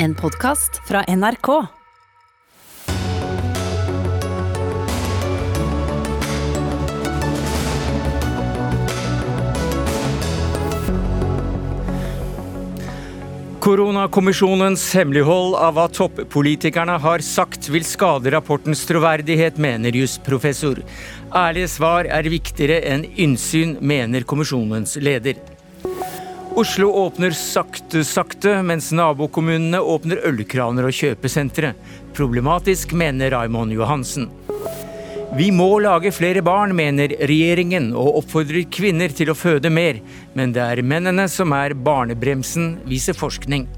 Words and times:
En 0.00 0.14
podkast 0.14 0.76
fra 0.88 1.00
NRK. 1.08 1.48
Koronakommisjonens 13.58 14.86
hemmelighold 14.94 15.58
av 15.58 15.74
hva 15.74 15.88
toppolitikerne 15.90 16.94
har 17.02 17.18
sagt 17.26 17.66
vil 17.66 17.82
skade 17.82 18.30
rapportens 18.30 18.86
troverdighet, 18.86 19.58
mener 19.58 19.98
jusprofessor. 19.98 20.78
Ærlige 21.34 21.74
svar 21.74 22.06
er 22.06 22.30
viktigere 22.30 22.84
enn 22.86 23.08
innsyn, 23.18 23.80
mener 23.82 24.22
kommisjonens 24.22 24.94
leder. 25.02 25.57
Oslo 26.58 26.88
åpner 26.90 27.30
sakte, 27.30 28.00
sakte, 28.04 28.56
mens 28.66 28.88
nabokommunene 28.90 29.78
åpner 29.78 30.18
ølkraner 30.26 30.88
og 30.88 30.96
kjøpesentre. 30.96 31.68
Problematisk, 32.16 32.96
mener 32.98 33.30
Raymond 33.30 33.70
Johansen. 33.76 34.26
Vi 35.38 35.52
må 35.54 35.68
lage 35.84 36.10
flere 36.10 36.42
barn, 36.42 36.74
mener 36.74 37.14
regjeringen, 37.30 37.92
og 37.94 38.24
oppfordrer 38.24 38.66
kvinner 38.74 39.14
til 39.14 39.30
å 39.30 39.38
føde 39.38 39.70
mer. 39.70 40.00
Men 40.34 40.56
det 40.56 40.64
er 40.64 40.82
mennene 40.82 41.28
som 41.30 41.54
er 41.54 41.78
barnebremsen, 41.78 42.80
viser 42.90 43.14
forskning. 43.14 43.68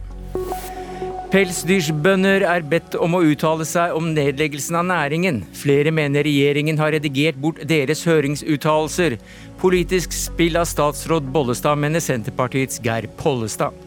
Pelsdyrbønder 1.30 2.42
er 2.42 2.64
bedt 2.66 2.96
om 2.98 3.12
å 3.14 3.20
uttale 3.22 3.62
seg 3.68 3.92
om 3.94 4.08
nedleggelsen 4.16 4.80
av 4.80 4.88
næringen. 4.88 5.36
Flere 5.54 5.92
mener 5.94 6.26
regjeringen 6.26 6.80
har 6.82 6.90
redigert 6.96 7.38
bort 7.38 7.60
deres 7.70 8.02
høringsuttalelser. 8.02 9.14
Politisk 9.60 10.10
spill 10.16 10.58
av 10.58 10.66
statsråd 10.66 11.28
Bollestad, 11.30 11.78
mener 11.78 12.02
Senterpartiets 12.02 12.82
Geir 12.82 13.06
Pollestad. 13.20 13.78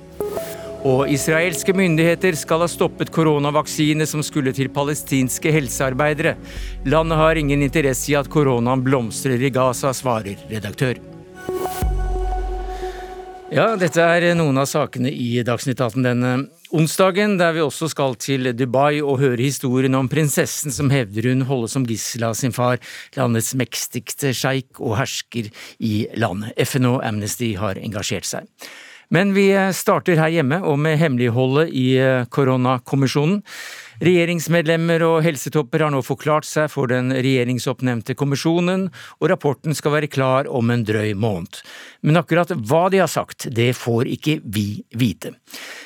Og 0.87 1.11
israelske 1.11 1.75
myndigheter 1.75 2.39
skal 2.39 2.63
ha 2.63 2.71
stoppet 2.71 3.11
koronavaksine 3.11 4.07
som 4.07 4.23
skulle 4.23 4.55
til 4.55 4.71
palestinske 4.71 5.51
helsearbeidere. 5.51 6.37
Landet 6.87 7.19
har 7.19 7.43
ingen 7.43 7.67
interesse 7.67 8.13
i 8.13 8.19
at 8.19 8.31
koronaen 8.31 8.87
blomstrer 8.87 9.43
i 9.43 9.51
Gaza, 9.51 9.91
svarer 9.91 10.39
redaktør. 10.47 10.95
Ja, 13.53 13.73
dette 13.77 14.01
er 14.01 14.31
noen 14.33 14.57
av 14.57 14.71
sakene 14.71 15.11
i 15.11 15.35
Dagsnytt 15.45 15.83
18 15.83 16.07
denne 16.07 16.37
onsdagen, 16.73 17.37
der 17.37 17.53
vi 17.55 17.61
også 17.63 17.89
skal 17.91 18.15
til 18.21 18.49
Dubai 18.57 19.01
og 19.01 19.19
høre 19.21 19.41
historien 19.41 19.95
om 19.97 20.09
prinsessen 20.09 20.73
som 20.73 20.89
hevder 20.93 21.29
hun 21.29 21.45
holdes 21.49 21.75
som 21.77 21.85
gissel 21.87 22.25
av 22.27 22.37
sin 22.39 22.55
far, 22.55 22.81
landets 23.17 23.53
mektigste 23.59 24.33
sjeik 24.35 24.81
og 24.81 24.97
hersker 24.99 25.51
i 25.79 25.93
landet. 26.17 26.55
FN 26.65 26.89
og 26.89 27.03
Amnesty 27.05 27.53
har 27.59 27.79
engasjert 27.81 28.27
seg. 28.29 28.49
Men 29.13 29.35
vi 29.35 29.51
starter 29.77 30.17
her 30.17 30.31
hjemme 30.33 30.57
og 30.65 30.79
med 30.81 30.97
hemmeligholdet 30.97 31.69
i 31.77 31.87
eh, 32.01 32.25
koronakommisjonen. 32.33 33.43
Regjeringsmedlemmer 34.01 35.03
og 35.05 35.19
helsetopper 35.25 35.83
har 35.85 35.91
nå 35.93 35.99
forklart 36.05 36.47
seg 36.47 36.71
for 36.73 36.89
den 36.89 37.13
regjeringsoppnevnte 37.13 38.15
kommisjonen, 38.17 38.87
og 39.19 39.29
rapporten 39.29 39.75
skal 39.77 39.93
være 39.97 40.09
klar 40.09 40.49
om 40.49 40.71
en 40.73 40.85
drøy 40.87 41.13
måned. 41.13 41.59
Men 42.01 42.17
akkurat 42.17 42.49
hva 42.57 42.87
de 42.89 43.03
har 43.03 43.11
sagt, 43.11 43.47
det 43.53 43.73
får 43.77 44.09
ikke 44.15 44.39
vi 44.43 44.81
vite. 44.97 45.35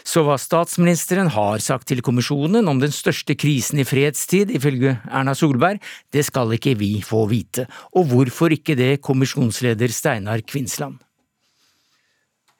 Så 0.07 0.23
hva 0.23 0.37
statsministeren 0.39 1.33
har 1.35 1.59
sagt 1.63 1.89
til 1.91 2.03
kommisjonen 2.05 2.69
om 2.71 2.79
den 2.79 2.95
største 2.95 3.35
krisen 3.35 3.81
i 3.83 3.87
fredstid, 3.87 4.53
ifølge 4.55 4.95
Erna 5.11 5.35
Solberg, 5.35 5.83
det 6.15 6.23
skal 6.29 6.55
ikke 6.55 6.77
vi 6.79 6.93
få 7.03 7.25
vite. 7.27 7.67
Og 7.91 8.07
hvorfor 8.13 8.55
ikke 8.55 8.77
det, 8.79 9.01
kommisjonsleder 9.03 9.91
Steinar 9.91 10.45
Kvinsland? 10.47 11.01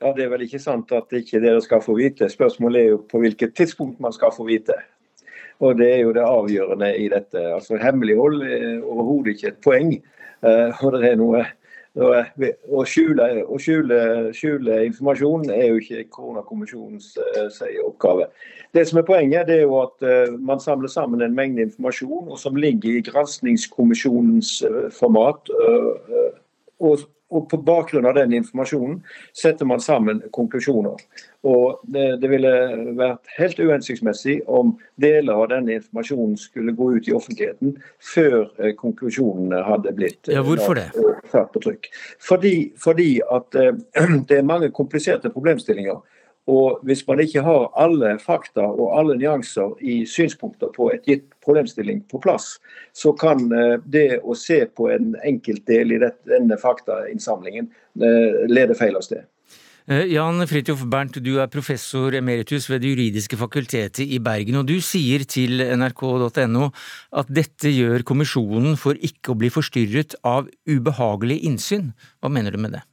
Ja, 0.02 0.12
Det 0.14 0.28
er 0.28 0.30
vel 0.30 0.44
ikke 0.46 0.60
sant 0.62 0.92
at 0.94 1.14
ikke 1.16 1.40
dere 1.42 1.62
skal 1.66 1.82
få 1.82 1.96
vite. 1.98 2.30
Spørsmålet 2.30 2.82
er 2.82 2.92
jo 2.92 3.00
på 3.10 3.18
hvilket 3.24 3.56
tidspunkt 3.58 4.00
man 4.00 4.14
skal 4.14 4.30
få 4.36 4.46
vite. 4.46 4.76
Og 5.60 5.78
Det 5.78 5.94
er 5.94 6.02
jo 6.06 6.14
det 6.14 6.22
avgjørende 6.22 6.98
i 6.98 7.08
dette. 7.10 7.42
Altså 7.54 7.78
Hemmelighold 7.82 8.42
er 8.42 8.84
overhodet 8.84 9.36
ikke 9.36 9.48
et 9.48 9.64
poeng. 9.64 9.96
Uh, 10.46 10.86
og 10.86 10.92
det 10.94 11.12
er 11.12 11.16
noe 11.18 11.46
å 11.98 12.84
skjule, 12.86 13.26
å 13.50 13.58
skjule, 13.58 13.98
skjule, 14.38 14.76
informasjon 14.86 15.48
er 15.50 15.72
jo 15.72 15.80
ikke 15.82 16.04
koronakommisjonens 16.14 17.16
uh, 17.18 17.64
oppgave. 17.88 18.28
Det 18.78 18.84
som 18.86 19.00
er 19.02 19.08
Poenget 19.08 19.50
det 19.50 19.56
er 19.56 19.66
jo 19.66 19.80
at 19.82 20.06
uh, 20.06 20.36
man 20.38 20.62
samler 20.62 20.94
sammen 20.94 21.26
en 21.26 21.34
mengde 21.34 21.66
informasjon 21.66 22.30
og 22.30 22.38
som 22.38 22.60
ligger 22.60 23.00
i 23.00 23.06
granskingskommisjonens 23.08 24.60
format. 24.94 25.50
og 26.78 27.00
og 27.30 27.50
På 27.52 27.58
bakgrunn 27.60 28.06
av 28.08 28.16
den 28.16 28.32
informasjonen 28.38 29.02
setter 29.36 29.68
man 29.68 29.82
sammen 29.84 30.22
konklusjoner. 30.32 30.96
Og 31.48 31.82
det, 31.84 32.06
det, 32.22 32.30
ville 32.32 32.52
vært 32.96 33.28
helt 33.36 33.60
uhensiktsmessig 33.60 34.38
om 34.48 34.74
deler 35.02 35.36
av 35.36 35.50
denne 35.52 35.76
informasjonen 35.76 36.38
skulle 36.40 36.76
gå 36.76 36.90
ut 36.96 37.10
i 37.10 37.16
offentligheten 37.16 37.76
før 38.14 38.48
eh, 38.62 38.72
konklusjonene 38.80 39.60
hadde 39.68 39.94
blitt 39.98 40.32
ja? 40.32 40.40
Eh, 40.40 41.28
satt 41.32 41.52
på 41.52 41.64
trykk. 41.68 41.92
Fordi, 42.24 42.56
fordi 42.80 43.10
at 43.24 43.60
eh, 43.60 43.74
det 44.30 44.40
er 44.40 44.48
mange 44.48 44.72
kompliserte 44.76 45.32
problemstillinger 45.34 46.00
og 46.48 46.80
hvis 46.88 47.04
man 47.08 47.20
ikke 47.20 47.44
har 47.44 47.68
alle 47.76 48.14
fakta 48.24 48.64
og 48.72 48.94
alle 49.00 49.18
nyanser 49.20 49.76
i 49.84 50.00
synspunkter 50.08 50.72
på 50.76 50.90
et 50.94 51.08
gitt 51.08 51.26
problemstilling 51.44 52.06
på 52.12 52.22
plass, 52.24 52.56
så 52.96 53.12
kan 53.20 53.50
eh, 53.52 53.80
det 53.84 54.22
å 54.24 54.36
se 54.38 54.64
på 54.72 54.88
en 54.94 55.16
enkeltdel 55.28 55.98
i 55.98 56.00
denne 56.04 56.60
faktainnsamlingen 56.62 57.68
eh, 57.68 58.46
lede 58.48 58.80
feil 58.80 58.96
av 58.96 59.04
sted. 59.04 59.28
Eh, 59.92 60.08
Jan 60.12 60.44
Fridtjof 60.48 60.88
Bernt, 60.88 61.20
du 61.24 61.34
er 61.44 61.52
professor 61.52 62.16
emeritus 62.16 62.70
ved 62.72 62.84
Det 62.84 62.96
juridiske 62.96 63.40
fakultetet 63.40 64.08
i 64.08 64.20
Bergen, 64.24 64.62
og 64.62 64.68
du 64.72 64.78
sier 64.84 65.28
til 65.28 65.64
nrk.no 65.64 66.72
at 67.12 67.32
dette 67.32 67.72
gjør 67.76 68.08
kommisjonen 68.08 68.80
for 68.80 68.96
ikke 68.96 69.36
å 69.36 69.40
bli 69.40 69.52
forstyrret 69.52 70.16
av 70.28 70.48
ubehagelig 70.68 71.42
innsyn. 71.48 71.92
Hva 72.24 72.32
mener 72.32 72.56
du 72.56 72.64
med 72.64 72.80
det? 72.80 72.88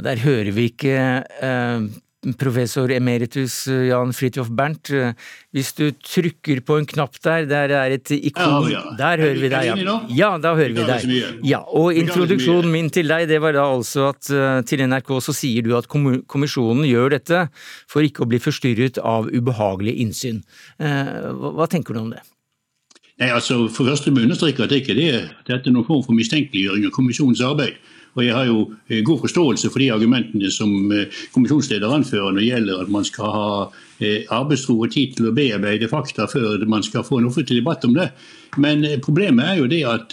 Der 0.00 0.22
hører 0.24 0.52
vi 0.56 0.70
ikke 0.70 0.96
eh, 1.20 1.90
professor 2.38 2.90
emeritus 2.94 3.66
eh, 3.66 3.88
Jan 3.88 4.12
Fridtjof 4.14 4.50
Bernt. 4.54 4.90
Eh, 4.94 5.12
hvis 5.54 5.72
du 5.78 5.90
trykker 5.92 6.62
på 6.64 6.78
en 6.78 6.86
knapp 6.88 7.18
der, 7.24 7.46
der 7.50 7.74
er 7.76 7.96
et 7.96 8.12
ikon 8.14 8.70
ja, 8.70 8.78
ja. 8.78 8.82
Der 8.98 9.24
hører 9.24 9.40
vi 9.42 9.50
deg, 9.52 9.70
ja. 9.82 9.96
Ja, 10.08 10.30
da 10.42 10.54
hører 10.58 10.76
vi 10.76 10.86
deg. 10.86 11.42
Ja, 11.46 11.62
og 11.66 11.98
introduksjonen 11.98 12.70
min 12.72 12.90
til 12.94 13.10
deg, 13.10 13.26
det 13.30 13.42
var 13.42 13.56
da 13.56 13.66
altså 13.66 14.10
at 14.12 14.30
eh, 14.30 14.60
til 14.68 14.84
NRK 14.86 15.16
så 15.24 15.34
sier 15.36 15.66
du 15.66 15.74
at 15.78 15.90
kommisjonen 15.90 16.86
gjør 16.88 17.16
dette 17.18 17.46
for 17.90 18.06
ikke 18.06 18.24
å 18.24 18.30
bli 18.30 18.40
forstyrret 18.42 19.02
av 19.02 19.28
ubehagelig 19.32 19.98
innsyn. 20.06 20.42
Hva 20.78 21.66
tenker 21.70 21.94
du 21.94 22.04
om 22.04 22.14
det? 22.14 22.22
Nei, 23.22 23.28
altså, 23.30 23.68
For 23.70 23.86
første 23.86 24.10
må 24.10 24.18
jeg 24.18 24.26
understreke 24.26 24.64
at 24.64 24.72
det 24.72 24.80
ikke 24.82 24.98
er 24.98 25.28
dette 25.46 25.70
noen 25.70 25.86
form 25.86 26.00
for 26.02 26.16
mistenkeliggjøring 26.18 26.88
av 26.88 26.94
kommisjonens 26.96 27.42
arbeid. 27.46 27.76
Og 28.16 28.24
Jeg 28.26 28.34
har 28.34 28.48
jo 28.48 28.64
eh, 28.90 29.04
god 29.06 29.20
forståelse 29.22 29.70
for 29.70 29.78
de 29.78 29.92
argumentene 29.94 30.50
som 30.50 30.90
eh, 30.92 31.20
kommisjonsleder 31.32 31.94
anfører 31.94 32.32
når 32.32 32.40
det 32.40 32.48
gjelder 32.48 32.82
at 32.82 32.90
man 32.92 33.06
skal 33.06 33.30
ha 33.36 33.52
eh, 34.02 34.26
arbeidsro 34.26 34.74
og 34.74 34.90
tid 34.92 35.14
til 35.16 35.30
å 35.30 35.34
bearbeide 35.36 35.88
fakta 35.88 36.26
før 36.28 36.66
man 36.68 36.82
skal 36.82 37.06
få 37.06 37.20
en 37.20 37.30
offentlig 37.30 37.60
debatt 37.62 37.86
om 37.86 37.94
det. 37.94 38.10
Men 38.58 38.84
problemet 39.06 39.46
er 39.46 39.62
jo 39.62 39.70
det 39.70 39.80
at 39.88 40.12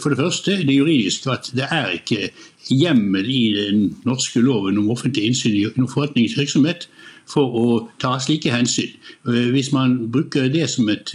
for 0.00 0.14
det 0.14 0.16
første 0.22 0.54
det 0.62 0.70
er 0.70 0.78
juridisk 0.78 1.26
at 1.28 1.50
det 1.52 1.66
er 1.68 1.90
ikke 1.98 2.30
hjemmel 2.70 3.28
i 3.28 3.42
den 3.58 3.82
norske 4.08 4.40
loven 4.40 4.78
om 4.80 4.88
offentlig 4.94 5.26
innsyn 5.28 5.58
i 5.58 5.66
forretningsvirksomhet 5.90 6.86
for 7.28 7.60
å 7.60 7.66
ta 8.00 8.14
slike 8.24 8.54
hensyn. 8.54 8.94
Hvis 9.52 9.68
man 9.76 9.98
bruker 10.08 10.48
det 10.48 10.64
som 10.72 10.88
et 10.88 11.12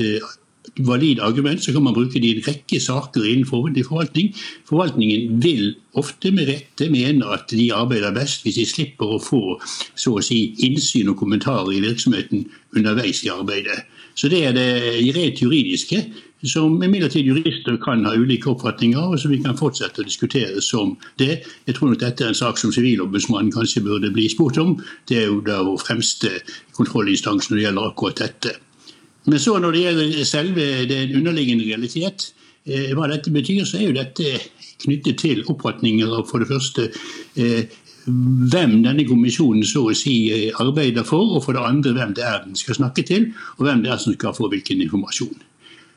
valid 0.78 1.19
argument, 1.19 1.63
så 1.63 1.74
kan 1.74 1.84
man 1.84 1.94
bruke 1.94 2.19
det 2.19 2.29
i 2.29 2.35
en 2.38 2.46
rekke 2.47 2.79
saker 2.81 3.24
innenfor 3.24 3.69
forvaltning. 3.88 4.34
Forvaltningen 4.69 5.41
vil 5.44 5.75
ofte 5.94 6.31
med 6.31 6.47
rette 6.50 6.90
mene 6.90 7.25
at 7.34 7.51
de 7.51 7.69
arbeider 7.74 8.16
best 8.16 8.44
hvis 8.44 8.57
de 8.62 8.65
slipper 8.65 9.15
å 9.15 9.21
få 9.21 9.60
så 9.95 10.18
å 10.18 10.24
si, 10.24 10.56
innsyn 10.65 11.12
og 11.12 11.19
kommentarer 11.21 11.74
i 11.75 11.83
virksomheten 11.83 12.48
underveis 12.75 13.24
i 13.24 13.31
arbeidet. 13.33 13.83
Så 14.15 14.30
det 14.30 14.44
er 14.45 14.54
det 14.54 15.15
rent 15.15 15.42
juridiske, 15.42 16.04
som 16.44 16.75
imidlertid 16.83 17.25
jurister 17.25 17.77
kan 17.81 18.04
ha 18.06 18.13
ulike 18.19 18.50
oppfatninger 18.51 19.00
av, 19.00 19.13
og 19.15 19.21
som 19.21 19.31
vi 19.31 19.39
kan 19.42 19.57
fortsette 19.57 20.04
å 20.04 20.07
diskutere 20.07 20.62
som 20.62 20.98
det. 21.21 21.39
Jeg 21.68 21.77
tror 21.77 21.94
nok 21.94 22.01
dette 22.01 22.25
er 22.25 22.33
en 22.33 22.38
sak 22.38 22.60
som 22.60 22.74
Sivilombudsmannen 22.75 23.54
kanskje 23.54 23.86
burde 23.86 24.12
bli 24.13 24.27
spurt 24.31 24.60
om. 24.62 24.75
Det 25.07 25.21
er 25.21 25.31
jo 25.31 25.39
da 25.45 25.62
vår 25.63 25.80
fremste 25.86 26.36
kontrollinstans 26.75 27.50
når 27.50 27.57
det 27.57 27.65
gjelder 27.68 27.89
akkurat 27.89 28.21
dette. 28.25 28.57
Men 29.25 29.40
så 29.40 29.58
når 29.60 29.75
det 29.75 29.84
gjelder 29.84 30.25
selve 30.28 30.66
den 30.90 31.14
underliggende 31.20 31.68
realitet, 31.68 32.34
eh, 32.66 32.92
hva 32.96 33.08
dette 33.12 33.31
betyr, 33.31 33.64
så 33.66 33.80
er 33.80 33.88
jo 33.88 33.96
dette 33.96 34.36
knyttet 34.84 35.22
til 35.22 35.44
oppfatninger 35.48 36.12
av 36.12 36.28
for 36.28 36.44
det 36.44 36.50
første 36.52 36.90
eh, 37.40 37.64
hvem 38.06 38.81
denne 38.84 39.06
kommisjonen 39.08 39.64
så 39.68 39.86
å 39.88 39.96
si 39.96 40.18
eh, 40.34 40.50
arbeider 40.60 41.08
for, 41.08 41.38
og 41.38 41.46
for 41.46 41.56
det 41.56 41.64
andre 41.64 41.96
hvem 41.96 42.16
det 42.18 42.28
er 42.28 42.44
den 42.44 42.60
skal 42.60 42.81
snakke 42.81 43.06
til, 43.08 43.31
og 43.58 43.68
hvem 43.68 43.84
det 43.86 43.94
er 43.94 44.02
som 44.04 44.16
skal 44.16 44.36
få 44.36 44.52
hvilken 44.52 44.84
informasjon. 44.84 45.36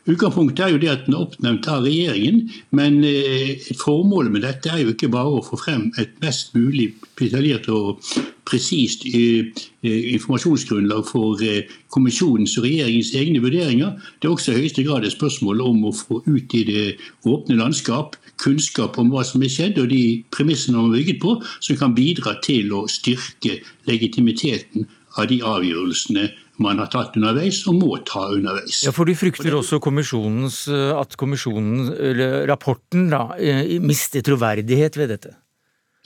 Utgangspunktet 0.06 0.62
er 0.64 0.70
jo 0.70 0.78
det 0.78 0.90
at 0.92 1.06
den 1.06 1.16
er 1.16 1.24
oppnevnt 1.24 1.66
av 1.66 1.82
regjeringen, 1.82 2.44
men 2.78 3.00
eh, 3.04 3.58
formålet 3.80 4.30
med 4.34 4.44
dette 4.46 4.70
er 4.70 4.84
jo 4.84 4.92
ikke 4.92 5.10
bare 5.10 5.40
å 5.40 5.42
få 5.42 5.58
frem 5.58 5.88
et 5.98 6.12
mest 6.22 6.54
mulig 6.54 6.92
detaljert 7.18 7.66
og 7.74 8.04
presist 8.46 9.02
eh, 9.10 9.50
eh, 9.82 10.12
informasjonsgrunnlag 10.14 11.02
for 11.08 11.42
kommisjonens 11.90 12.54
og 12.60 12.68
regjeringens 12.68 13.10
egne 13.18 13.42
vurderinger. 13.42 13.96
Det 14.22 14.30
er 14.30 14.36
også 14.36 14.54
i 14.54 14.60
høyeste 14.60 14.86
grad 14.86 15.08
et 15.08 15.16
spørsmål 15.16 15.64
om 15.66 15.88
å 15.90 15.96
få 15.96 16.20
ut 16.28 16.54
i 16.54 16.62
det 16.70 16.86
åpne 17.26 17.58
landskap 17.58 18.14
kunnskap 18.42 18.98
om 19.00 19.10
hva 19.12 19.24
som 19.26 19.42
er 19.42 19.52
skjedd 19.52 19.80
og 19.80 19.90
de 19.90 20.22
premissene 20.34 20.76
man 20.76 20.90
har 20.90 20.98
bygget 21.00 21.22
på, 21.22 21.36
som 21.60 21.78
kan 21.80 21.96
bidra 21.96 22.36
til 22.44 22.72
å 22.76 22.84
styrke 22.90 23.58
legitimiteten 23.88 24.86
av 25.16 25.30
de 25.30 25.40
avgjørelsene 25.44 26.28
man 26.62 26.80
har 26.82 26.90
tatt 26.92 27.16
underveis 27.18 27.62
og 27.68 27.80
må 27.80 27.96
ta 28.08 28.26
underveis. 28.32 28.82
Ja, 28.86 28.92
For 28.96 29.08
du 29.08 29.16
frykter 29.18 29.56
også 29.58 29.80
kommisjonens 29.82 30.64
at 30.72 31.16
kommisjonen, 31.20 31.90
eller 31.94 32.46
rapporten 32.50 33.10
da, 33.12 33.28
eh, 33.38 33.76
mister 33.82 34.24
troverdighet 34.24 34.96
ved 34.96 35.12
dette? 35.14 35.36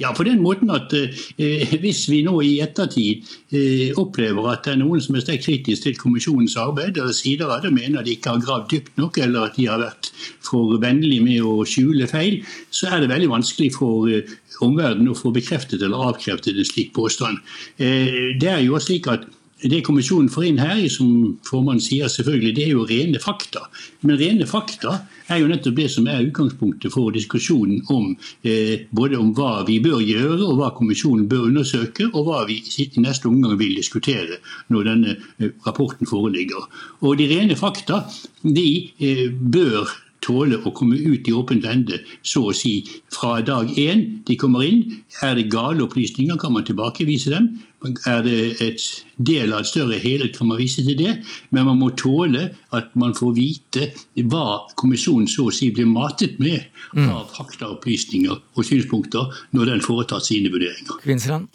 Ja, 0.00 0.14
på 0.16 0.24
den 0.24 0.40
måten 0.40 0.70
at 0.72 0.92
eh, 0.96 1.72
Hvis 1.82 2.06
vi 2.08 2.22
nå 2.24 2.38
i 2.44 2.54
ettertid 2.64 3.26
eh, 3.52 3.90
opplever 4.00 4.48
at 4.48 4.64
det 4.64 4.74
er 4.74 4.80
noen 4.80 5.02
som 5.04 5.18
er 5.18 5.24
sterkt 5.24 5.44
kritisk 5.44 5.84
til 5.84 5.98
kommisjonens 6.00 6.56
arbeid, 6.60 6.96
eller 6.96 7.16
sider 7.16 7.50
av 7.52 7.60
det 7.64 7.72
mener 7.74 8.06
de 8.06 8.14
ikke 8.16 8.32
har 8.32 8.44
gravd 8.44 8.70
dypt 8.72 8.96
nok, 9.00 9.20
eller 9.20 9.50
at 9.50 9.58
de 9.58 9.66
har 9.68 9.82
vært 9.82 10.08
for 10.46 10.78
vennlige 10.80 11.24
med 11.24 11.44
å 11.44 11.66
skjule 11.68 12.08
feil, 12.08 12.40
så 12.72 12.88
er 12.88 13.04
det 13.04 13.10
veldig 13.12 13.28
vanskelig 13.34 13.74
for 13.76 14.08
eh, 14.08 14.32
omverdenen 14.64 15.12
å 15.12 15.18
få 15.18 15.34
bekreftet 15.36 15.84
eller 15.84 16.08
avkreftet 16.08 16.56
en 16.56 16.70
slik 16.70 16.94
påstand. 16.96 17.44
Eh, 17.76 18.32
det 18.40 18.54
er 18.54 18.64
jo 18.64 18.80
slik 18.80 19.10
at 19.12 19.28
det 19.62 19.82
kommisjonen 19.84 20.30
får 20.32 20.46
inn 20.48 20.60
her, 20.60 20.80
som 20.92 21.36
formannen 21.46 21.82
sier, 21.84 22.08
selvfølgelig, 22.08 22.52
det 22.56 22.64
er 22.64 22.72
jo 22.72 22.86
rene 22.88 23.20
fakta. 23.20 23.66
Men 24.06 24.18
rene 24.20 24.48
fakta 24.48 25.00
er 25.30 25.42
jo 25.42 25.50
nettopp 25.50 25.76
det 25.76 25.88
som 25.92 26.08
er 26.10 26.24
utgangspunktet 26.24 26.94
for 26.94 27.12
diskusjonen 27.14 27.82
om 27.92 28.14
eh, 28.46 28.86
både 28.96 29.20
om 29.20 29.32
hva 29.36 29.64
vi 29.68 29.78
bør 29.84 30.00
gjøre, 30.04 30.40
og 30.46 30.60
hva 30.60 30.72
kommisjonen 30.76 31.28
bør 31.30 31.48
undersøke, 31.50 32.08
og 32.14 32.28
hva 32.28 32.44
vi 32.48 32.60
i 32.80 32.90
neste 33.02 33.28
omgang 33.28 33.58
vil 33.60 33.76
diskutere 33.76 34.40
når 34.72 34.92
denne 34.92 35.16
eh, 35.38 35.50
rapporten 35.66 36.08
foreligger. 36.08 36.68
Og 37.04 37.18
de 37.20 37.28
rene 37.30 37.58
fakta 37.58 38.04
de 38.42 38.70
eh, 38.98 39.26
bør 39.28 39.90
tåle 40.24 40.58
å 40.64 40.72
komme 40.76 40.98
ut 41.00 41.28
i 41.28 41.34
åpent 41.34 41.66
ende, 41.68 42.00
så 42.22 42.50
å 42.50 42.56
si 42.56 42.80
fra 43.12 43.38
dag 43.44 43.70
én 43.80 44.22
de 44.28 44.36
kommer 44.40 44.66
inn. 44.66 44.82
Er 45.24 45.36
det 45.38 45.50
gale 45.52 45.84
opplysninger, 45.86 46.36
kan 46.40 46.54
man 46.56 46.66
tilbakevise 46.68 47.32
dem. 47.32 47.50
Er 47.80 48.20
det 48.26 48.60
et 48.60 48.82
del 49.16 49.54
av 49.54 49.62
et 49.62 49.70
større 49.70 49.96
helhet, 50.02 50.34
kan 50.36 50.50
man 50.50 50.60
vise 50.60 50.82
til 50.84 50.98
det. 50.98 51.14
Men 51.48 51.64
man 51.70 51.78
må 51.80 51.90
tåle 51.96 52.50
at 52.76 52.90
man 52.98 53.14
får 53.16 53.32
vite 53.38 53.86
hva 54.28 54.66
kommisjonen 54.80 55.28
så 55.30 55.48
å 55.48 55.54
si 55.54 55.70
blir 55.72 55.88
matet 55.88 56.36
med 56.42 56.66
mm. 56.92 57.08
av 57.08 57.30
faktaopplysninger 57.38 58.36
og 58.36 58.66
synspunkter 58.68 59.32
når 59.56 59.72
den 59.72 59.84
foretar 59.84 60.20
sine 60.24 60.52
vurderinger. 60.52 61.00
Kvinsland? 61.00 61.48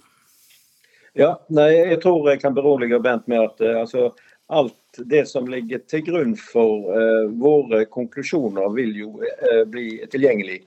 Ja, 1.15 1.35
nei, 1.47 1.69
Jeg 1.93 2.01
tror 2.03 2.25
jeg 2.27 2.41
kan 2.41 2.55
berolige 2.55 2.99
Bent 2.99 3.29
med 3.31 3.45
at 3.45 3.61
uh, 3.61 3.83
altså, 3.85 4.09
alt 4.51 4.75
det 4.97 5.25
som 5.29 5.47
ligger 5.47 5.83
til 5.87 6.03
grunn 6.07 6.33
for 6.39 6.89
uh, 6.89 7.29
våre 7.39 7.85
konklusjoner, 7.85 8.67
vil 8.75 8.97
jo 8.97 9.13
uh, 9.21 9.61
bli 9.69 10.01
tilgjengelig. 10.11 10.59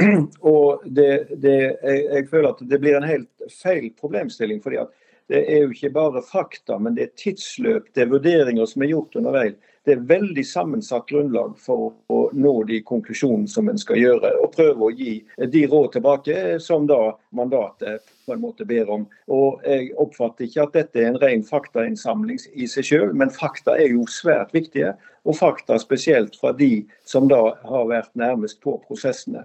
og 0.54 0.84
det, 0.84 1.38
det, 1.38 1.56
jeg, 1.70 2.04
jeg, 2.10 2.28
føler 2.32 2.50
at 2.50 2.62
det 2.68 2.82
blir 2.82 2.98
en 2.98 3.08
helt 3.08 3.48
feil 3.62 3.88
problemstilling. 4.00 4.60
fordi 4.64 4.82
at 4.82 4.92
det 5.32 5.44
er 5.48 5.62
jo 5.64 5.70
ikke 5.72 5.92
bare 5.94 6.22
fakta, 6.24 6.78
men 6.78 6.96
det 6.96 7.06
er 7.06 7.14
tidsløp, 7.20 7.86
det 7.94 8.04
er 8.04 8.10
vurderinger 8.12 8.68
som 8.68 8.84
er 8.84 8.92
gjort 8.92 9.16
underveis. 9.16 9.54
Det 9.84 9.92
er 9.92 10.04
veldig 10.08 10.42
sammensatt 10.48 11.04
grunnlag 11.10 11.58
for 11.60 11.92
å 12.12 12.18
nå 12.32 12.52
de 12.70 12.78
konklusjonene 12.88 13.48
som 13.52 13.68
en 13.68 13.80
skal 13.80 13.98
gjøre, 14.00 14.30
og 14.40 14.54
prøve 14.54 14.86
å 14.86 14.92
gi 14.96 15.18
de 15.52 15.64
råd 15.68 15.90
tilbake 15.96 16.36
som 16.64 16.86
da 16.88 17.12
mandatet 17.36 18.04
på 18.24 18.32
en 18.32 18.40
måte 18.40 18.64
ber 18.68 18.88
om. 18.92 19.04
Og 19.28 19.60
Jeg 19.68 19.90
oppfatter 20.00 20.48
ikke 20.48 20.64
at 20.64 20.78
dette 20.78 21.02
er 21.02 21.10
en 21.10 21.20
ren 21.20 21.44
faktainnsamling 21.44 22.40
i 22.54 22.68
seg 22.68 22.88
selv, 22.88 23.12
men 23.12 23.32
fakta 23.32 23.76
er 23.76 23.92
jo 23.92 24.06
svært 24.08 24.56
viktige. 24.56 24.94
Og 25.24 25.36
fakta 25.36 25.76
spesielt 25.80 26.36
fra 26.40 26.52
de 26.56 26.86
som 27.08 27.28
da 27.28 27.54
har 27.64 27.84
vært 27.88 28.12
nærmest 28.16 28.60
på 28.64 28.78
prosessene. 28.88 29.44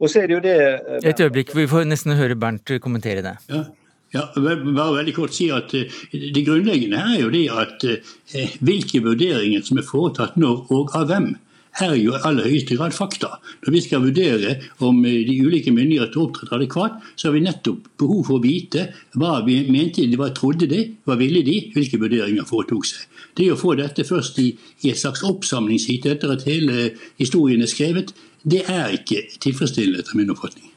Og 0.00 0.10
så 0.10 0.22
er 0.22 0.30
det 0.30 0.38
jo 0.38 0.42
det... 0.46 0.56
Eh, 0.56 1.10
Et 1.10 1.20
øyeblikk, 1.20 1.50
vi 1.54 1.66
får 1.70 1.86
nesten 1.86 2.14
høre 2.18 2.38
Bernt 2.38 2.78
kommentere 2.82 3.26
det. 3.26 3.36
Ja. 3.50 3.66
Ja, 4.10 4.24
bare 4.34 4.96
veldig 4.96 5.12
kort 5.14 5.34
si 5.36 5.46
at 5.54 5.70
uh, 5.76 6.00
Det 6.10 6.42
grunnleggende 6.46 6.98
her 6.98 7.12
er 7.14 7.20
jo 7.22 7.30
det 7.30 7.44
at 7.54 7.84
uh, 7.86 8.56
hvilke 8.66 9.02
vurderinger 9.04 9.62
som 9.66 9.78
er 9.78 9.86
foretatt 9.86 10.38
når 10.40 10.66
og 10.74 10.96
av 10.98 11.06
hvem, 11.10 11.30
er 11.78 11.92
jo 11.94 12.16
i 12.16 12.20
aller 12.26 12.48
høyeste 12.50 12.74
grad 12.74 12.90
fakta. 12.90 13.36
Når 13.62 13.74
vi 13.76 13.82
skal 13.84 14.02
vurdere 14.02 14.56
om 14.82 14.98
uh, 15.04 15.12
de 15.28 15.36
ulike 15.46 15.70
myndigheter 15.70 16.18
opptrådte 16.24 16.58
adekvat, 16.58 16.98
så 17.14 17.28
har 17.28 17.36
vi 17.36 17.44
nettopp 17.46 17.86
behov 18.02 18.24
for 18.26 18.40
å 18.40 18.42
vite 18.42 18.88
hva 19.14 19.38
vi 19.46 19.60
mente, 19.70 20.08
hva 20.18 20.32
trodde 20.34 20.66
de, 20.70 20.82
hva 21.06 21.14
ville 21.20 21.44
de, 21.46 21.60
hvilke 21.76 22.02
vurderinger 22.02 22.50
foretok 22.50 22.90
seg. 22.90 23.06
Det 23.38 23.46
å 23.54 23.60
få 23.60 23.76
dette 23.78 24.02
først 24.04 24.42
i, 24.42 24.50
i 24.82 24.90
et 24.90 24.98
slags 24.98 25.22
oppsamlingsheat 25.22 26.10
etter 26.10 26.34
at 26.34 26.48
hele 26.50 26.90
historien 27.20 27.62
er 27.62 27.70
skrevet, 27.70 28.10
det 28.42 28.64
er 28.66 28.90
ikke 28.98 29.22
tilfredsstillende 29.38 30.02
etter 30.02 30.18
min 30.18 30.34
oppfatning. 30.34 30.72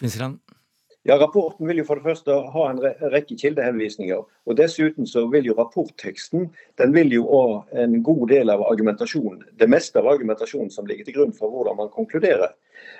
Finnsland? 0.00 0.40
Ja, 1.08 1.16
Rapporten 1.16 1.64
vil 1.64 1.78
jo 1.80 1.86
for 1.88 1.96
det 1.96 2.04
første 2.04 2.34
ha 2.52 2.62
en 2.68 2.82
rekke 2.84 3.32
kildehenvisninger. 3.40 4.18
og 4.44 4.56
Dessuten 4.58 5.06
så 5.08 5.22
vil 5.32 5.46
jo 5.48 5.54
rapportteksten 5.56 6.50
den 6.76 6.92
vil 6.92 7.14
jo 7.14 7.22
ha 7.30 7.62
en 7.80 8.02
god 8.04 8.26
del 8.28 8.52
av 8.52 8.60
argumentasjonen, 8.68 9.46
det 9.56 9.70
meste 9.72 10.02
av 10.02 10.10
argumentasjonen 10.12 10.68
som 10.70 10.84
ligger 10.84 11.08
til 11.08 11.16
grunn 11.16 11.32
for 11.32 11.48
hvordan 11.48 11.78
man 11.80 11.88
konkluderer. 11.94 12.52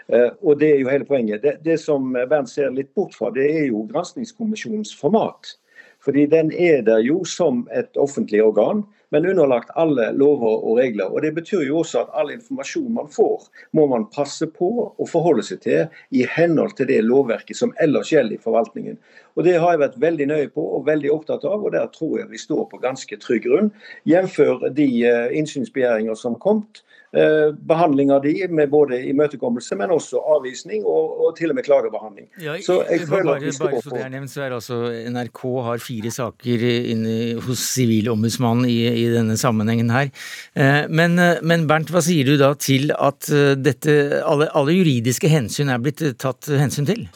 Eh, 0.08 0.30
og 0.40 0.56
Det 0.58 0.70
er 0.72 0.80
jo 0.80 0.88
hele 0.88 1.04
poenget. 1.04 1.42
Det, 1.42 1.58
det 1.64 1.76
som 1.84 2.16
Bernt 2.16 2.48
ser 2.48 2.72
litt 2.72 2.94
bort 2.94 3.12
fra, 3.12 3.28
det 3.28 3.44
er 3.44 3.66
jo 3.68 3.84
granskingskommisjonens 3.92 4.94
format. 4.96 5.58
Fordi 6.04 6.26
Den 6.26 6.52
er 6.52 6.82
der 6.82 6.98
jo 6.98 7.24
som 7.24 7.66
et 7.74 7.96
offentlig 7.96 8.42
organ 8.44 8.84
men 9.10 9.26
underlagt 9.26 9.70
alle 9.74 10.10
lover 10.12 10.64
og 10.64 10.78
regler. 10.78 11.04
Og 11.04 11.22
Det 11.22 11.34
betyr 11.34 11.64
jo 11.66 11.78
også 11.78 12.02
at 12.04 12.10
all 12.14 12.30
informasjon 12.30 12.92
man 12.94 13.08
får, 13.12 13.48
må 13.72 13.86
man 13.86 14.08
passe 14.14 14.46
på 14.46 14.70
å 14.98 15.08
forholde 15.08 15.44
seg 15.46 15.62
til 15.64 15.86
i 16.10 16.26
henhold 16.36 16.76
til 16.76 16.90
det 16.90 17.00
lovverket 17.04 17.56
som 17.56 17.72
ellers 17.80 18.12
gjelder 18.12 18.36
i 18.36 18.42
forvaltningen. 18.42 18.98
Og 19.36 19.44
Det 19.44 19.58
har 19.60 19.70
jeg 19.72 19.84
vært 19.84 20.00
veldig 20.00 20.26
nøye 20.26 20.50
på 20.52 20.64
og 20.76 20.86
veldig 20.86 21.12
opptatt 21.12 21.44
av, 21.44 21.64
og 21.64 21.72
der 21.72 21.86
tror 21.94 22.18
jeg 22.18 22.30
vi 22.30 22.38
står 22.38 22.68
på 22.70 22.82
ganske 22.82 23.16
trygg 23.16 23.46
grunn. 23.46 23.72
Jf. 24.04 24.36
de 24.74 24.88
uh, 25.06 25.28
innsynsbegjæringer 25.32 26.14
som 26.14 26.34
har 26.34 26.42
kommet, 26.42 26.82
Eh, 26.82 26.87
behandling 27.10 28.10
av 28.12 28.22
de 28.24 28.34
med 28.52 28.68
både 28.68 28.98
imøtekommelse, 29.08 29.76
men 29.80 29.92
også 29.94 30.20
avvisning 30.36 30.82
og, 30.84 31.14
og, 31.24 31.30
til 31.38 31.52
og 31.52 31.56
med 31.56 31.64
klagebehandling. 31.64 32.26
Ja, 32.42 32.58
så 32.64 32.82
jeg 32.84 33.06
føler 33.08 33.30
bare, 33.30 33.36
at 33.38 33.46
vi 33.46 33.52
står 33.56 33.70
bare 33.72 33.84
så 33.86 33.94
det 33.94 34.02
er 34.04 34.12
nevnt, 34.12 34.32
så 34.32 34.42
er 34.44 34.56
altså 34.58 34.80
NRK 35.08 35.40
har 35.68 35.80
fire 35.80 36.12
saker 36.12 36.66
inne 36.68 37.14
hos 37.46 37.62
Sivilombudsmannen 37.72 38.68
i, 38.68 38.76
i, 38.90 39.06
denne 39.14 39.38
sammenhengen 39.40 39.92
her. 39.94 40.12
Eh, 40.52 40.84
men, 40.92 41.16
eh, 41.22 41.40
men, 41.40 41.64
Bernt, 41.70 41.92
hva 41.94 42.04
sier 42.04 42.28
du 42.28 42.36
da 42.40 42.52
til 42.60 42.92
at 42.92 43.30
dette, 43.56 43.96
alle, 44.20 44.50
alle 44.56 44.76
juridiske 44.76 45.32
hensyn 45.32 45.72
er 45.72 45.80
blitt 45.82 46.04
tatt 46.20 46.52
hensyn 46.60 46.88
til? 46.88 47.08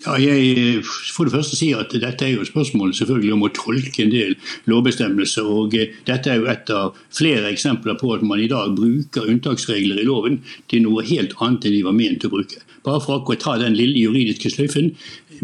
Ja, 0.00 0.14
jeg 0.16 0.80
får 1.12 1.28
det 1.28 1.32
første 1.34 1.56
si 1.58 1.66
at 1.76 1.92
Dette 1.92 2.24
er 2.24 2.30
jo 2.32 2.44
et 2.44 2.48
spørsmål 2.48 2.94
selvfølgelig 2.96 3.34
om 3.34 3.42
å 3.44 3.50
tolke 3.52 4.06
en 4.06 4.12
del 4.14 4.32
lovbestemmelser. 4.70 5.44
og 5.44 5.76
eh, 5.76 5.92
Dette 6.08 6.32
er 6.32 6.40
jo 6.40 6.48
et 6.48 6.72
av 6.72 6.96
flere 7.12 7.50
eksempler 7.52 7.98
på 8.00 8.14
at 8.14 8.24
man 8.24 8.40
i 8.40 8.48
dag 8.48 8.72
bruker 8.78 9.28
unntaksregler 9.28 10.00
i 10.00 10.06
loven 10.08 10.38
til 10.72 10.86
noe 10.86 11.04
helt 11.04 11.36
annet 11.36 11.68
enn 11.68 11.76
de 11.76 11.82
var 11.84 11.98
ment 11.98 12.24
å 12.24 12.32
bruke. 12.32 12.62
Bare 12.86 13.02
for 13.04 13.20
å 13.20 13.36
ta 13.36 13.58
den 13.60 13.76
lille 13.76 14.06
juridiske 14.06 14.54
sløyfen. 14.54 14.94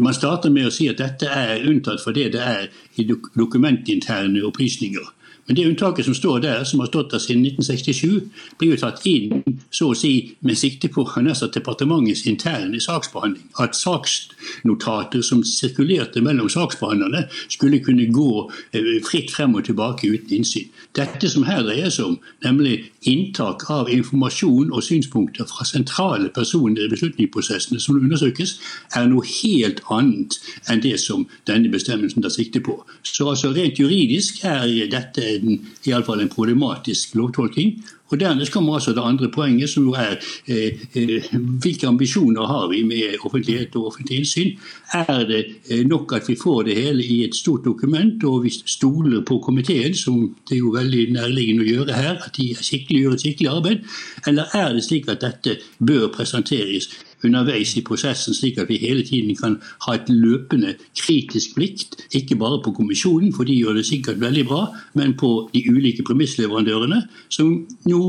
Man 0.01 0.17
starter 0.17 0.49
med 0.49 0.71
å 0.71 0.73
si 0.73 0.89
at 0.89 0.97
dette 1.03 1.29
er 1.29 1.61
unntatt 1.69 2.01
fordi 2.01 2.25
det 2.33 2.41
er 2.41 2.65
i 2.97 3.05
dokumentinterne 3.05 4.41
opplysninger. 4.49 5.05
Men 5.47 5.55
det 5.55 5.65
unntaket 5.67 6.05
som 6.05 6.15
står 6.15 6.39
der, 6.43 6.63
som 6.63 6.79
har 6.79 6.87
stått 6.87 7.11
der 7.11 7.21
siden 7.23 7.45
1967, 7.45 8.29
blir 8.59 8.73
jo 8.73 8.79
tatt 8.81 9.05
inn 9.07 9.43
så 9.71 9.91
å 9.91 9.95
si 9.95 10.33
med 10.43 10.59
sikte 10.59 10.89
på 10.91 11.05
departementets 11.07 12.25
interne 12.27 12.79
saksbehandling. 12.83 13.45
At 13.59 13.75
saksnotater 13.75 15.21
som 15.23 15.43
sirkulerte 15.47 16.21
mellom 16.21 16.49
saksbehandlerne, 16.49 17.27
skulle 17.49 17.79
kunne 17.79 18.09
gå 18.11 18.51
eh, 18.73 18.99
fritt 19.07 19.31
frem 19.31 19.55
og 19.55 19.65
tilbake 19.65 20.07
uten 20.07 20.37
innsyn. 20.41 20.67
Dette 20.95 21.29
som 21.29 21.45
her 21.47 21.63
dreier 21.63 21.89
seg 21.93 22.11
om, 22.11 22.19
nemlig 22.43 22.91
inntak 23.07 23.63
av 23.71 23.89
informasjon 23.91 24.73
og 24.73 24.83
synspunkter 24.83 25.47
fra 25.47 25.65
sentrale 25.67 26.29
personer 26.35 26.85
i 26.85 26.91
beslutningsprosessene 26.91 27.79
som 27.79 27.99
undersøkes, 28.01 28.57
er 28.99 29.07
noe 29.07 29.23
helt 29.27 29.79
annet 29.93 30.35
enn 30.67 30.83
det 30.83 30.97
som 30.99 31.23
denne 31.47 31.71
bestemmelsen 31.71 32.25
tar 32.25 32.33
sikte 32.35 32.59
på. 32.63 32.81
Så 33.03 33.29
altså 33.31 33.53
rent 33.55 33.79
juridisk 33.79 34.43
er 34.43 34.67
dette 34.91 35.36
en, 35.37 35.61
i 35.85 35.93
alle 35.93 36.05
fall 36.05 36.21
en 36.23 36.33
problematisk 36.33 37.15
lovtolking. 37.15 37.77
Og 38.07 38.19
Dernest 38.19 38.53
kommer 38.53 38.73
altså 38.73 38.93
det 38.95 39.03
andre 39.03 39.27
poenget, 39.31 39.69
som 39.69 39.83
jo 39.83 39.93
er 39.99 40.15
eh, 40.47 40.79
eh, 40.95 41.33
hvilke 41.63 41.87
ambisjoner 41.87 42.47
har 42.47 42.69
vi 42.71 42.83
med 42.87 43.17
offentlighet 43.25 43.75
og 43.75 43.87
offentlig 43.87 44.21
innsyn. 44.21 44.53
Er 44.93 45.25
det 45.27 45.41
eh, 45.69 45.83
nok 45.87 46.13
at 46.15 46.29
vi 46.29 46.37
får 46.43 46.61
det 46.69 46.75
hele 46.75 47.03
i 47.03 47.23
et 47.25 47.35
stort 47.35 47.65
dokument, 47.65 48.23
og 48.23 48.43
vi 48.43 48.53
stoler 48.65 49.21
på 49.27 49.39
komiteen, 49.43 49.95
som 49.95 50.35
det 50.49 50.55
er 50.55 50.63
jo 50.63 50.75
veldig 50.77 51.03
nærliggende 51.17 51.65
å 51.65 51.71
gjøre 51.71 51.99
her, 51.99 52.15
at 52.23 52.39
de 52.39 52.53
gjør 53.01 53.17
et 53.17 53.25
skikkelig 53.25 53.51
arbeid? 53.51 53.83
Eller 54.27 54.55
er 54.55 54.73
det 54.73 54.87
slik 54.87 55.11
at 55.11 55.21
dette 55.21 55.59
bør 55.79 56.07
presenteres 56.15 56.87
underveis 57.25 57.73
i 57.77 57.83
prosessen, 57.85 58.35
slik 58.35 58.59
at 58.61 58.69
vi 58.69 58.79
hele 58.81 59.03
tiden 59.05 59.35
kan 59.37 59.57
ha 59.85 59.95
et 59.97 60.09
løpende 60.11 60.75
kritisk 60.97 61.55
blikk, 61.57 61.85
ikke 62.17 62.37
bare 62.39 62.61
på 62.65 62.73
kommisjonen, 62.77 63.33
for 63.35 63.47
de 63.47 63.57
gjør 63.57 63.79
det 63.79 63.85
sikkert 63.89 64.21
veldig 64.21 64.45
bra, 64.49 64.63
men 64.97 65.15
på 65.17 65.31
de 65.53 65.63
ulike 65.71 66.05
premissleverandørene, 66.07 67.03
som 67.33 67.53
nå 67.89 68.01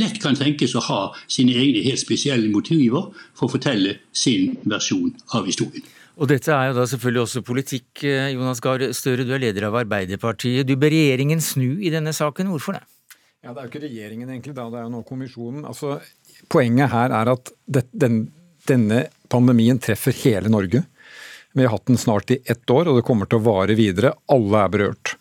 lett 0.00 0.20
kan 0.22 0.38
tenkes 0.38 0.76
å 0.76 0.84
ha 0.88 1.00
sine 1.28 1.56
egne 1.56 1.84
helt 1.86 2.02
spesielle 2.02 2.50
motiver 2.52 3.12
for 3.36 3.46
å 3.46 3.54
fortelle 3.56 3.98
sin 4.16 4.56
versjon 4.64 5.14
av 5.36 5.46
historien. 5.46 5.84
Og 6.16 6.30
dette 6.30 6.48
er 6.48 6.70
jo 6.70 6.76
da 6.78 6.86
selvfølgelig 6.88 7.22
også 7.26 7.42
politikk. 7.44 7.88
Eh, 8.08 8.30
Jonas 8.32 8.62
Gahr 8.64 8.86
Støre, 8.96 9.26
du 9.28 9.34
er 9.36 9.42
leder 9.42 9.66
av 9.68 9.76
Arbeiderpartiet. 9.82 10.64
Du 10.64 10.72
ber 10.80 10.94
regjeringen 10.94 11.42
snu 11.44 11.76
i 11.84 11.92
denne 11.92 12.14
saken. 12.16 12.48
Hvorfor 12.54 12.78
det? 12.78 12.86
Ja, 13.44 13.52
Det 13.52 13.60
er 13.60 13.66
jo 13.66 13.70
ikke 13.70 13.84
regjeringen 13.84 14.30
egentlig, 14.32 14.54
da. 14.56 14.64
Det 14.72 14.80
er 14.80 14.86
jo 14.88 14.94
nå 14.94 15.02
kommisjonen. 15.04 15.66
Altså, 15.68 16.00
Poenget 16.48 16.90
her 16.92 17.12
er 17.16 17.30
at 17.32 17.52
det, 17.68 17.84
den, 17.92 18.30
denne 18.68 19.06
pandemien 19.32 19.80
treffer 19.82 20.14
hele 20.24 20.52
Norge. 20.52 20.84
Vi 21.56 21.64
har 21.64 21.72
hatt 21.72 21.88
den 21.88 22.00
snart 22.00 22.30
i 22.30 22.40
ett 22.44 22.70
år, 22.70 22.88
og 22.88 22.98
det 22.98 23.06
kommer 23.06 23.28
til 23.28 23.40
å 23.40 23.46
vare 23.46 23.76
videre. 23.78 24.12
Alle 24.32 24.64
er 24.64 24.72
berørt. 24.72 25.16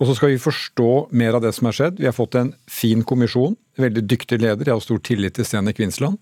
Og 0.00 0.08
så 0.08 0.16
skal 0.18 0.32
vi 0.32 0.42
forstå 0.42 0.90
mer 1.14 1.36
av 1.36 1.44
det 1.44 1.52
som 1.54 1.68
er 1.68 1.76
skjedd. 1.76 2.00
Vi 2.00 2.08
har 2.08 2.16
fått 2.16 2.38
en 2.40 2.54
fin 2.70 3.04
kommisjon, 3.06 3.54
veldig 3.78 4.02
dyktig 4.10 4.40
leder. 4.40 4.66
Jeg 4.66 4.78
har 4.78 4.84
stor 4.84 5.02
tillit 5.04 5.36
til 5.36 5.46
Stene 5.46 5.74
Kvinsland. 5.76 6.18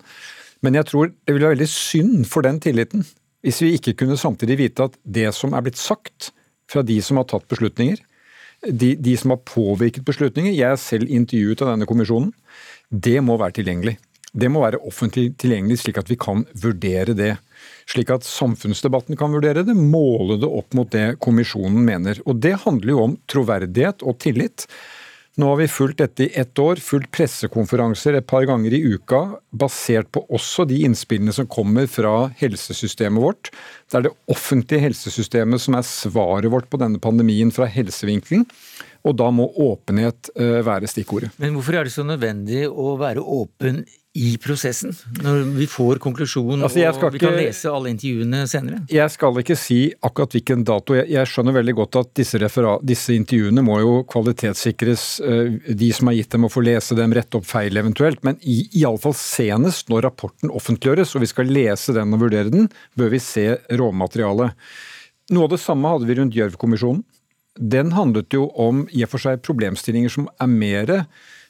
Men 0.63 0.77
jeg 0.77 0.87
tror 0.89 1.09
det 1.11 1.33
ville 1.33 1.47
være 1.47 1.57
veldig 1.57 1.71
synd 1.71 2.25
for 2.29 2.45
den 2.45 2.61
tilliten 2.63 3.03
hvis 3.43 3.59
vi 3.59 3.73
ikke 3.75 3.97
kunne 3.99 4.15
samtidig 4.19 4.55
vite 4.61 4.87
at 4.87 4.93
det 5.03 5.27
som 5.35 5.51
er 5.51 5.63
blitt 5.65 5.79
sagt 5.79 6.31
fra 6.71 6.83
de 6.85 6.95
som 7.03 7.19
har 7.19 7.27
tatt 7.27 7.43
beslutninger, 7.51 7.99
de, 8.63 8.93
de 8.95 9.15
som 9.19 9.33
har 9.33 9.41
påvirket 9.43 10.05
beslutninger 10.07 10.53
Jeg 10.55 10.69
er 10.69 10.79
selv 10.79 11.11
intervjuet 11.11 11.61
av 11.65 11.73
denne 11.73 11.87
kommisjonen. 11.89 12.29
Det 12.87 13.17
må 13.19 13.35
være 13.41 13.57
tilgjengelig. 13.59 13.97
Det 14.33 14.49
må 14.49 14.63
være 14.63 14.81
offentlig 14.89 15.35
tilgjengelig, 15.41 15.83
slik 15.83 15.99
at 16.01 16.09
vi 16.09 16.17
kan 16.17 16.41
vurdere 16.57 17.13
det. 17.17 17.35
Slik 17.89 18.09
at 18.13 18.25
samfunnsdebatten 18.25 19.17
kan 19.19 19.33
vurdere 19.35 19.61
det, 19.67 19.75
måle 19.77 20.39
det 20.41 20.49
opp 20.49 20.73
mot 20.77 20.89
det 20.91 21.19
kommisjonen 21.23 21.83
mener. 21.85 22.19
Og 22.25 22.41
Det 22.41 22.55
handler 22.65 22.95
jo 22.95 23.03
om 23.03 23.15
troverdighet 23.29 24.01
og 24.01 24.17
tillit. 24.23 24.65
Nå 25.37 25.47
har 25.49 25.57
vi 25.57 25.65
fulgt 25.69 25.97
dette 25.97 26.27
i 26.27 26.33
ett 26.37 26.59
år, 26.61 26.77
fulgt 26.77 27.09
pressekonferanser 27.15 28.19
et 28.19 28.27
par 28.29 28.45
ganger 28.45 28.73
i 28.77 28.83
uka, 28.85 29.39
basert 29.49 30.11
på 30.13 30.21
også 30.29 30.67
de 30.69 30.83
innspillene 30.85 31.33
som 31.33 31.49
kommer 31.49 31.87
fra 31.89 32.27
helsesystemet 32.37 33.21
vårt. 33.21 33.49
Det 33.89 33.97
er 33.97 34.05
det 34.05 34.13
offentlige 34.29 34.85
helsesystemet 34.85 35.63
som 35.63 35.79
er 35.79 35.87
svaret 35.89 36.53
vårt 36.53 36.69
på 36.69 36.77
denne 36.81 37.01
pandemien 37.01 37.49
fra 37.53 37.65
helsevinkelen. 37.65 38.45
Og 39.03 39.17
da 39.19 39.27
må 39.35 39.49
åpenhet 39.59 40.31
eh, 40.39 40.61
være 40.63 40.87
stikkordet. 40.87 41.33
Men 41.41 41.57
hvorfor 41.57 41.79
er 41.79 41.87
det 41.87 41.93
så 41.95 42.05
nødvendig 42.07 42.63
å 42.69 42.93
være 42.99 43.23
åpen 43.23 43.83
i 44.13 44.35
prosessen, 44.37 44.93
når 45.23 45.39
vi 45.55 45.65
får 45.65 45.97
konklusjon 46.01 46.61
altså, 46.61 46.83
og 46.85 47.15
vi 47.15 47.21
kan 47.23 47.31
ikke, 47.33 47.47
lese 47.47 47.71
alle 47.73 47.89
intervjuene 47.89 48.43
senere? 48.49 48.83
Jeg 48.93 49.09
skal 49.09 49.39
ikke 49.41 49.57
si 49.57 49.79
akkurat 50.05 50.37
hvilken 50.37 50.65
dato. 50.69 50.93
Jeg, 50.99 51.09
jeg 51.15 51.31
skjønner 51.31 51.57
veldig 51.57 51.75
godt 51.79 51.97
at 52.03 52.11
disse, 52.21 52.37
disse, 52.85 53.15
intervjuene 53.17 53.65
må 53.65 53.79
jo 53.81 53.95
kvalitetssikres. 54.13 55.07
Eh, 55.25 55.73
de 55.81 55.89
som 55.97 56.11
har 56.11 56.19
gitt 56.19 56.37
dem, 56.37 56.45
må 56.45 56.53
få 56.53 56.61
lese 56.63 56.97
dem, 56.99 57.15
rette 57.17 57.41
opp 57.41 57.49
feil 57.49 57.81
eventuelt. 57.81 58.21
Men 58.27 58.37
iallfall 58.45 59.17
senest 59.17 59.89
når 59.89 60.05
rapporten 60.07 60.53
offentliggjøres 60.53 61.15
og 61.17 61.25
vi 61.25 61.33
skal 61.33 61.49
lese 61.49 61.97
den 61.97 62.13
og 62.13 62.27
vurdere 62.27 62.53
den, 62.53 62.69
bør 62.99 63.15
vi 63.15 63.23
se 63.23 63.49
råmaterialet. 63.73 64.53
Noe 65.33 65.47
av 65.47 65.55
det 65.55 65.63
samme 65.63 65.89
hadde 65.89 66.05
vi 66.05 66.19
rundt 66.19 66.37
Gjørv-kommisjonen. 66.37 67.01
Den 67.59 67.93
handlet 67.93 68.33
jo 68.33 68.47
om 68.59 68.87
i 68.91 69.03
og 69.05 69.13
for 69.13 69.21
seg 69.21 69.43
problemstillinger 69.45 70.13
som 70.13 70.29
er 70.41 70.49
mer 70.49 70.95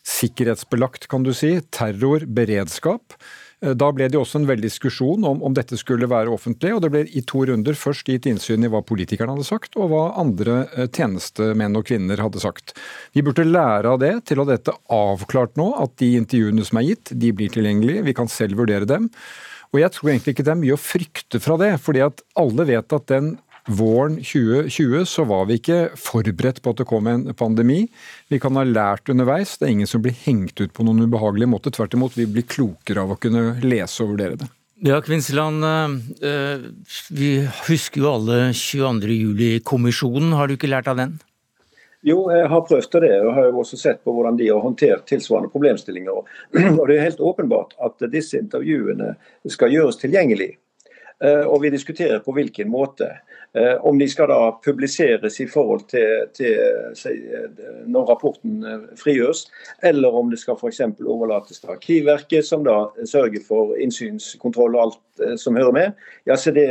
sikkerhetsbelagt, 0.03 1.07
kan 1.07 1.23
du 1.23 1.31
si. 1.35 1.55
Terror, 1.71 2.25
beredskap. 2.27 3.15
Eh, 3.63 3.71
da 3.79 3.89
ble 3.95 4.09
det 4.11 4.19
også 4.19 4.41
en 4.41 4.49
veldig 4.49 4.67
diskusjon 4.67 5.23
om, 5.27 5.41
om 5.45 5.55
dette 5.55 5.77
skulle 5.79 6.09
være 6.11 6.31
offentlig, 6.33 6.73
og 6.75 6.83
det 6.83 6.91
ble 6.93 7.03
i 7.07 7.23
to 7.27 7.45
runder 7.47 7.77
først 7.79 8.09
gitt 8.11 8.27
innsyn 8.29 8.65
i 8.65 8.71
hva 8.71 8.83
politikerne 8.85 9.35
hadde 9.35 9.47
sagt, 9.47 9.77
og 9.79 9.93
hva 9.93 10.03
andre 10.19 10.65
eh, 10.75 10.89
tjenestemenn 10.89 11.79
og 11.79 11.87
-kvinner 11.87 12.19
hadde 12.19 12.43
sagt. 12.43 12.75
Vi 13.15 13.23
burde 13.23 13.47
lære 13.47 13.95
av 13.95 14.03
det 14.03 14.13
til 14.27 14.39
å 14.39 14.45
ha 14.45 14.51
dette 14.51 14.75
avklart 14.91 15.55
nå, 15.59 15.71
at 15.79 15.95
de 16.03 16.13
intervjuene 16.19 16.67
som 16.67 16.81
er 16.81 16.89
gitt, 16.91 17.15
de 17.15 17.31
blir 17.31 17.49
tilgjengelige, 17.49 18.03
vi 18.03 18.17
kan 18.17 18.27
selv 18.27 18.59
vurdere 18.59 18.89
dem. 18.89 19.09
Og 19.73 19.79
jeg 19.79 19.91
tror 19.91 20.11
egentlig 20.11 20.35
ikke 20.35 20.45
det 20.45 20.53
er 20.53 20.61
mye 20.61 20.75
å 20.75 20.83
frykte 20.83 21.39
fra 21.41 21.57
det, 21.57 21.71
fordi 21.81 22.03
at 22.05 22.21
alle 22.37 22.67
vet 22.67 22.93
at 22.93 23.07
den 23.09 23.37
Våren 23.67 24.17
2020 24.19 25.05
så 25.07 25.23
var 25.23 25.45
vi 25.47 25.55
ikke 25.59 25.77
forberedt 25.95 26.59
på 26.63 26.73
at 26.73 26.81
det 26.81 26.87
kom 26.89 27.07
en 27.07 27.29
pandemi. 27.39 27.85
Vi 28.27 28.39
kan 28.43 28.57
ha 28.59 28.65
lært 28.67 29.07
underveis. 29.13 29.55
Det 29.57 29.69
er 29.69 29.75
ingen 29.77 29.89
som 29.89 30.03
blir 30.03 30.17
hengt 30.25 30.59
ut 30.59 30.73
på 30.75 30.83
noen 30.83 31.05
ubehagelig 31.05 31.47
måte. 31.47 31.71
Tvert 31.71 31.95
imot, 31.95 32.17
vi 32.19 32.27
blir 32.27 32.43
klokere 32.43 33.05
av 33.05 33.13
å 33.15 33.19
kunne 33.23 33.61
lese 33.63 34.03
og 34.03 34.15
vurdere 34.15 34.41
det. 34.41 34.49
Ja, 34.83 34.97
Kvinnsland, 34.99 35.63
eh, 35.63 36.65
vi 37.15 37.29
husker 37.69 38.01
jo 38.03 38.09
alle 38.17 38.39
22. 38.51 39.15
juli-kommisjonen. 39.15 40.33
Har 40.35 40.51
du 40.51 40.57
ikke 40.57 40.67
lært 40.67 40.89
av 40.91 40.99
den? 40.99 41.21
Jo, 42.03 42.25
jeg 42.35 42.49
har 42.51 42.65
prøvd 42.67 42.97
det, 42.99 43.13
og 43.23 43.31
har 43.37 43.45
jo 43.47 43.61
også 43.61 43.79
sett 43.79 44.01
på 44.03 44.11
hvordan 44.11 44.35
de 44.35 44.49
har 44.49 44.59
håndtert 44.59 45.05
tilsvarende 45.07 45.53
problemstillinger. 45.53 46.25
Og 46.81 46.83
Det 46.89 46.97
er 46.97 47.07
helt 47.07 47.23
åpenbart 47.23 47.77
at 47.79 48.03
disse 48.11 48.35
intervjuene 48.43 49.13
skal 49.47 49.71
gjøres 49.71 50.01
tilgjengelig. 50.01 50.57
Eh, 51.23 51.45
og 51.47 51.61
vi 51.63 51.71
diskuterer 51.71 52.19
på 52.19 52.33
hvilken 52.35 52.67
måte. 52.67 53.07
Eh, 53.53 53.75
om 53.85 53.99
de 53.99 54.07
skal 54.09 54.31
da 54.31 54.51
publiseres 54.65 55.35
i 55.43 55.45
forhold 55.45 55.83
til, 55.91 56.23
til 56.33 56.55
eh, 56.57 57.59
når 57.85 58.07
rapporten 58.09 58.63
frigjøres, 58.97 59.43
eller 59.85 60.15
om 60.17 60.31
det 60.31 60.39
skal 60.41 60.57
f.eks. 60.57 60.81
overlates 61.05 61.61
til 61.61 61.73
Arkivverket, 61.75 62.47
som 62.47 62.63
da 62.65 62.87
sørger 63.05 63.43
for 63.45 63.75
innsynskontroll 63.77 64.73
og 64.73 64.87
alt 64.87 65.39
som 65.39 65.59
hører 65.59 65.75
med. 65.75 65.99
Ja, 66.25 66.35
så 66.35 66.49
Det 66.51 66.65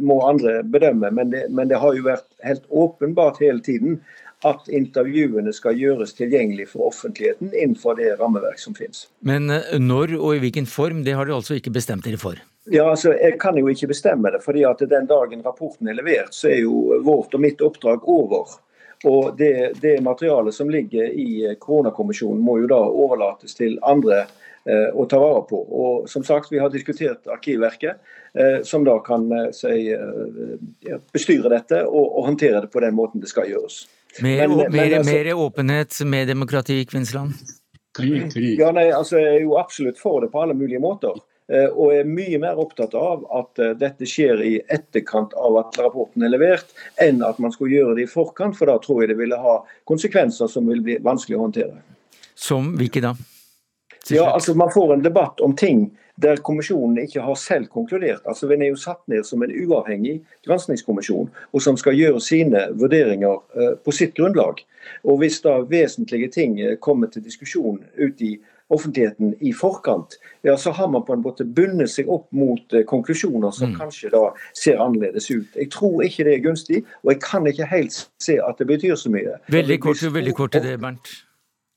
må 0.00 0.20
andre 0.28 0.60
bedømme, 0.62 1.10
men 1.10 1.32
det, 1.32 1.46
men 1.48 1.70
det 1.70 1.80
har 1.80 1.96
jo 1.96 2.04
vært 2.04 2.28
helt 2.44 2.66
åpenbart 2.68 3.40
hele 3.40 3.62
tiden 3.64 4.02
at 4.44 4.68
intervjuene 4.68 5.54
skal 5.56 5.78
gjøres 5.80 6.12
tilgjengelig 6.18 6.68
for 6.74 6.90
offentligheten 6.90 7.54
innenfor 7.56 7.96
det 7.96 8.12
rammeverk 8.20 8.60
som 8.60 8.76
finnes. 8.76 9.06
Men 9.24 9.48
når 9.80 10.18
og 10.20 10.36
i 10.36 10.44
hvilken 10.44 10.68
form, 10.68 11.00
det 11.08 11.16
har 11.16 11.24
du 11.24 11.32
altså 11.34 11.56
ikke 11.56 11.72
bestemt 11.72 12.04
dere 12.04 12.20
for? 12.20 12.36
Ja, 12.70 12.90
altså, 12.90 13.12
Jeg 13.14 13.38
kan 13.40 13.56
jo 13.58 13.68
ikke 13.68 13.86
bestemme 13.86 14.30
det. 14.30 14.42
fordi 14.44 14.64
at 14.64 14.78
Den 14.78 15.06
dagen 15.06 15.42
rapporten 15.42 15.88
er 15.88 15.94
levert, 15.94 16.34
så 16.34 16.48
er 16.48 16.62
jo 16.64 17.00
vårt 17.04 17.34
og 17.34 17.40
mitt 17.40 17.60
oppdrag 17.62 18.02
over. 18.02 18.58
Og 19.04 19.36
Det, 19.38 19.80
det 19.80 20.00
materialet 20.02 20.54
som 20.54 20.70
ligger 20.70 21.04
i 21.06 21.54
koronakommisjonen 21.60 22.42
må 22.42 22.58
jo 22.58 22.66
da 22.66 22.80
overlates 22.80 23.54
til 23.54 23.78
andre 23.82 24.24
eh, 24.66 24.88
å 24.94 25.06
ta 25.06 25.20
vare 25.20 25.44
på. 25.48 25.60
Og 25.60 26.08
som 26.10 26.24
sagt, 26.24 26.50
Vi 26.50 26.58
har 26.58 26.70
diskutert 26.70 27.26
Arkivverket, 27.26 28.00
eh, 28.34 28.62
som 28.62 28.84
da 28.84 28.98
kan 28.98 29.30
eh, 29.32 29.52
si, 29.52 29.92
eh, 29.92 30.98
bestyre 31.12 31.52
dette 31.52 31.84
og, 31.86 32.18
og, 32.18 32.24
håndtere 32.32 32.64
det 32.64 32.72
på 32.72 32.80
den 32.80 32.94
måten 32.94 33.20
det 33.20 33.30
skal 33.30 33.50
gjøres. 33.50 33.86
Mer, 34.22 34.48
men, 34.48 34.72
men, 34.72 34.92
altså, 34.96 35.12
mer 35.12 35.32
åpenhet, 35.34 36.00
med 36.04 36.28
demokrati, 36.28 36.84
Kvinnsland? 36.88 37.36
Ja, 37.96 38.72
nei, 38.72 38.90
altså, 38.92 39.18
Jeg 39.20 39.38
er 39.38 39.42
jo 39.44 39.56
absolutt 39.60 40.00
for 40.00 40.20
det 40.24 40.32
på 40.32 40.40
alle 40.42 40.56
mulige 40.56 40.80
måter. 40.80 41.16
Eh, 41.48 41.68
og 41.70 41.92
er 41.94 42.08
mye 42.10 42.40
mer 42.42 42.58
opptatt 42.58 42.94
av 42.98 43.22
at 43.38 43.60
eh, 43.62 43.74
dette 43.78 44.06
skjer 44.10 44.40
i 44.42 44.54
etterkant 44.66 45.34
av 45.38 45.60
at 45.60 45.76
rapporten 45.78 46.24
er 46.26 46.32
levert, 46.32 46.72
enn 47.02 47.22
at 47.22 47.38
man 47.42 47.54
skulle 47.54 47.76
gjøre 47.76 47.94
det 47.98 48.08
i 48.08 48.10
forkant, 48.10 48.56
for 48.58 48.66
da 48.66 48.80
tror 48.82 49.04
jeg 49.04 49.12
det 49.12 49.20
ville 49.20 49.38
ha 49.38 49.60
konsekvenser 49.86 50.50
som 50.50 50.66
vil 50.66 50.82
bli 50.82 50.98
vanskelig 51.06 51.38
å 51.38 51.44
håndtere. 51.44 51.78
Som 52.34 52.74
hvilke 52.80 53.04
da? 53.04 53.14
Ja, 54.10 54.32
altså 54.32 54.54
Man 54.54 54.70
får 54.74 54.92
en 54.94 55.06
debatt 55.06 55.40
om 55.42 55.54
ting 55.56 55.88
der 56.22 56.38
kommisjonen 56.42 56.98
ikke 57.02 57.22
har 57.22 57.38
selv 57.38 57.70
konkludert. 57.70 58.22
Altså 58.26 58.48
Den 58.48 58.62
er 58.62 58.70
jo 58.70 58.78
satt 58.80 59.02
ned 59.10 59.26
som 59.26 59.42
en 59.42 59.50
uavhengig 59.50 60.20
granskingskommisjon, 60.46 61.30
og 61.52 61.62
som 61.62 61.76
skal 61.76 61.98
gjøre 61.98 62.22
sine 62.22 62.62
vurderinger 62.78 63.42
uh, 63.58 63.74
på 63.82 63.92
sitt 63.92 64.14
grunnlag. 64.16 64.62
Og 65.04 65.18
Hvis 65.20 65.42
da 65.44 65.58
vesentlige 65.66 66.30
ting 66.32 66.56
kommer 66.80 67.10
til 67.10 67.26
diskusjon 67.26 67.82
ut 67.98 68.22
i 68.22 68.36
offentligheten 68.68 69.34
i 69.40 69.52
forkant, 69.54 70.16
ja, 70.42 70.56
så 70.58 70.70
har 70.70 70.88
man 70.90 71.04
på 71.06 71.14
en 71.14 71.22
måte 71.22 71.44
bundet 71.44 71.90
seg 71.92 72.08
opp 72.10 72.26
mot 72.34 72.74
eh, 72.74 72.86
konklusjoner 72.88 73.54
som 73.54 73.70
mm. 73.72 73.76
kanskje 73.78 74.10
da 74.14 74.24
ser 74.58 74.82
annerledes 74.82 75.30
ut. 75.30 75.46
Jeg 75.54 75.70
tror 75.74 76.02
ikke 76.06 76.26
det 76.26 76.34
er 76.34 76.42
gunstig, 76.48 76.82
og 77.04 77.14
jeg 77.14 77.22
kan 77.22 77.46
ikke 77.46 77.70
helt 77.70 78.00
se 78.22 78.40
at 78.42 78.58
det 78.58 78.66
betyr 78.72 78.98
så 78.98 79.12
mye. 79.12 79.38
Veldig 79.52 79.78
kort, 79.84 80.02
veldig 80.02 80.34
kort 80.34 80.56
til 80.56 80.66
det, 80.66 80.80
Bernt. 80.82 81.14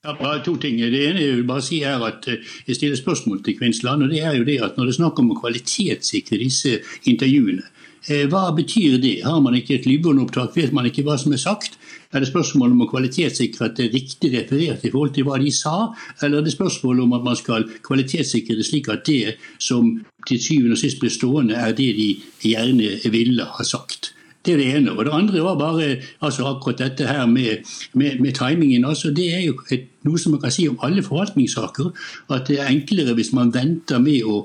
Ja, 0.00 0.14
bare 0.16 0.40
to 0.40 0.54
ting. 0.56 0.78
Det 0.80 0.96
ene 1.10 1.20
jeg 1.20 1.36
vil 1.36 1.48
bare 1.48 1.62
si 1.62 1.82
er 1.84 2.00
at 2.06 2.26
eh, 2.30 2.40
jeg 2.66 2.80
stiller 2.80 2.96
spørsmål 2.98 3.44
til 3.44 3.58
Kvinnsland. 3.58 4.02
og 4.02 4.08
det 4.10 4.24
er 4.24 4.38
jo 4.38 4.44
det 4.48 4.58
at 4.62 4.76
Når 4.76 4.84
det 4.84 4.94
er 4.94 5.02
snakk 5.02 5.18
om 5.18 5.30
å 5.34 5.40
kvalitetssikre 5.42 6.40
disse 6.40 6.80
intervjuene, 7.04 7.68
Eh, 8.08 8.24
hva 8.32 8.48
betyr 8.56 8.96
det? 9.00 9.20
Har 9.24 9.40
man 9.44 9.54
ikke 9.58 9.76
et 9.76 9.86
lydbåndopptak, 9.88 10.54
vet 10.56 10.72
man 10.72 10.88
ikke 10.88 11.04
hva 11.04 11.18
som 11.20 11.34
er 11.36 11.42
sagt? 11.42 11.76
Er 12.10 12.24
det 12.24 12.28
spørsmål 12.32 12.72
om 12.74 12.80
å 12.82 12.88
kvalitetssikre 12.90 13.68
at 13.68 13.76
det 13.78 13.84
er 13.86 13.92
riktig 13.94 14.32
referert 14.32 14.82
i 14.82 14.90
forhold 14.90 15.12
til 15.14 15.26
hva 15.28 15.36
de 15.38 15.50
sa, 15.54 15.74
eller 16.18 16.40
er 16.40 16.46
det 16.48 16.54
spørsmål 16.56 17.04
om 17.04 17.12
at 17.14 17.26
man 17.28 17.38
skal 17.38 17.68
kvalitetssikre 17.86 18.56
det 18.58 18.66
slik 18.66 18.90
at 18.90 19.04
det 19.06 19.36
som 19.62 19.92
til 20.26 20.40
syvende 20.42 20.74
og 20.74 20.80
sist 20.82 20.98
blir 20.98 21.14
stående, 21.14 21.54
er 21.54 21.70
det 21.70 21.92
de 22.00 22.08
gjerne 22.50 22.96
ville 23.14 23.46
ha 23.46 23.66
sagt? 23.66 24.10
Det 24.42 24.54
er 24.54 24.58
det 24.58 24.68
ene. 24.74 24.96
Og 24.96 25.04
det 25.04 25.14
andre 25.14 25.44
var 25.44 25.58
bare 25.60 25.88
altså 26.24 26.48
akkurat 26.48 26.80
dette 26.80 27.06
her 27.06 27.26
med, 27.30 27.62
med, 27.92 28.18
med 28.20 28.34
timingen. 28.34 28.84
altså 28.84 29.10
Det 29.14 29.28
er 29.34 29.44
jo 29.44 29.58
et 29.70 29.86
noe 30.06 30.20
som 30.20 30.32
man 30.34 30.40
kan 30.42 30.52
si 30.54 30.66
om 30.68 30.78
alle 30.86 31.02
forvaltningssaker, 31.04 31.90
at 32.32 32.48
det 32.48 32.58
er 32.60 32.70
enklere 32.70 33.14
hvis 33.18 33.32
man 33.36 33.52
venter 33.54 34.00
med 34.02 34.24
å 34.24 34.40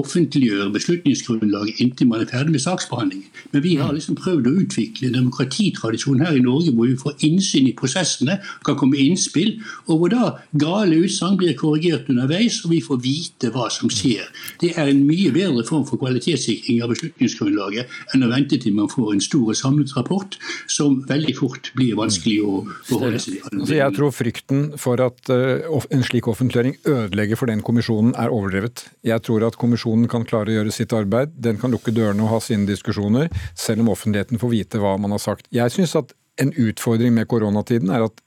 offentliggjøre 0.00 0.70
beslutningsgrunnlaget 0.74 1.82
inntil 1.82 2.10
man 2.10 2.22
er 2.22 2.30
ferdig 2.30 2.54
med 2.54 2.62
saksbehandlingen. 2.62 3.26
Men 3.54 3.64
vi 3.64 3.74
har 3.80 3.92
liksom 3.96 4.18
prøvd 4.20 4.46
å 4.46 4.54
utvikle 4.62 5.10
en 5.10 5.18
demokratitradisjon 5.18 6.22
her 6.22 6.38
i 6.38 6.44
Norge 6.44 6.74
hvor 6.76 6.90
vi 6.90 6.98
får 7.00 7.26
innsyn 7.26 7.70
i 7.70 7.74
prosessene, 7.76 8.38
kan 8.66 8.78
komme 8.78 9.00
innspill, 9.00 9.56
og 9.88 10.02
hvor 10.02 10.14
da 10.14 10.30
gale 10.60 11.02
utsagn 11.04 11.38
blir 11.40 11.56
korrigert 11.58 12.10
underveis, 12.12 12.60
og 12.64 12.74
vi 12.74 12.80
får 12.84 13.02
vite 13.02 13.50
hva 13.54 13.66
som 13.72 13.90
skjer. 13.90 14.28
Det 14.62 14.74
er 14.78 14.92
en 14.92 15.02
mye 15.08 15.32
bedre 15.34 15.64
form 15.66 15.86
for 15.88 16.00
kvalitetssikring 16.00 16.82
av 16.84 16.92
beslutningsgrunnlaget 16.94 18.14
enn 18.14 18.26
å 18.26 18.30
vente 18.30 18.58
til 18.60 18.76
man 18.76 18.90
får 18.90 19.14
en 19.14 19.24
stor 19.24 19.50
og 19.50 19.58
samlet 19.58 19.94
rapport, 19.96 20.36
som 20.70 21.00
veldig 21.08 21.34
fort 21.38 21.72
blir 21.74 21.98
vanskelig 21.98 22.38
å 22.44 22.62
forholde 22.86 23.20
seg 23.22 23.40
til. 23.42 23.76
Jeg 23.80 23.96
tror 23.96 24.14
frykten 24.14 24.64
for 24.80 24.99
at 25.04 25.30
eh, 25.32 25.66
en 25.66 26.04
slik 26.06 26.28
offentliggjøring 26.30 26.76
ødelegger 26.84 27.38
for 27.40 27.50
den 27.50 27.62
kommisjonen, 27.66 28.14
er 28.18 28.32
overdrevet. 28.34 28.84
Jeg 29.06 29.22
tror 29.26 29.46
at 29.46 29.58
kommisjonen 29.60 30.08
kan 30.10 30.26
klare 30.28 30.52
å 30.52 30.58
gjøre 30.58 30.74
sitt 30.74 30.94
arbeid. 30.96 31.34
Den 31.36 31.60
kan 31.60 31.72
lukke 31.74 31.94
dørene 31.94 32.26
og 32.26 32.34
ha 32.34 32.40
sine 32.44 32.68
diskusjoner, 32.68 33.30
selv 33.58 33.84
om 33.84 33.92
offentligheten 33.94 34.40
får 34.40 34.54
vite 34.54 34.82
hva 34.82 34.96
man 35.00 35.16
har 35.16 35.22
sagt. 35.22 35.48
Jeg 35.54 35.72
syns 35.74 35.96
at 35.98 36.14
en 36.40 36.52
utfordring 36.56 37.14
med 37.16 37.28
koronatiden 37.30 37.92
er 37.92 38.06
at 38.08 38.22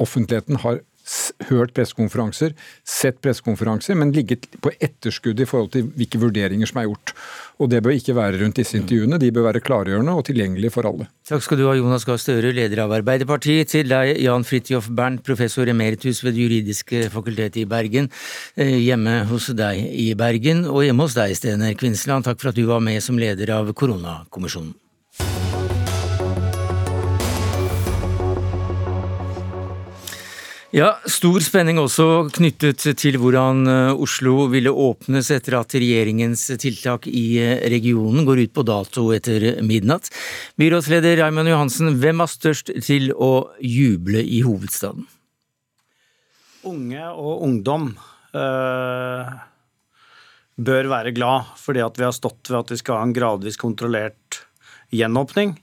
offentligheten 0.00 0.60
har 0.62 0.82
hørt 1.50 1.74
pressekonferanser, 1.76 2.54
sett 2.84 3.20
pressekonferanser, 3.24 3.96
men 3.98 4.12
ligget 4.14 4.46
på 4.64 4.72
etterskudd 4.80 5.40
i 5.40 5.46
forhold 5.48 5.72
til 5.74 5.88
hvilke 5.96 6.20
vurderinger 6.22 6.70
som 6.70 6.80
er 6.80 6.88
gjort. 6.88 7.14
Og 7.62 7.70
Det 7.70 7.82
bør 7.82 7.94
ikke 7.94 8.16
være 8.16 8.40
rundt 8.40 8.58
disse 8.58 8.76
intervjuene, 8.78 9.18
de 9.20 9.30
bør 9.32 9.48
være 9.50 9.62
klargjørende 9.62 10.14
og 10.16 10.24
tilgjengelige 10.26 10.74
for 10.74 10.88
alle. 10.88 11.08
Takk 11.28 11.44
skal 11.44 11.60
du 11.60 11.66
ha, 11.68 11.74
Jonas 11.78 12.04
Gahr 12.04 12.18
Støre, 12.20 12.52
leder 12.52 12.84
av 12.84 12.92
Arbeiderpartiet. 12.96 13.70
Til 13.70 13.88
deg, 13.90 14.16
Jan 14.24 14.46
Fridtjof 14.46 14.90
Bernt, 14.90 15.22
professor 15.26 15.68
emeritus 15.70 16.24
ved 16.24 16.34
Det 16.34 16.46
juridiske 16.48 17.08
fakultet 17.14 17.56
i 17.62 17.66
Bergen. 17.68 18.10
Eh, 18.56 18.78
hjemme 18.82 19.22
hos 19.30 19.50
deg 19.54 19.80
i 19.80 20.12
Bergen, 20.18 20.64
og 20.66 20.84
hjemme 20.84 21.06
hos 21.06 21.18
deg, 21.18 21.36
Stener 21.38 21.74
Kvinsland. 21.78 22.26
Takk 22.26 22.40
for 22.40 22.50
at 22.50 22.58
du 22.58 22.66
var 22.66 22.82
med 22.84 23.02
som 23.02 23.18
leder 23.18 23.54
av 23.54 23.72
koronakommisjonen. 23.72 24.74
Ja, 30.74 30.88
Stor 31.06 31.38
spenning 31.38 31.78
også 31.78 32.26
knyttet 32.34 32.80
til 32.98 33.14
hvordan 33.22 33.60
eh, 33.70 34.00
Oslo 34.02 34.48
ville 34.50 34.72
åpnes 34.74 35.28
etter 35.30 35.54
at 35.60 35.76
regjeringens 35.78 36.48
tiltak 36.58 37.06
i 37.06 37.36
eh, 37.38 37.60
regionen 37.70 38.26
går 38.26 38.40
ut 38.42 38.54
på 38.56 38.64
dato 38.66 39.04
etter 39.14 39.60
midnatt. 39.62 40.10
Byrådsleder 40.58 41.20
Raymond 41.20 41.52
Johansen, 41.52 41.92
hvem 42.02 42.24
er 42.24 42.32
størst 42.32 42.74
til 42.82 43.12
å 43.14 43.52
juble 43.62 44.18
i 44.18 44.42
hovedstaden? 44.42 45.06
Unge 46.66 47.06
og 47.12 47.46
ungdom 47.46 47.92
øh, 48.34 49.34
bør 50.58 50.90
være 50.90 51.14
glad 51.14 51.54
fordi 51.62 51.86
at 51.86 52.02
vi 52.02 52.08
har 52.08 52.18
stått 52.18 52.50
ved 52.50 52.64
at 52.64 52.74
vi 52.74 52.82
skal 52.82 52.98
ha 52.98 53.06
en 53.06 53.14
gradvis 53.14 53.62
kontrollert 53.62 54.42
gjenåpning. 54.90 55.54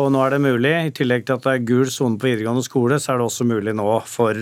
Og 0.00 0.08
nå 0.08 0.22
er 0.24 0.32
det 0.32 0.40
mulig, 0.40 0.72
i 0.72 0.92
tillegg 0.96 1.26
til 1.28 1.36
at 1.36 1.44
det 1.44 1.52
er 1.52 1.66
gul 1.68 1.90
sone 1.92 2.16
på 2.16 2.30
videregående 2.30 2.64
skole, 2.64 2.96
så 2.96 3.12
er 3.12 3.20
det 3.20 3.26
også 3.26 3.44
mulig 3.44 3.74
nå 3.76 3.88
for 4.08 4.38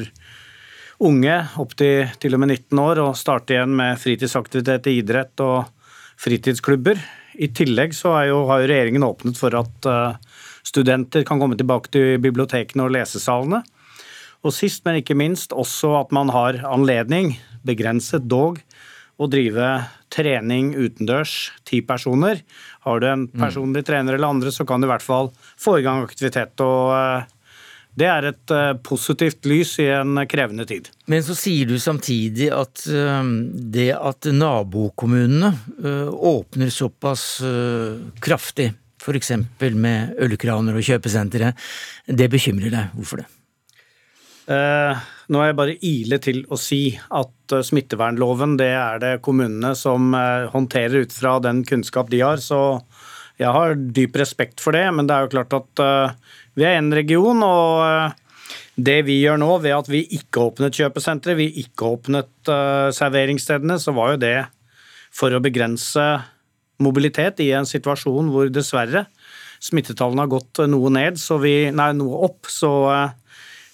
unge 1.01 1.37
opp 1.59 1.73
til 1.81 2.11
til 2.23 2.37
og 2.37 2.43
med 2.43 2.53
19 2.53 2.83
år 2.83 3.01
å 3.03 3.09
starte 3.19 3.57
igjen 3.57 3.75
med 3.75 3.99
fritidsaktivitet, 3.99 4.87
idrett 4.93 5.43
og 5.43 5.73
fritidsklubber. 6.21 7.01
I 7.41 7.49
tillegg 7.57 7.97
så 7.97 8.13
jo, 8.29 8.45
har 8.51 8.63
jo 8.63 8.71
regjeringen 8.71 9.07
åpnet 9.07 9.39
for 9.41 9.57
at 9.59 9.89
uh, 9.89 10.19
studenter 10.67 11.25
kan 11.27 11.41
komme 11.41 11.59
tilbake 11.59 11.91
til 11.95 12.21
bibliotekene 12.23 12.87
og 12.87 12.95
lesesalene. 12.95 13.63
Og 14.47 14.55
sist, 14.55 14.85
men 14.87 15.01
ikke 15.01 15.19
minst, 15.19 15.53
også 15.53 15.97
at 16.05 16.15
man 16.15 16.31
har 16.33 16.61
anledning, 16.69 17.35
begrenset 17.67 18.29
dog, 18.31 18.61
å 19.21 19.29
drive 19.31 19.73
trening 20.13 20.73
utendørs, 20.75 21.51
ti 21.69 21.83
personer. 21.87 22.41
Har 22.87 23.03
du 23.03 23.09
en 23.11 23.27
mm. 23.29 23.37
personlig 23.41 23.85
trener 23.89 24.17
eller 24.17 24.33
andre, 24.33 24.53
så 24.55 24.67
kan 24.69 24.81
du 24.81 24.89
i 24.89 24.93
hvert 24.93 25.05
fall 25.05 25.31
få 25.61 25.79
i 25.79 25.85
gang 25.87 26.03
aktivitet. 26.07 26.57
og 26.65 26.95
eh, 26.97 27.37
det 28.01 28.07
er 28.07 28.29
et 28.29 28.53
uh, 28.55 28.77
positivt 28.87 29.45
lys 29.51 29.73
i 29.83 29.89
en 29.93 30.23
krevende 30.31 30.65
tid. 30.65 30.87
Men 31.11 31.25
så 31.27 31.35
sier 31.37 31.67
du 31.69 31.75
samtidig 31.83 32.47
at 32.55 32.85
uh, 32.87 33.27
det 33.51 33.91
at 33.99 34.31
nabokommunene 34.31 35.51
åpner 36.31 36.71
såpass 36.73 37.25
kraftig, 38.23 38.71
f.eks. 39.03 39.33
med 39.75 40.15
ølkraner 40.23 40.79
og 40.79 40.87
kjøpesentre, 40.87 41.53
det 42.07 42.31
bekymrer 42.33 42.73
deg. 42.73 42.97
Hvorfor 42.97 43.25
det? 43.25 43.29
Nå 45.31 45.39
er 45.39 45.53
jeg 45.53 45.59
bare 45.61 45.77
ile 45.87 46.19
til 46.23 46.41
å 46.51 46.57
si 46.59 46.81
at 46.99 47.55
eh, 47.55 47.63
smittevernloven 47.67 48.57
det 48.59 48.73
er 48.75 48.99
det 49.03 49.13
kommunene 49.23 49.77
som 49.79 50.11
eh, 50.17 50.49
håndterer 50.51 51.07
ut 51.07 51.15
fra 51.15 51.37
den 51.45 51.63
kunnskap 51.67 52.11
de 52.11 52.23
har. 52.25 52.43
Så 52.43 52.81
jeg 53.39 53.53
har 53.55 53.77
dyp 53.79 54.19
respekt 54.19 54.59
for 54.63 54.75
det, 54.75 54.89
men 54.97 55.07
det 55.07 55.15
er 55.15 55.27
jo 55.27 55.35
klart 55.37 55.55
at 55.55 55.85
eh, 55.85 56.35
vi 56.59 56.67
er 56.67 56.81
en 56.81 56.91
region. 56.99 57.45
og 57.47 58.19
det 58.81 58.97
vi 59.07 59.21
gjør 59.21 59.39
nå, 59.39 59.53
ved 59.63 59.77
at 59.77 59.89
vi 59.93 60.01
ikke 60.17 60.49
åpnet 60.49 60.75
kjøpesentre, 60.75 61.37
vi 61.37 61.51
ikke 61.61 61.85
åpnet 61.85 62.49
serveringsstedene, 62.97 63.77
så 63.79 63.93
var 63.93 64.15
jo 64.15 64.21
det 64.23 64.37
for 65.13 65.35
å 65.37 65.43
begrense 65.45 66.05
mobilitet 66.81 67.43
i 67.45 67.51
en 67.59 67.69
situasjon 67.69 68.31
hvor 68.33 68.49
dessverre 68.49 69.05
smittetallene 69.61 70.25
har 70.25 70.33
gått 70.33 70.63
noe 70.73 70.91
ned, 70.97 71.21
så 71.21 71.37
vi, 71.43 71.69
nei, 71.77 71.91
noe 71.99 72.23
opp. 72.31 72.49
Så 72.49 72.71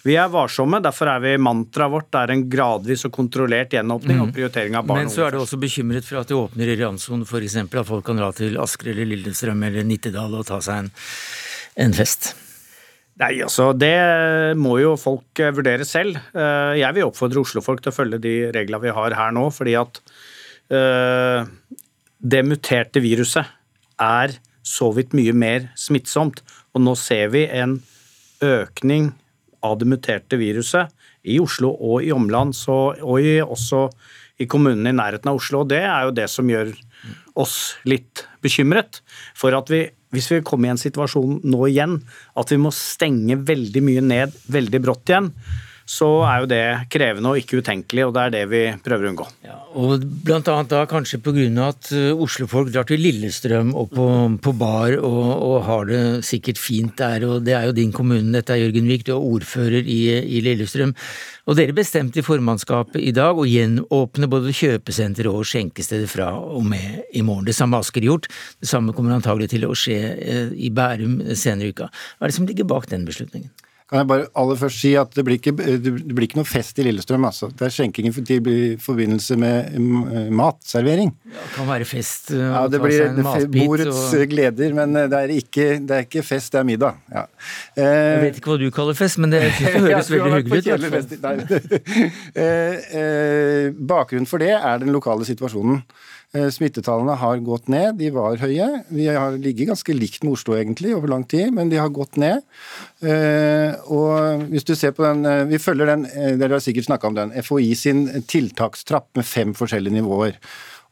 vi 0.06 0.14
er 0.20 0.30
varsomme, 0.30 0.78
derfor 0.84 1.10
er 1.10 1.22
vi 1.24 1.34
mantraet 1.42 1.92
vårt 1.92 2.08
det 2.14 2.22
er 2.22 2.32
en 2.36 2.46
gradvis 2.50 3.04
og 3.08 3.14
kontrollert 3.16 3.74
gjenåpning 3.74 4.20
og 4.20 4.28
mhm. 4.28 4.34
prioritering 4.36 4.78
av 4.78 4.86
barn 4.86 5.04
Men 5.04 5.12
så 5.12 5.26
er 5.26 5.34
du 5.34 5.42
også 5.42 5.58
bekymret 5.60 6.06
for 6.06 6.22
at 6.22 6.30
det 6.30 6.38
åpner 6.38 6.72
i 6.72 6.78
randsonen, 6.80 7.26
f.eks. 7.26 7.58
at 7.66 7.78
folk 7.88 8.06
kan 8.06 8.20
dra 8.20 8.30
til 8.36 8.58
Asker 8.62 8.92
eller 8.94 9.10
Lillestrøm 9.12 9.62
eller 9.66 9.86
Nittedal 9.86 10.34
og 10.38 10.46
ta 10.48 10.60
seg 10.64 10.84
en, 10.84 10.92
en 11.86 11.96
fest? 11.96 12.34
Nei, 13.16 13.32
altså 13.40 13.70
Det 13.72 13.96
må 14.60 14.76
jo 14.82 14.92
folk 15.00 15.40
eh, 15.40 15.54
vurdere 15.56 15.86
selv. 15.88 16.18
Eh, 16.36 16.76
jeg 16.82 16.96
vil 16.96 17.06
oppfordre 17.06 17.40
Oslo-folk 17.40 17.80
til 17.80 17.92
å 17.92 17.96
følge 17.96 18.20
de 18.20 18.34
reglene 18.52 18.82
vi 18.84 18.96
har 18.96 19.16
her 19.16 19.32
nå. 19.32 19.48
fordi 19.56 19.76
at 19.80 20.00
uh, 20.74 21.48
det 22.20 22.42
muterte 22.44 23.00
viruset 23.00 23.48
er 24.02 24.36
så 24.66 24.90
vidt 24.92 25.16
mye 25.16 25.32
mer 25.32 25.70
smittsomt. 25.80 26.42
Og 26.76 26.84
nå 26.84 26.96
ser 27.00 27.30
vi 27.32 27.46
en 27.48 27.78
økning 28.44 29.14
av 29.66 29.78
det 29.80 29.88
muterte 29.90 30.38
viruset 30.40 30.92
i 31.26 31.40
Oslo 31.42 31.72
og 31.74 32.06
i 32.06 32.12
omland, 32.14 32.54
så, 32.56 32.94
og 33.02 33.20
i, 33.20 33.38
også 33.42 33.88
i 34.42 34.48
kommunene 34.50 34.92
i 34.92 34.96
nærheten 34.96 35.30
av 35.30 35.40
Oslo. 35.40 35.62
og 35.64 35.70
Det 35.72 35.82
er 35.82 36.06
jo 36.06 36.16
det 36.16 36.28
som 36.30 36.48
gjør 36.50 36.72
oss 37.40 37.76
litt 37.88 38.24
bekymret. 38.44 39.00
For 39.36 39.56
at 39.56 39.70
vi, 39.72 39.84
hvis 40.14 40.30
vi 40.32 40.42
kommer 40.46 40.70
i 40.70 40.74
en 40.74 40.80
situasjon 40.80 41.40
nå 41.44 41.62
igjen, 41.70 41.98
at 42.36 42.52
vi 42.52 42.60
må 42.60 42.72
stenge 42.74 43.38
veldig 43.48 43.82
mye 43.84 44.04
ned 44.04 44.36
veldig 44.52 44.82
brått 44.84 45.12
igjen, 45.12 45.32
så 45.86 46.10
er 46.26 46.42
jo 46.42 46.50
det 46.50 46.64
krevende 46.92 47.32
og 47.32 47.40
ikke 47.40 47.62
utenkelig, 47.62 48.06
og 48.08 48.14
det 48.16 48.24
er 48.26 48.34
det 48.34 48.44
vi 48.50 48.62
prøver 48.84 49.06
å 49.06 49.12
unngå. 49.12 49.28
Ja, 49.46 49.56
og 49.78 50.02
blant 50.26 50.48
annet 50.50 50.72
da 50.72 50.82
kanskje 50.90 51.22
pga. 51.22 51.46
at 51.68 51.92
oslofolk 51.92 52.66
Oslo-folk 52.66 52.72
drar 52.72 52.86
til 52.88 53.00
Lillestrøm 53.00 53.74
og 53.76 53.90
på, 53.94 54.06
på 54.42 54.52
bar 54.56 54.96
og, 54.98 55.30
og, 55.42 55.56
har 55.66 55.86
det 55.88 56.02
sikkert 56.26 56.58
fint 56.58 56.96
der, 56.98 57.24
og 57.26 57.44
det 57.44 57.54
er 57.54 57.66
jo 57.68 57.76
din 57.76 57.92
kommune, 57.92 58.32
dette 58.32 58.54
er 58.54 58.64
Jørgen 58.64 58.88
Vik, 58.88 59.06
du 59.06 59.12
er 59.14 59.26
ordfører 59.34 59.86
i, 59.86 60.00
i 60.36 60.42
Lillestrøm. 60.44 60.94
Og 61.46 61.58
dere 61.58 61.76
bestemte 61.76 62.20
i 62.20 62.26
formannskapet 62.26 62.98
i 63.02 63.12
dag 63.14 63.38
å 63.38 63.46
gjenåpne 63.46 64.28
både 64.30 64.54
kjøpesenter 64.56 65.28
og 65.30 65.44
skjenkesteder 65.46 66.10
fra 66.10 66.32
og 66.34 66.64
med 66.66 67.06
i 67.14 67.22
morgen. 67.22 67.46
Det 67.46 67.54
samme 67.54 67.78
Asker 67.78 68.02
gjort, 68.02 68.26
det 68.60 68.70
samme 68.70 68.94
kommer 68.96 69.14
antagelig 69.14 69.52
til 69.54 69.68
å 69.68 69.74
skje 69.76 70.00
uh, 70.16 70.50
i 70.56 70.72
Bærum 70.74 71.20
senere 71.34 71.70
i 71.70 71.76
uka. 71.76 71.90
Hva 72.16 72.26
er 72.26 72.32
det 72.32 72.38
som 72.40 72.48
ligger 72.50 72.66
bak 72.66 72.90
den 72.90 73.06
beslutningen? 73.06 73.52
Kan 73.86 74.00
jeg 74.00 74.08
bare 74.10 74.24
aller 74.34 74.58
først 74.58 74.80
si 74.82 74.90
at 74.98 75.12
det 75.14 75.22
blir 75.22 75.36
ikke, 75.38 75.52
det 75.54 75.92
blir 75.94 76.24
ikke 76.26 76.40
noe 76.40 76.48
fest 76.48 76.80
i 76.82 76.86
Lillestrøm. 76.88 77.22
altså. 77.28 77.52
Det 77.54 77.68
er 77.68 77.74
skjenking 77.74 78.08
i 78.10 78.14
forbindelse 78.82 79.36
med 79.38 79.76
matservering. 80.34 81.12
Ja, 81.30 81.36
det 81.38 81.52
kan 81.54 81.68
være 81.68 81.86
fest. 81.86 82.32
Uh, 82.32 82.40
ja, 82.40 82.64
Det 82.72 82.80
blir 82.82 83.46
bordets 83.54 84.00
og... 84.10 84.24
gleder, 84.32 84.74
men 84.74 84.96
uh, 84.96 85.04
det 85.12 85.20
er, 85.20 85.34
ikke, 85.38 85.68
det 85.78 86.00
er, 86.00 86.08
ikke, 86.08 86.24
fest, 86.26 86.50
det 86.52 86.64
er 86.64 86.66
middag. 86.66 86.98
Ja. 87.14 87.24
Eh, 87.76 87.86
jeg 87.86 88.24
vet 88.24 88.40
ikke 88.40 88.52
hva 88.56 88.58
du 88.64 88.66
kaller 88.74 88.98
fest, 88.98 89.20
men 89.22 89.30
det, 89.30 89.44
det 89.60 89.76
høres 89.86 90.10
veldig 90.10 90.34
hyggelig 90.34 90.60
ut. 90.66 91.54
eh, 92.42 92.90
eh, 93.00 93.70
bakgrunnen 93.94 94.26
for 94.26 94.42
det 94.42 94.50
er 94.56 94.82
den 94.82 94.90
lokale 94.94 95.26
situasjonen. 95.28 95.84
Eh, 96.36 96.48
smittetallene 96.52 97.16
har 97.20 97.40
gått 97.44 97.70
ned, 97.72 97.96
de 98.00 98.10
var 98.14 98.36
høye. 98.40 98.66
Vi 98.92 99.06
har 99.08 99.36
ligget 99.40 99.70
ganske 99.70 99.94
likt 99.96 100.24
med 100.24 100.34
Oslo 100.36 100.56
egentlig 100.58 100.92
over 100.96 101.12
lang 101.12 101.24
tid, 101.28 101.52
men 101.54 101.70
de 101.72 101.80
har 101.80 101.92
gått 101.94 102.18
ned. 102.20 102.44
Eh, 103.00 103.72
og 103.92 104.44
hvis 104.50 104.66
du 104.66 104.74
ser 104.74 104.92
på 104.92 105.06
den, 105.06 105.24
eh, 105.24 105.44
Vi 105.46 105.58
følger 105.58 105.86
den, 105.86 106.02
dere 106.38 106.58
har 106.58 106.60
sikkert 106.60 106.86
snakka 106.86 107.06
om 107.06 107.14
den, 107.14 107.30
FHI 107.30 107.74
sin 107.74 108.06
tiltakstrapp 108.26 109.14
med 109.14 109.24
fem 109.24 109.54
forskjellige 109.54 110.02
nivåer. 110.02 110.34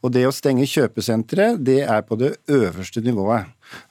Og 0.03 0.11
det 0.11 0.25
å 0.25 0.33
stenge 0.33 0.67
kjøpesentre, 0.69 1.57
det 1.63 1.81
er 1.83 2.01
på 2.01 2.17
det 2.17 2.37
øverste 2.47 3.01
nivået. 3.01 3.45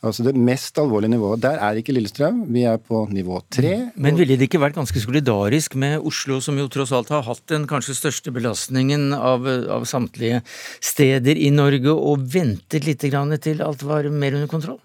Altså 0.05 0.25
det 0.27 0.35
mest 0.37 0.79
alvorlige 0.81 1.15
nivået. 1.15 1.43
Der 1.45 1.59
er 1.63 1.79
ikke 1.81 1.95
Lillestrøm, 1.97 2.45
vi 2.55 2.65
er 2.69 2.79
på 2.79 3.05
nivå 3.11 3.41
tre. 3.53 3.75
Men 3.97 4.19
ville 4.21 4.39
det 4.39 4.49
ikke 4.49 4.63
vært 4.63 4.79
ganske 4.79 5.03
solidarisk 5.03 5.77
med 5.81 5.99
Oslo, 6.05 6.41
som 6.45 6.59
jo 6.61 6.69
tross 6.73 6.95
alt 6.95 7.13
har 7.15 7.25
hatt 7.27 7.45
den 7.51 7.69
kanskje 7.71 7.97
største 7.99 8.35
belastningen 8.35 9.13
av, 9.17 9.47
av 9.47 9.87
samtlige 9.89 10.43
steder 10.85 11.39
i 11.41 11.51
Norge, 11.55 11.93
og 11.93 12.27
ventet 12.35 12.89
litt 12.89 13.03
til 13.05 13.63
alt 13.65 13.87
var 13.87 14.09
mer 14.11 14.39
under 14.39 14.51
kontroll? 14.51 14.81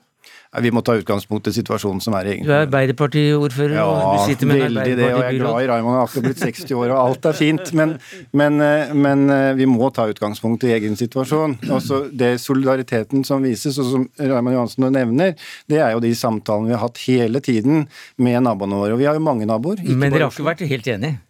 Vi 0.49 0.71
må 0.73 0.81
ta 0.81 0.95
utgangspunkt 0.97 1.45
i 1.45 1.51
situasjonen 1.53 1.99
som 2.01 2.15
er 2.17 2.31
egentlig. 2.31 2.49
Du 2.49 2.53
er 2.55 2.63
Arbeiderpartiordfører 2.65 3.75
ja, 3.77 3.83
og 3.85 4.15
du 4.15 4.31
sitter 4.31 4.49
med 4.49 4.57
en 4.57 4.63
veldig 4.65 4.95
det, 4.97 5.09
og 5.13 5.21
jeg 5.21 5.27
er 5.27 5.37
glad 5.43 5.61
i 5.61 5.67
Raymond, 5.69 5.93
Jeg 5.93 5.99
har 5.99 6.07
akkurat 6.07 6.25
blitt 6.25 6.41
60 6.41 6.73
år 6.79 6.85
og 6.87 7.01
alt 7.03 7.27
er 7.29 7.37
fint. 7.37 7.71
Men, 7.77 7.93
men, 8.41 8.57
eh, 8.65 8.95
men, 8.97 9.27
eh, 9.35 9.51
vi 9.59 9.69
må 9.69 9.91
ta 9.93 10.07
utgangspunkt 10.09 10.65
i 10.65 10.73
egen 10.73 10.97
situasjon. 10.97 11.59
Også 11.69 12.01
det 12.09 12.31
solidariteten 12.41 13.21
som 13.29 13.45
vises, 13.45 13.77
og 13.77 13.93
som 13.93 14.09
Raymond 14.17 14.57
Johansen 14.57 14.89
nevner, 14.97 15.37
det 15.69 15.83
er 15.85 15.93
jo 15.93 16.01
de 16.01 16.15
samtalene 16.17 16.71
vi 16.71 16.77
har 16.79 16.85
hatt 16.87 17.05
hele 17.05 17.45
tiden 17.45 17.85
med 18.17 18.41
naboene 18.49 18.81
våre. 18.81 18.97
Og 18.97 19.03
vi 19.03 19.09
har 19.11 19.21
jo 19.21 19.25
mange 19.29 19.45
naboer. 19.45 19.85
Men 19.85 20.09
dere 20.09 20.31
har 20.31 20.33
ikke 20.33 20.49
vært 20.49 20.65
helt 20.65 20.95
enige? 20.97 21.21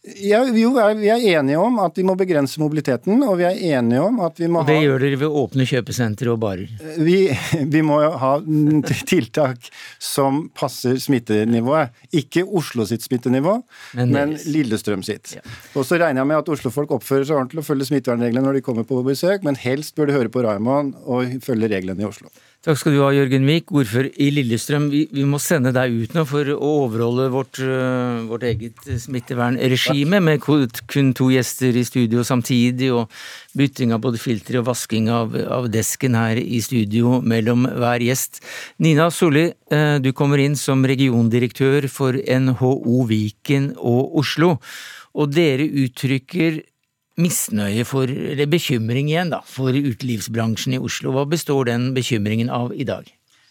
Ja, 0.00 0.38
jo, 0.48 0.70
vi 0.96 1.10
er 1.12 1.24
enige 1.36 1.58
om 1.60 1.76
at 1.84 1.98
vi 1.98 2.04
må 2.08 2.14
begrense 2.16 2.56
mobiliteten, 2.62 3.20
og 3.20 3.34
vi 3.36 3.44
er 3.44 3.58
enige 3.76 4.00
om 4.00 4.22
at 4.24 4.38
vi 4.40 4.48
må 4.48 4.62
ha 4.62 4.64
Og 4.64 4.70
Det 4.70 4.78
gjør 4.80 5.02
dere 5.02 5.18
ved 5.20 5.36
åpne 5.42 5.66
kjøpesentre 5.68 6.32
og 6.32 6.38
barer? 6.40 6.70
Vi, 6.96 7.18
vi 7.74 7.82
må 7.84 7.98
ha 8.22 8.32
tiltak 9.10 9.68
som 10.00 10.46
passer 10.56 10.96
smittenivået. 11.04 11.92
Ikke 12.16 12.46
Oslo 12.48 12.88
sitt 12.88 13.04
smittenivå, 13.04 13.58
men, 13.98 14.14
men 14.16 14.32
Lillestrøm 14.48 15.04
sitt. 15.04 15.36
Ja. 15.36 15.44
Og 15.74 15.84
så 15.84 16.00
regner 16.00 16.24
jeg 16.24 16.32
med 16.32 16.40
at 16.40 16.52
Oslo-folk 16.56 16.96
oppfører 16.96 17.28
seg 17.28 17.36
ordentlig 17.36 17.60
og 17.60 17.68
følger 17.68 17.92
smittevernreglene 17.92 18.46
når 18.46 18.56
de 18.56 18.64
kommer 18.64 18.88
på 18.88 19.02
besøk, 19.04 19.44
men 19.44 19.60
helst 19.60 19.98
bør 20.00 20.08
de 20.08 20.16
høre 20.16 20.32
på 20.32 20.46
Raymond 20.48 20.96
og 21.04 21.36
følge 21.44 21.68
reglene 21.76 22.06
i 22.06 22.08
Oslo. 22.08 22.32
Takk 22.60 22.76
skal 22.76 22.92
du 22.92 22.98
ha, 23.00 23.06
Jørgen 23.16 23.46
Wiik, 23.48 23.70
ordfører 23.72 24.10
i 24.20 24.26
Lillestrøm. 24.36 24.90
Vi, 24.92 25.06
vi, 25.16 25.22
må 25.24 25.38
sende 25.40 25.70
deg 25.72 25.94
ut 25.96 26.12
nå 26.12 26.26
for 26.28 26.44
å 26.52 26.58
overholde 26.84 27.30
vårt, 27.32 27.56
uh, 27.64 28.20
vårt 28.28 28.44
eget 28.44 28.84
smittevernregime, 29.00 30.20
med 30.20 30.44
kun 30.44 31.14
to 31.16 31.30
gjester 31.32 31.72
i 31.80 31.86
studio 31.88 32.20
samtidig, 32.20 32.90
og 32.92 33.08
bytting 33.56 33.94
av 33.96 34.02
både 34.04 34.20
filtre 34.20 34.60
og 34.60 34.68
vasking 34.68 35.08
av, 35.08 35.32
av, 35.40 35.70
desken 35.72 36.18
her 36.20 36.36
i 36.36 36.60
studio 36.60 37.22
mellom 37.24 37.64
hver 37.64 38.04
gjest. 38.04 38.42
Nina 38.84 39.08
Solli, 39.08 39.46
uh, 39.72 39.96
du 39.96 40.12
kommer 40.12 40.44
inn 40.44 40.58
som 40.60 40.84
regiondirektør 40.84 41.88
for 41.88 42.12
NHO 42.20 43.06
Viken 43.08 43.72
og 43.80 44.20
Oslo, 44.20 44.58
og 45.16 45.32
dere 45.32 45.64
uttrykker 45.64 46.60
misnøye 47.20 47.84
for, 47.88 48.10
eller 48.10 48.48
bekymring 48.50 49.10
igjen, 49.10 49.32
da, 49.32 49.40
for 49.46 49.76
utelivsbransjen 49.76 50.76
i 50.76 50.82
Oslo. 50.82 51.12
Hva 51.14 51.26
består 51.28 51.68
den 51.70 51.90
bekymringen 51.96 52.50
av 52.52 52.74
i 52.74 52.86
dag? 52.88 53.08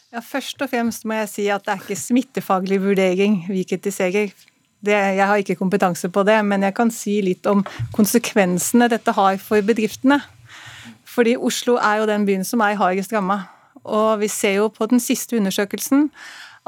Ja, 0.09 0.23
Først 0.25 0.61
og 0.65 0.71
fremst 0.71 1.05
må 1.05 1.19
jeg 1.19 1.29
si 1.29 1.45
at 1.53 1.67
det 1.67 1.75
er 1.75 1.83
ikke 1.83 1.99
smittefaglig 1.99 2.79
vurdering 2.81 3.43
vi 3.49 3.61
kritiserer. 3.69 4.33
Det, 4.79 4.95
jeg 4.95 5.27
har 5.27 5.41
ikke 5.41 5.59
kompetanse 5.59 6.09
på 6.09 6.23
det, 6.25 6.39
men 6.47 6.63
jeg 6.65 6.73
kan 6.77 6.89
si 6.93 7.19
litt 7.21 7.45
om 7.51 7.61
konsekvensene 7.93 8.87
dette 8.89 9.13
har 9.13 9.37
for 9.43 9.61
bedriftene. 9.65 10.21
Fordi 11.09 11.35
Oslo 11.37 11.75
er 11.77 12.01
jo 12.01 12.09
den 12.09 12.25
byen 12.25 12.45
som 12.47 12.63
er 12.63 12.79
hardest 12.79 13.13
ramma. 13.13 13.43
Og 13.83 14.21
vi 14.23 14.29
ser 14.31 14.59
jo 14.59 14.69
på 14.73 14.87
den 14.89 15.01
siste 15.03 15.37
undersøkelsen 15.37 16.09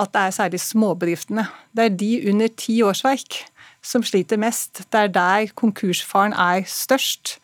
at 0.01 0.11
det 0.13 0.21
er 0.21 0.35
særlig 0.35 0.61
småbedriftene. 0.63 1.45
Det 1.75 1.85
er 1.85 1.97
de 1.97 2.11
under 2.31 2.51
ti 2.57 2.81
årsverk 2.85 3.41
som 3.81 4.03
sliter 4.05 4.39
mest. 4.41 4.83
Det 4.91 4.99
er 4.99 5.11
der 5.11 5.51
konkursfaren 5.57 6.33
er 6.37 6.63
størst. 6.69 7.39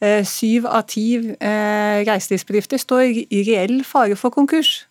Eh, 0.00 0.22
syv 0.24 0.64
av 0.64 0.86
ti 0.88 1.06
eh, 1.18 1.98
reiselivsbedrifter 2.08 2.80
står 2.80 3.18
i 3.28 3.42
reell 3.48 3.82
fare 3.84 4.16
for 4.16 4.32
konkurs. 4.32 4.86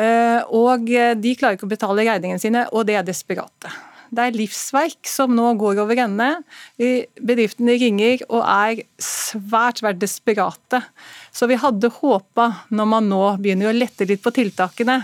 Eh, 0.00 0.40
og 0.56 0.88
de 0.88 1.36
klarer 1.36 1.56
ikke 1.56 1.68
å 1.68 1.72
betale 1.72 2.04
regningene 2.04 2.42
sine, 2.42 2.66
og 2.72 2.84
det 2.88 2.98
er 3.00 3.06
desperate. 3.06 3.72
Det 4.10 4.24
er 4.26 4.34
livsverk 4.34 5.06
som 5.06 5.32
nå 5.36 5.52
går 5.60 5.78
over 5.84 6.00
ende. 6.02 6.28
Bedriftene 7.22 7.76
ringer 7.78 8.24
og 8.26 8.42
er 8.42 8.82
svært, 8.98 9.78
svært 9.80 10.00
desperate. 10.02 10.80
Så 11.30 11.46
vi 11.46 11.58
hadde 11.60 11.92
håpa, 12.00 12.48
når 12.74 12.88
man 12.90 13.06
nå 13.12 13.22
begynner 13.38 13.70
å 13.70 13.76
lette 13.76 14.08
litt 14.10 14.24
på 14.24 14.32
tiltakene, 14.34 14.98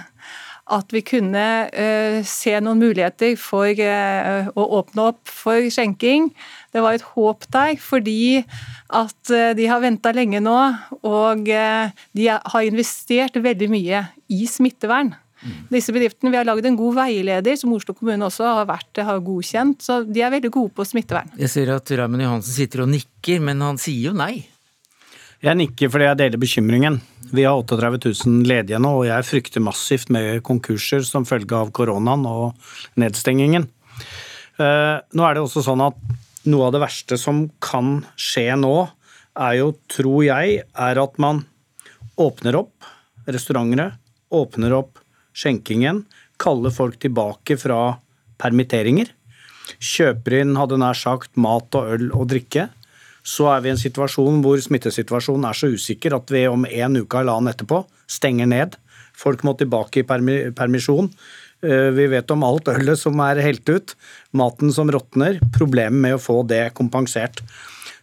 at 0.67 0.91
vi 0.95 1.03
kunne 1.07 1.45
uh, 1.71 2.19
se 2.27 2.55
noen 2.63 2.81
muligheter 2.83 3.37
for 3.39 3.71
uh, 3.71 4.49
å 4.51 4.65
åpne 4.81 5.11
opp 5.13 5.31
for 5.31 5.69
skjenking. 5.71 6.33
Det 6.75 6.83
var 6.83 6.97
et 6.97 7.05
håp 7.15 7.47
der, 7.55 7.77
fordi 7.81 8.43
at 8.91 9.31
uh, 9.31 9.53
de 9.57 9.69
har 9.71 9.85
venta 9.85 10.11
lenge 10.17 10.43
nå. 10.43 10.57
Og 11.07 11.47
de 11.47 12.27
har 12.27 12.67
investert 12.67 13.39
veldig 13.39 13.71
mye 13.71 14.03
i 14.33 14.43
smittevern. 14.51 15.15
Mm. 15.37 15.55
Disse 15.71 15.93
bedriftene, 15.95 16.33
Vi 16.33 16.41
har 16.41 16.49
lagd 16.49 16.67
en 16.67 16.79
god 16.79 16.97
veileder, 16.97 17.57
som 17.61 17.75
Oslo 17.77 17.95
kommune 17.95 18.27
også 18.27 18.49
har 18.59 18.67
vært 18.67 19.05
har 19.07 19.23
godkjent. 19.23 19.85
Så 19.85 20.03
de 20.09 20.25
er 20.25 20.35
veldig 20.35 20.51
gode 20.51 20.75
på 20.75 20.87
smittevern. 20.89 21.31
Jeg 21.39 21.53
ser 21.53 21.71
at 21.77 21.95
Raymond 21.95 22.27
Johansen 22.27 22.59
sitter 22.59 22.87
og 22.87 22.91
nikker, 22.91 23.43
men 23.45 23.63
han 23.63 23.79
sier 23.79 24.11
jo 24.11 24.17
nei. 24.17 24.49
Jeg 25.45 25.59
nikker 25.59 25.91
fordi 25.93 26.07
jeg 26.09 26.19
deler 26.23 26.41
bekymringen. 26.41 27.01
Vi 27.37 27.45
har 27.45 27.59
38 27.59 28.13
000 28.25 28.47
ledige 28.49 28.79
nå, 28.81 28.93
og 29.03 29.09
jeg 29.09 29.27
frykter 29.29 29.65
massivt 29.65 30.13
med 30.15 30.41
konkurser 30.47 31.05
som 31.05 31.27
følge 31.29 31.59
av 31.59 31.73
koronaen 31.77 32.25
og 32.31 32.71
nedstengingen. 33.01 33.67
Eh, 34.57 34.97
nå 34.97 35.27
er 35.27 35.37
det 35.37 35.43
også 35.43 35.65
sånn 35.67 35.83
at 35.85 35.99
noe 36.49 36.69
av 36.69 36.77
det 36.77 36.81
verste 36.81 37.19
som 37.21 37.47
kan 37.61 37.99
skje 38.17 38.55
nå, 38.57 38.77
er 39.37 39.59
jo, 39.59 39.73
tror 39.93 40.23
jeg, 40.25 40.63
er 40.65 41.03
at 41.03 41.19
man 41.21 41.43
åpner 42.17 42.57
opp 42.63 42.87
restaurantene, 43.29 43.91
åpner 44.33 44.73
opp 44.79 45.03
skjenkingen, 45.37 46.07
kaller 46.41 46.73
folk 46.73 46.97
tilbake 47.03 47.59
fra 47.61 47.99
permitteringer. 48.41 49.11
Kjøper 49.83 50.39
inn, 50.41 50.57
hadde 50.57 50.79
nær 50.81 50.97
sagt, 50.97 51.35
mat 51.37 51.77
og 51.77 51.93
øl 51.93 52.09
og 52.17 52.31
drikke 52.33 52.71
så 53.27 53.49
er 53.51 53.63
vi 53.63 53.71
i 53.71 53.75
en 53.75 53.81
situasjon 53.81 54.39
hvor 54.45 54.61
smittesituasjonen 54.63 55.49
er 55.49 55.59
så 55.59 55.73
usikker 55.75 56.15
at 56.15 56.31
vi 56.31 56.45
om 56.47 56.67
en 56.69 57.01
uke 57.01 57.19
eller 57.19 57.41
annen 57.41 57.53
etterpå 57.53 57.83
stenger 58.11 58.47
ned. 58.51 58.77
Folk 59.17 59.43
må 59.47 59.57
tilbake 59.59 60.03
i 60.03 60.07
permisjon. 60.07 61.11
Eh, 61.65 61.91
vi 61.97 62.07
vet 62.13 62.31
om 62.31 62.45
alt 62.47 62.69
ølet 62.71 63.01
som 63.01 63.19
er 63.25 63.43
helt 63.43 63.67
ut, 63.69 63.97
maten 64.37 64.71
som 64.73 64.93
råtner, 64.93 65.41
problemet 65.57 65.99
med 66.05 66.19
å 66.19 66.23
få 66.23 66.43
det 66.47 66.69
kompensert. 66.79 67.43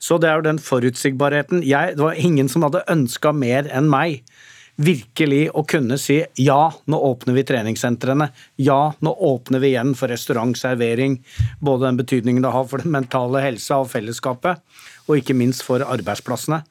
Så 0.03 0.17
det 0.19 0.27
er 0.27 0.41
jo 0.41 0.49
den 0.49 0.59
forutsigbarheten. 0.59 1.63
Jeg, 1.63 1.95
det 1.95 2.03
var 2.03 2.19
ingen 2.19 2.49
som 2.51 2.65
hadde 2.65 2.83
ønska 2.91 3.31
mer 3.31 3.69
enn 3.71 3.87
meg 3.91 4.25
virkelig 4.73 5.51
å 5.53 5.61
kunne 5.69 5.99
si 6.01 6.17
ja, 6.41 6.73
nå 6.89 6.99
åpner 7.07 7.37
vi 7.37 7.45
treningssentrene. 7.47 8.27
Ja, 8.59 8.95
nå 9.05 9.13
åpner 9.13 9.61
vi 9.61 9.73
igjen 9.73 9.93
for 9.95 10.11
restaurantservering. 10.11 11.19
Både 11.61 11.87
den 11.87 11.99
betydningen 12.01 12.43
det 12.43 12.53
har 12.55 12.65
for 12.67 12.83
den 12.83 12.95
mentale 12.95 13.45
helsa 13.45 13.83
og 13.83 13.91
fellesskapet 13.93 14.59
og 15.07 15.19
ikke 15.19 15.35
minst 15.37 15.63
for 15.65 15.83
arbeidsplassene. 15.83 16.61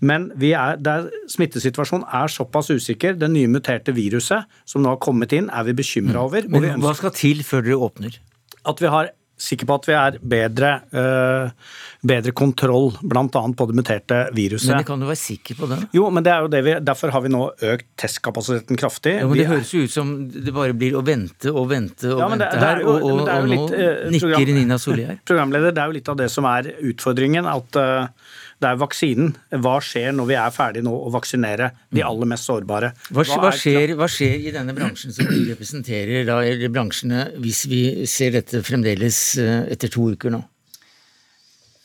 Men 0.00 0.30
er, 0.42 0.76
der 0.76 1.10
smittesituasjonen 1.32 2.06
er 2.12 2.32
såpass 2.32 2.70
usikker, 2.74 3.16
det 3.16 3.30
nye 3.32 3.50
muterte 3.50 3.94
viruset 3.96 4.48
som 4.68 4.84
nå 4.84 4.94
har 4.94 5.02
kommet 5.02 5.32
inn, 5.36 5.50
er 5.50 5.68
vi 5.68 5.76
bekymra 5.78 6.18
mm. 6.18 6.24
over. 6.24 6.50
Men 6.52 6.82
hva 6.82 6.96
skal 6.98 7.14
til 7.16 7.44
før 7.46 7.64
dere 7.66 7.78
åpner? 7.88 8.18
At 8.66 8.82
vi 8.82 8.90
har 8.92 9.12
sikker 9.36 9.68
på 9.68 9.76
at 9.76 9.86
vi 9.88 9.94
er 9.96 10.16
bedre, 10.34 10.70
uh, 10.96 11.74
bedre 12.06 12.32
kontroll 12.36 12.90
bl.a. 13.02 13.26
på 13.28 13.66
det 13.68 13.76
muterte 13.76 14.20
viruset. 14.36 14.70
Men 14.72 14.80
det 14.80 14.88
kan 14.88 15.02
du 15.02 15.08
være 15.08 15.20
sikker 15.20 15.58
på 15.58 15.68
det? 15.70 15.80
Jo, 15.96 16.08
men 16.14 16.24
det 16.26 16.32
er 16.32 16.46
jo 16.46 16.50
det 16.52 16.62
vi, 16.66 16.76
derfor 16.86 17.12
har 17.14 17.24
vi 17.24 17.32
nå 17.34 17.42
økt 17.72 17.88
testkapasiteten 18.00 18.80
kraftig. 18.80 19.18
Ja, 19.20 19.28
men 19.28 19.40
Det 19.40 19.48
høres 19.50 19.74
jo 19.74 19.84
ut 19.84 19.92
som 19.92 20.14
det 20.32 20.54
bare 20.56 20.76
blir 20.76 20.96
å 20.96 21.04
vente 21.06 21.52
og 21.52 21.68
vente 21.72 22.10
og 22.14 22.24
ja, 22.24 22.30
vente 22.32 22.48
det, 22.48 22.62
det 22.62 22.70
her, 22.70 22.82
og, 22.86 23.04
og, 23.04 23.22
og 23.26 23.52
nå 23.52 23.60
uh, 23.74 24.08
nikker 24.14 24.56
Nina 24.56 24.80
Solli 24.80 25.06
Programleder, 25.28 25.76
det 25.76 25.84
er 25.84 25.92
jo 25.92 25.98
litt 26.00 26.10
av 26.12 26.18
det 26.20 26.30
som 26.32 26.48
er 26.48 26.72
utfordringen. 26.92 27.48
at 27.50 27.80
uh, 27.80 28.34
det 28.62 28.68
er 28.70 28.78
vaksinen. 28.80 29.34
Hva 29.62 29.76
skjer 29.84 30.14
når 30.16 30.28
vi 30.30 30.36
er 30.40 30.52
ferdig 30.54 30.82
nå 30.86 30.94
å 30.96 31.12
vaksinere 31.12 31.70
de 31.90 32.00
mm. 32.00 32.06
aller 32.08 32.30
mest 32.30 32.48
sårbare? 32.48 32.92
Hva, 33.10 33.26
hva, 33.36 33.52
skjer, 33.52 33.92
hva 33.98 34.08
skjer, 34.10 34.48
i 34.48 34.52
denne 34.54 34.72
bransjen 34.76 35.12
som 35.12 35.28
du 35.28 35.38
representerer, 35.50 36.24
da, 36.28 36.40
eller 36.46 36.72
bransjene, 36.72 37.26
hvis 37.42 37.66
vi 37.68 37.80
ser 38.08 38.32
dette 38.38 38.62
fremdeles 38.64 39.20
eh, 39.42 39.66
etter 39.76 39.92
to 39.92 40.08
uker 40.16 40.32
nå? 40.32 40.40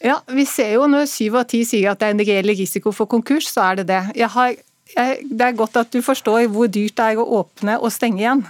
Ja, 0.01 0.17
vi 0.33 0.47
ser 0.49 0.71
jo 0.79 0.87
når 0.89 1.05
syv 1.11 1.37
av 1.41 1.49
ti 1.51 1.61
sier 1.67 1.91
at 1.91 2.01
det 2.01 2.07
er 2.07 2.15
en 2.15 2.25
reell 2.25 2.55
risiko 2.57 2.93
for 2.95 3.09
konkurs, 3.09 3.51
så 3.51 3.67
er 3.67 3.81
det 3.81 3.89
det. 3.91 3.99
Har, 4.33 4.55
jeg, 4.95 5.27
det 5.29 5.45
er 5.45 5.59
godt 5.59 5.77
at 5.83 5.91
du 5.93 5.99
forstår 6.05 6.47
hvor 6.53 6.71
dyrt 6.71 6.95
det 6.97 7.11
er 7.11 7.21
å 7.21 7.27
åpne 7.41 7.77
og 7.81 7.93
stenge 7.93 8.23
igjen. 8.23 8.45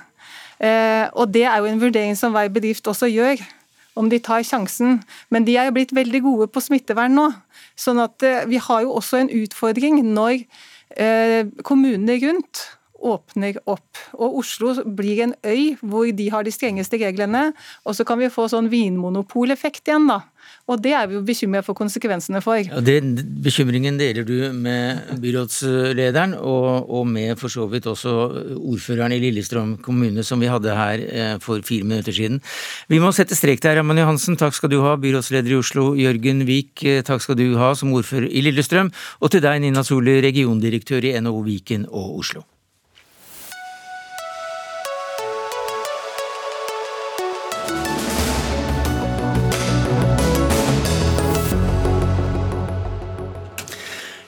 Eh, 0.62 1.10
og 1.18 1.34
det 1.34 1.48
er 1.50 1.58
jo 1.58 1.68
en 1.72 1.82
vurdering 1.82 2.16
som 2.18 2.36
hver 2.36 2.52
bedrift 2.54 2.88
også 2.88 3.10
gjør. 3.10 3.42
om 3.94 4.08
de 4.08 4.22
tar 4.24 4.40
sjansen. 4.48 5.02
Men 5.30 5.44
de 5.44 5.58
er 5.60 5.68
jo 5.68 5.74
blitt 5.76 5.92
veldig 5.92 6.22
gode 6.24 6.46
på 6.48 6.62
smittevern 6.64 7.12
nå. 7.12 7.26
Sånn 7.82 8.02
at 8.04 8.22
eh, 8.26 8.46
vi 8.50 8.62
har 8.62 8.86
jo 8.86 8.94
også 9.00 9.24
en 9.24 9.34
utfordring 9.42 10.02
når 10.06 10.44
eh, 10.98 11.50
kommunene 11.66 12.20
rundt 12.22 12.68
åpner 13.02 13.58
opp. 13.70 13.98
Og 14.14 14.42
Oslo 14.44 14.76
blir 14.86 15.24
en 15.26 15.34
øy 15.46 15.74
hvor 15.82 16.10
de 16.14 16.28
har 16.34 16.46
de 16.46 16.54
strengeste 16.54 17.00
reglene. 17.02 17.50
Og 17.86 17.98
så 17.98 18.06
kan 18.08 18.22
vi 18.22 18.32
få 18.34 18.48
sånn 18.52 18.70
vinmonopoleffekt 18.72 19.90
igjen, 19.90 20.08
da. 20.12 20.22
Og 20.72 20.80
det 20.84 20.94
er 20.96 21.08
vi 21.10 21.18
jo 21.18 21.24
bekymra 21.28 21.62
for 21.66 21.76
konsekvensene 21.78 22.42
for. 22.44 22.62
Ja, 22.64 22.80
den 22.84 23.14
bekymringen 23.44 23.98
deler 24.00 24.24
du 24.28 24.52
med 24.56 25.18
byrådslederen, 25.22 26.38
og, 26.40 26.88
og, 26.88 27.08
med 27.12 27.36
for 27.42 27.52
så 27.52 27.68
vidt 27.72 27.90
også 27.92 28.14
ordføreren 28.56 29.16
i 29.16 29.20
Lillestrøm 29.20 29.76
kommune, 29.84 30.24
som 30.24 30.40
vi 30.40 30.52
hadde 30.52 30.78
her 30.78 31.04
eh, 31.08 31.34
for 31.44 31.64
fire 31.68 31.88
minutter 31.88 32.16
siden. 32.16 32.40
Vi 32.92 33.02
må 33.04 33.12
sette 33.16 33.36
strek 33.36 33.64
der, 33.64 33.82
Raman 33.82 34.00
Johansen. 34.00 34.40
Takk 34.40 34.56
skal 34.56 34.72
du 34.72 34.80
ha, 34.86 34.96
byrådsleder 35.02 35.52
i 35.52 35.60
Oslo. 35.60 35.92
Jørgen 36.00 36.46
Vik, 36.48 36.86
eh, 36.88 37.04
takk 37.08 37.24
skal 37.26 37.40
du 37.40 37.50
ha 37.60 37.74
som 37.76 37.92
ordfører 37.98 38.30
i 38.32 38.46
Lillestrøm. 38.48 38.94
Og 39.20 39.34
til 39.34 39.44
deg, 39.44 39.60
Nina 39.66 39.84
Soli, 39.84 40.22
regiondirektør 40.24 41.12
i 41.12 41.18
NHO 41.20 41.44
Viken 41.50 41.88
og 41.92 42.18
Oslo. 42.24 42.48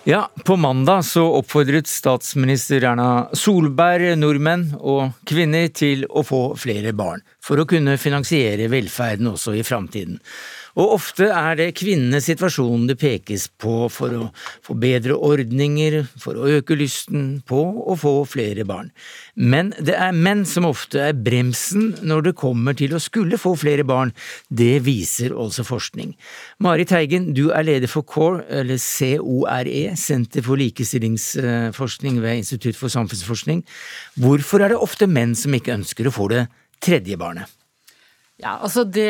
Ja, 0.05 0.31
på 0.45 0.55
mandag 0.55 1.05
så 1.05 1.21
oppfordret 1.37 1.87
statsminister 1.87 2.83
Erna 2.83 3.29
Solberg 3.39 4.17
nordmenn 4.19 4.65
og 4.75 5.13
kvinner 5.23 5.69
til 5.71 6.03
å 6.11 6.25
få 6.27 6.41
flere 6.59 6.91
barn, 6.91 7.23
for 7.39 7.61
å 7.61 7.65
kunne 7.69 7.95
finansiere 7.95 8.67
velferden 8.67 9.29
også 9.31 9.55
i 9.55 9.63
framtiden. 9.63 10.17
Og 10.73 10.95
ofte 10.95 11.27
er 11.29 11.57
det 11.59 11.67
kvinnenes 11.77 12.25
situasjon 12.25 12.87
det 12.89 12.95
pekes 13.01 13.45
på 13.61 13.87
for 13.93 14.15
å 14.17 14.29
få 14.65 14.75
bedre 14.81 15.13
ordninger, 15.13 15.99
for 16.17 16.39
å 16.39 16.49
øke 16.57 16.77
lysten 16.79 17.43
på 17.45 17.61
å 17.61 17.97
få 17.99 18.15
flere 18.29 18.65
barn. 18.65 18.89
Men 19.37 19.71
det 19.77 19.93
er 19.93 20.17
menn 20.17 20.43
som 20.49 20.65
ofte 20.69 21.01
er 21.11 21.13
bremsen 21.13 21.91
når 22.01 22.27
det 22.29 22.35
kommer 22.41 22.77
til 22.77 22.97
å 22.97 23.01
skulle 23.03 23.37
få 23.41 23.53
flere 23.59 23.85
barn. 23.85 24.15
Det 24.49 24.81
viser 24.85 25.37
også 25.37 25.65
forskning. 25.67 26.15
Marit 26.63 26.89
Teigen, 26.93 27.31
du 27.37 27.51
er 27.53 27.69
leder 27.69 27.91
for 27.91 28.05
CORE, 28.05 28.43
eller 28.49 28.81
CORE, 28.81 29.93
Senter 30.03 30.43
for 30.45 30.57
likestillingsforskning 30.57 32.21
ved 32.23 32.41
Institutt 32.41 32.79
for 32.79 32.89
samfunnsforskning. 32.93 33.61
Hvorfor 34.21 34.63
er 34.63 34.73
det 34.73 34.81
ofte 34.81 35.09
menn 35.09 35.37
som 35.37 35.53
ikke 35.53 35.77
ønsker 35.77 36.09
å 36.09 36.15
få 36.15 36.31
det 36.33 36.47
tredje 36.83 37.17
barnet? 37.19 37.62
Ja, 38.43 38.57
altså 38.59 38.83
Det 38.83 39.07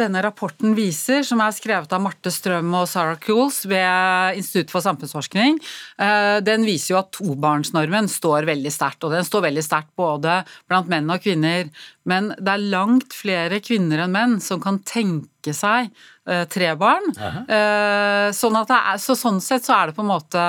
denne 0.00 0.22
rapporten 0.24 0.72
viser, 0.76 1.20
som 1.26 1.42
er 1.44 1.52
skrevet 1.52 1.92
av 1.92 2.00
Marte 2.02 2.32
Strøm 2.32 2.72
og 2.78 2.88
Sarah 2.88 3.18
Cools 3.20 3.62
ved 3.68 4.40
Institutt 4.40 4.72
for 4.72 4.84
samfunnsforskning, 4.84 5.58
eh, 6.00 6.38
den 6.44 6.64
viser 6.64 6.94
jo 6.94 7.00
at 7.02 7.12
tobarnsnormen 7.18 8.08
står 8.08 8.48
veldig 8.48 8.72
sterkt. 8.72 9.04
Og 9.04 9.12
den 9.12 9.26
står 9.26 9.44
veldig 9.50 9.64
sterkt 9.66 9.92
både 10.00 10.40
blant 10.70 10.88
menn 10.88 11.12
og 11.12 11.20
kvinner. 11.20 11.68
Men 12.08 12.32
det 12.38 12.54
er 12.54 12.70
langt 12.72 13.12
flere 13.14 13.60
kvinner 13.60 14.06
enn 14.06 14.16
menn 14.16 14.40
som 14.40 14.62
kan 14.64 14.80
tenke 14.88 15.52
seg 15.56 15.90
eh, 16.26 16.46
tre 16.48 16.74
barn. 16.80 17.12
Uh 17.20 18.30
Sånn, 18.40 18.56
er, 18.56 18.98
så 19.02 19.16
sånn 19.18 19.40
sett 19.42 19.64
så 19.66 19.74
er 19.74 19.90
det 19.90 19.96
på 19.96 20.04
en 20.04 20.10
måte 20.12 20.42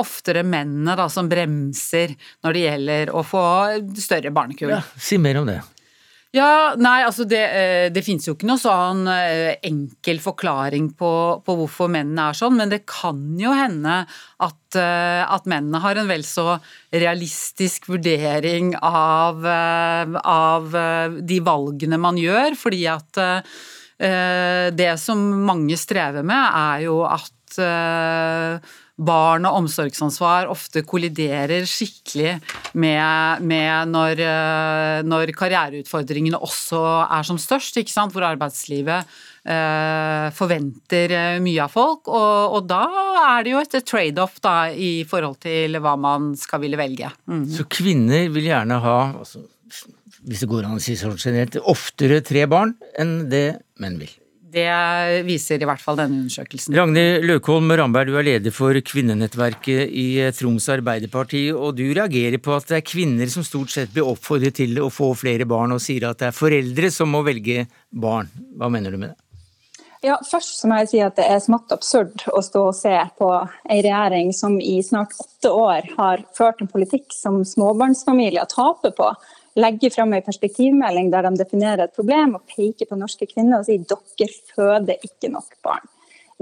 oftere 0.00 0.42
mennene 0.42 0.96
da, 0.98 1.06
som 1.12 1.28
bremser 1.30 2.16
når 2.42 2.56
det 2.56 2.64
gjelder 2.64 3.12
å 3.14 3.22
få 3.26 3.44
større 4.00 4.32
barnekull. 4.34 4.74
Ja, 4.74 4.82
si 4.98 5.20
mer 5.22 5.38
om 5.40 5.48
det. 5.48 5.60
Ja, 6.34 6.74
nei, 6.74 7.04
altså 7.06 7.22
det, 7.30 7.42
eh, 7.54 7.88
det 7.94 8.02
finnes 8.02 8.24
jo 8.26 8.32
ikke 8.34 8.48
noe 8.48 8.58
sånn 8.58 9.04
eh, 9.06 9.54
enkel 9.68 10.18
forklaring 10.22 10.88
på, 10.98 11.10
på, 11.46 11.54
hvorfor 11.60 11.92
mennene 11.94 12.24
er 12.32 12.38
sånn, 12.38 12.56
men 12.58 12.72
det 12.72 12.80
kan 12.90 13.20
jo 13.38 13.52
hende 13.54 14.00
at, 14.42 14.78
eh, 14.80 15.22
at 15.22 15.46
mennene 15.46 15.78
har 15.84 16.00
en 16.00 16.10
vel 16.10 16.26
så 16.26 16.56
realistisk 16.90 17.86
vurdering 17.92 18.74
av, 18.82 19.46
av 19.46 20.74
de 21.22 21.38
valgene 21.46 22.02
man 22.02 22.18
gjør, 22.18 22.58
fordi 22.58 22.82
at 22.90 23.22
det 24.74 24.92
som 24.98 25.20
mange 25.46 25.76
strever 25.78 26.26
med, 26.26 26.58
er 26.58 26.80
jo 26.88 26.96
at 27.06 27.60
barn 28.94 29.46
og 29.48 29.58
omsorgsansvar 29.58 30.46
ofte 30.52 30.84
kolliderer 30.86 31.66
skikkelig 31.66 32.36
med, 32.78 33.42
med 33.42 33.90
når, 33.90 34.22
eh, 34.22 34.98
når, 35.06 35.32
karriereutfordringene 35.34 36.38
også 36.38 36.82
er 37.08 37.26
som 37.26 37.40
størst, 37.40 37.80
hvor 38.14 38.26
arbeidslivet 38.28 39.10
eh, 39.50 40.28
forventer 40.36 41.16
eh, 41.18 41.40
mye 41.42 41.66
av 41.66 41.74
folk. 41.74 42.06
Og, 42.06 42.54
og, 42.54 42.70
da 42.70 42.84
er 43.24 43.44
det 43.44 43.54
jo 43.56 43.62
et 43.64 43.78
trade-off 43.82 44.38
i 44.78 44.92
forhold 45.10 45.40
til 45.42 45.80
hva 45.82 45.96
man 45.98 46.32
skal 46.38 46.62
ville 46.62 46.78
velge. 46.78 47.10
Mm. 47.26 47.48
Så 47.50 47.66
kvinner 47.66 48.30
vil 48.30 48.46
gjerne 48.52 48.78
ha 48.84 48.98
altså, 49.10 49.42
hvis 50.24 50.44
det 50.44 50.48
går 50.48 50.68
an 50.68 50.78
å 50.78 50.82
si 50.82 50.94
sånn 50.96 51.18
generelt, 51.18 51.58
oftere 51.66 52.22
tre 52.24 52.46
barn 52.46 52.76
enn 53.00 53.24
det 53.32 53.48
menn 53.82 53.98
vil? 53.98 54.12
Det 54.54 55.22
viser 55.26 55.58
i 55.58 55.66
hvert 55.66 55.82
fall 55.82 55.96
denne 55.98 56.20
undersøkelsen. 56.22 56.76
Ragnhild 56.78 57.26
Løkholm 57.26 57.72
Ramberg, 57.74 58.12
du 58.12 58.18
er 58.20 58.26
leder 58.28 58.54
for 58.54 58.78
kvinnenettverket 58.86 59.90
i 59.90 60.06
Troms 60.36 60.68
Arbeiderparti, 60.70 61.48
og 61.50 61.74
du 61.80 61.88
reagerer 61.88 62.38
på 62.42 62.54
at 62.54 62.70
det 62.70 62.78
er 62.78 62.86
kvinner 62.86 63.30
som 63.32 63.46
stort 63.46 63.74
sett 63.74 63.90
blir 63.94 64.06
oppfordret 64.06 64.54
til 64.60 64.78
å 64.78 64.92
få 64.94 65.10
flere 65.18 65.48
barn, 65.50 65.74
og 65.74 65.82
sier 65.82 66.06
at 66.06 66.22
det 66.22 66.30
er 66.30 66.38
foreldre 66.38 66.92
som 66.94 67.10
må 67.10 67.24
velge 67.26 67.66
barn. 67.90 68.30
Hva 68.54 68.70
mener 68.70 68.94
du 68.94 69.02
med 69.02 69.10
det? 69.10 69.18
Ja, 70.04 70.18
Først 70.28 70.58
så 70.60 70.68
må 70.68 70.82
jeg 70.82 70.90
si 70.90 70.98
at 71.00 71.16
det 71.16 71.24
er 71.32 71.40
smått 71.40 71.72
absurd 71.72 72.26
å 72.28 72.42
stå 72.44 72.66
og 72.68 72.76
se 72.76 72.92
på 73.18 73.28
en 73.40 73.78
regjering 73.86 74.34
som 74.36 74.58
i 74.60 74.76
snart 74.84 75.16
åtte 75.16 75.48
år 75.48 75.88
har 75.96 76.26
ført 76.36 76.60
en 76.60 76.68
politikk 76.68 77.08
som 77.16 77.40
småbarnsfamilier 77.48 78.44
taper 78.52 78.92
på 78.98 79.08
legger 79.54 79.90
fram 79.94 80.12
en 80.12 80.22
perspektivmelding 80.22 81.10
der 81.12 81.28
de 81.28 81.36
definerer 81.38 81.86
et 81.86 81.96
problem 81.96 82.38
og 82.38 82.46
peker 82.50 82.88
på 82.90 82.98
norske 82.98 83.28
kvinner 83.30 83.60
og 83.60 83.68
sier 83.68 83.84
dere 83.86 84.30
føder 84.54 85.06
ikke 85.06 85.30
nok 85.32 85.54
barn. 85.66 85.84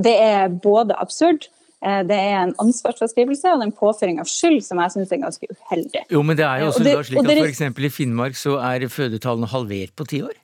Det 0.01 0.15
er 0.25 0.49
både 0.49 0.97
absurd, 0.97 1.49
eh, 1.85 2.01
det 2.09 2.17
er 2.17 2.39
en 2.47 2.55
ansvarsfraskrivelse 2.63 3.53
og 3.53 3.67
en 3.67 3.75
påføring 3.77 4.23
av 4.23 4.31
skyld 4.31 4.63
som 4.65 4.81
jeg 4.81 4.95
syns 4.97 5.13
er 5.13 5.23
ganske 5.27 5.51
uheldig. 5.51 6.07
Jo, 6.11 6.25
men 6.25 6.39
det 6.41 6.47
er 6.49 6.65
jo 6.65 6.73
også 6.73 6.87
det, 6.87 6.97
slik 7.11 7.21
at 7.21 7.45
f.eks. 7.45 7.63
i 7.69 7.93
Finnmark 7.93 8.41
så 8.41 8.57
er 8.73 8.89
fødetallene 8.89 9.51
halvert 9.53 9.95
på 9.97 10.09
ti 10.09 10.23
år? 10.25 10.35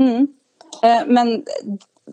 Mm. 0.00 0.28
Eh, 0.82 1.04
men 1.06 1.36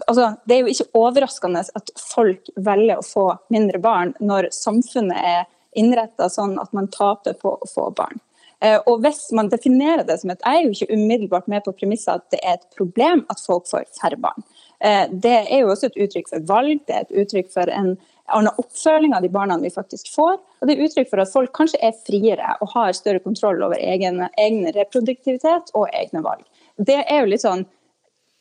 altså, 0.08 0.34
det 0.46 0.58
er 0.58 0.64
jo 0.66 0.76
ikke 0.76 0.92
overraskende 1.00 1.64
at 1.80 1.92
folk 2.02 2.52
velger 2.58 3.00
å 3.00 3.08
få 3.08 3.28
mindre 3.54 3.80
barn 3.80 4.16
når 4.20 4.52
samfunnet 4.56 5.20
er 5.24 5.46
innretta 5.76 6.28
sånn 6.32 6.58
at 6.60 6.72
man 6.76 6.88
taper 6.92 7.36
på 7.40 7.56
å 7.56 7.68
få 7.70 7.90
barn. 7.96 8.20
Eh, 8.64 8.78
og 8.88 9.02
hvis 9.04 9.28
man 9.36 9.50
definerer 9.52 10.06
det 10.08 10.20
som 10.22 10.32
et 10.32 10.42
Jeg 10.46 10.58
er 10.58 10.64
jo 10.64 10.74
ikke 10.74 10.94
umiddelbart 10.94 11.48
med 11.52 11.64
på 11.66 11.74
premisset 11.76 12.22
at 12.22 12.32
det 12.32 12.40
er 12.44 12.60
et 12.60 12.68
problem 12.78 13.26
at 13.30 13.42
folk 13.46 13.68
får 13.68 13.88
færre 14.00 14.18
barn. 14.18 14.46
Eh, 14.80 15.08
det 15.12 15.38
er 15.52 15.64
jo 15.64 15.72
også 15.74 15.90
et 15.92 16.00
uttrykk 16.06 16.30
for 16.30 16.48
valg, 16.48 16.80
det 16.88 16.96
er 16.96 17.06
et 17.06 17.16
uttrykk 17.24 17.52
for 17.54 17.72
en 17.72 17.96
annen 18.34 18.58
oppfølging 18.58 19.14
av 19.14 19.22
de 19.22 19.30
barna 19.30 19.58
vi 19.62 19.70
faktisk 19.70 20.10
får. 20.16 20.40
Og 20.62 20.68
det 20.68 20.76
er 20.76 20.86
uttrykk 20.88 21.12
for 21.12 21.22
at 21.22 21.32
folk 21.32 21.54
kanskje 21.54 21.82
er 21.84 21.98
friere 22.08 22.56
og 22.62 22.72
har 22.74 22.96
større 22.98 23.22
kontroll 23.22 23.62
over 23.64 23.78
egen, 23.78 24.24
egen 24.38 24.66
reproduktivitet 24.76 25.74
og 25.76 25.90
egne 25.94 26.24
valg. 26.26 26.46
Det 26.78 27.04
er 27.04 27.22
jo 27.22 27.32
litt 27.32 27.46
sånn 27.46 27.66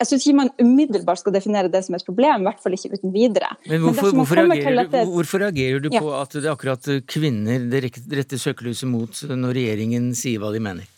jeg 0.04 0.12
syns 0.12 0.28
ikke 0.28 0.38
man 0.42 0.52
umiddelbart 0.60 1.22
skal 1.22 1.34
definere 1.34 1.72
det 1.72 1.82
som 1.86 1.96
et 1.96 2.06
problem, 2.06 2.44
i 2.44 2.48
hvert 2.48 2.62
fall 2.62 2.76
ikke 2.76 2.92
uten 2.94 3.14
videre. 3.14 3.50
Men 3.66 3.86
hvorfor, 3.88 4.10
Men 4.10 4.20
hvorfor, 4.20 4.42
reagerer, 4.42 4.80
dette... 4.84 5.04
hvorfor 5.10 5.44
reagerer, 5.46 5.84
du 5.84 5.90
på 5.90 6.06
ja. 6.06 6.22
at 6.22 6.36
det 6.36 6.44
er 6.44 6.54
akkurat 6.54 6.90
kvinner 7.10 7.68
det 7.72 7.84
retter 7.90 8.40
søkelyset 8.40 8.90
mot 8.90 9.22
når 9.34 9.56
regjeringen 9.58 10.12
sier 10.18 10.42
hva 10.42 10.52
de 10.54 10.62
mener? 10.62 10.90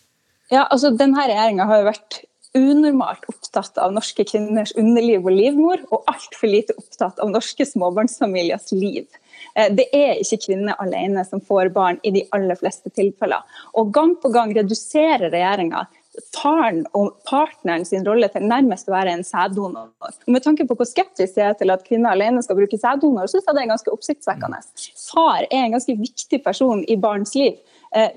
Ja, 0.53 0.67
altså 0.67 0.93
Denne 0.95 1.25
regjeringa 1.27 1.67
har 1.67 1.83
jo 1.83 1.89
vært 1.89 2.21
unormalt 2.57 3.27
opptatt 3.29 3.79
av 3.83 3.93
norske 3.95 4.25
kvinners 4.29 4.73
underliv 4.81 5.27
og 5.27 5.35
livmor, 5.35 5.83
og 5.93 6.07
altfor 6.11 6.51
lite 6.51 6.77
opptatt 6.79 7.21
av 7.23 7.31
norske 7.33 7.67
småbarnsfamiliers 7.69 8.73
liv. 8.77 9.07
Eh, 9.55 9.69
det 9.77 9.89
er 9.97 10.23
ikke 10.23 10.41
kvinner 10.47 10.79
alene 10.83 11.25
som 11.29 11.43
får 11.45 11.73
barn 11.75 12.01
i 12.07 12.15
de 12.15 12.25
aller 12.37 12.59
fleste 12.59 12.93
tilfeller. 12.97 13.45
Og 13.77 13.93
gang 13.95 14.17
på 14.23 14.33
gang 14.35 14.55
reduserer 14.57 15.31
regjeringa 15.33 15.87
faren 16.35 16.83
og 16.97 17.17
partneren 17.29 17.85
sin 17.89 18.05
rolle 18.07 18.29
til 18.33 18.47
nærmest 18.49 18.89
å 18.89 18.95
være 18.95 19.15
en 19.17 19.25
sæddonor. 19.27 19.91
Med 20.31 20.45
tanke 20.45 20.67
på 20.69 20.77
hvor 20.79 20.89
skeptisk 20.89 21.39
jeg 21.39 21.53
er 21.53 21.59
til 21.59 21.73
at 21.75 21.85
kvinner 21.87 22.15
alene 22.17 22.43
skal 22.45 22.59
bruke 22.59 22.79
sæddonor, 22.81 23.31
syns 23.31 23.49
jeg 23.49 23.57
det 23.57 23.65
er 23.65 23.73
ganske 23.73 23.95
oppsiktsvekkende. 23.95 24.61
Far 25.07 25.47
er 25.47 25.65
en 25.65 25.77
ganske 25.77 25.97
viktig 26.01 26.43
person 26.45 26.85
i 26.89 26.99
barns 27.01 27.35
liv. 27.39 27.59
Eh, 27.97 28.13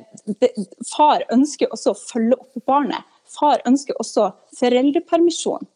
far 0.90 1.26
ønsker 1.34 1.72
også 1.74 1.94
å 1.94 2.00
følge 2.00 2.40
opp 2.40 2.64
barnet. 2.70 3.06
Far 3.30 3.62
ønsker 3.70 3.98
også 4.02 4.32
foreldrepermisjon. 4.60 5.68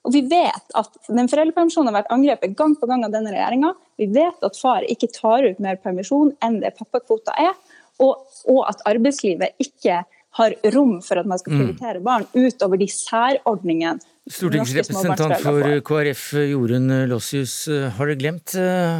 Og 0.00 0.14
Vi 0.14 0.22
vet 0.30 0.76
at 0.78 0.94
den 1.12 1.28
foreldrepermisjonen 1.28 1.90
har 1.90 2.00
vært 2.00 2.14
angrepet 2.14 2.54
gang 2.56 2.72
på 2.78 2.88
gang 2.88 3.04
av 3.04 3.12
denne 3.12 3.34
regjeringa. 3.34 3.74
Vi 4.00 4.08
vet 4.14 4.46
at 4.46 4.56
far 4.56 4.86
ikke 4.88 5.10
tar 5.12 5.44
ut 5.44 5.60
mer 5.60 5.76
permisjon 5.82 6.32
enn 6.44 6.60
det 6.62 6.72
pappakvota 6.78 7.34
er, 7.40 7.52
og, 8.00 8.24
og 8.48 8.62
at 8.70 8.80
arbeidslivet 8.88 9.60
ikke 9.60 10.00
har 10.38 10.54
rom 10.74 10.98
for 11.02 11.20
at 11.20 11.26
man 11.26 11.40
skal 11.40 11.56
prioritere 11.56 12.02
barn 12.04 12.26
utover 12.34 12.80
de 12.80 12.88
særordningene 12.92 13.98
Stortingsrepresentant 14.30 15.40
for 15.42 15.80
KrF 15.88 16.26
Jorunn 16.52 16.92
Lossius, 17.10 17.64
har 17.96 18.06
du 18.06 18.14
glemt 18.20 18.54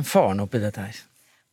faren 0.08 0.42
oppi 0.42 0.58
dette 0.58 0.88
her? 0.88 0.96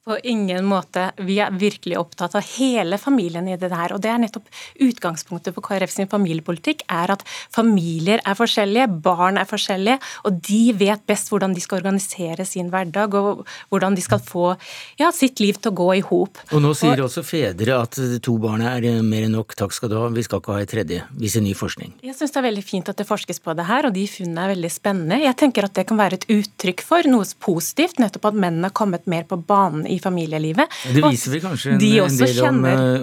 På 0.07 0.15
ingen 0.23 0.63
måte. 0.63 1.09
Vi 1.19 1.35
er 1.43 1.51
virkelig 1.51 1.97
opptatt 1.99 2.37
av 2.39 2.45
hele 2.55 2.95
familien 2.95 3.47
i 3.51 3.57
det 3.59 3.67
her. 3.75 3.91
Og 3.91 3.99
det 3.99 4.07
er 4.07 4.21
nettopp 4.23 4.45
utgangspunktet 4.85 5.51
for 5.51 5.65
KrF 5.65 5.91
sin 5.91 6.07
familiepolitikk, 6.07 6.85
er 6.87 7.11
at 7.11 7.25
familier 7.51 8.21
er 8.23 8.37
forskjellige, 8.39 8.85
barn 9.03 9.35
er 9.41 9.49
forskjellige, 9.49 9.97
og 10.23 10.37
de 10.47 10.61
vet 10.79 11.03
best 11.11 11.27
hvordan 11.27 11.51
de 11.51 11.63
skal 11.63 11.81
organisere 11.81 12.45
sin 12.47 12.69
hverdag, 12.71 13.17
og 13.19 13.43
hvordan 13.67 13.97
de 13.97 14.05
skal 14.05 14.21
få 14.23 14.53
ja, 14.95 15.09
sitt 15.11 15.41
liv 15.43 15.59
til 15.59 15.73
å 15.73 15.77
gå 15.81 15.89
i 15.97 16.05
hop. 16.07 16.39
Og 16.55 16.63
nå 16.63 16.71
sier 16.77 17.01
og, 17.01 17.09
også 17.09 17.25
fedre 17.27 17.81
at 17.81 17.99
to 18.23 18.37
barn 18.39 18.63
er 18.63 18.87
mer 19.03 19.27
enn 19.27 19.35
nok, 19.35 19.57
takk 19.59 19.75
skal 19.75 19.91
du 19.91 19.97
ha, 19.99 20.07
vi 20.15 20.23
skal 20.23 20.39
ikke 20.39 20.55
ha 20.55 20.63
et 20.63 20.71
tredje, 20.71 21.01
viser 21.19 21.43
ny 21.43 21.51
forskning. 21.57 21.97
Jeg 22.07 22.15
syns 22.15 22.31
det 22.31 22.41
er 22.45 22.47
veldig 22.47 22.65
fint 22.69 22.93
at 22.93 23.03
det 23.03 23.09
forskes 23.11 23.43
på 23.43 23.57
det 23.59 23.67
her, 23.67 23.91
og 23.91 23.97
de 23.99 24.07
funnene 24.07 24.47
er 24.47 24.55
veldig 24.55 24.71
spennende. 24.71 25.19
Jeg 25.25 25.39
tenker 25.43 25.67
at 25.67 25.75
det 25.75 25.87
kan 25.91 25.99
være 25.99 26.21
et 26.21 26.29
uttrykk 26.37 26.87
for 26.93 27.11
noe 27.11 27.27
positivt, 27.43 27.99
nettopp 27.99 28.31
at 28.31 28.39
mennene 28.39 28.71
har 28.71 28.77
kommet 28.77 29.03
mer 29.11 29.27
på 29.27 29.35
banen 29.43 29.83
i 29.83 29.96
familielivet. 30.03 30.73
Det 30.93 31.03
viser 31.05 31.35
vel 31.35 31.43
kanskje 31.45 31.73
en, 31.75 31.81
de 31.81 31.91
en 32.03 32.19
del 32.21 32.41
om, 32.47 32.61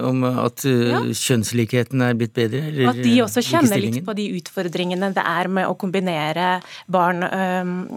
om, 0.09 0.25
at 0.45 0.65
uh, 0.67 0.73
ja. 0.91 1.01
kjønnslikheten 1.11 2.03
er 2.05 2.17
blitt 2.19 2.35
bedre? 2.37 2.63
Eller 2.71 2.91
at 2.91 3.01
de 3.01 3.15
også 3.23 3.43
kjenner 3.45 3.81
litt 3.81 4.01
på 4.05 4.17
de 4.17 4.27
utfordringene 4.39 5.11
det 5.15 5.23
er 5.25 5.51
med 5.51 5.69
å 5.69 5.77
kombinere 5.79 6.59
barn, 6.91 7.23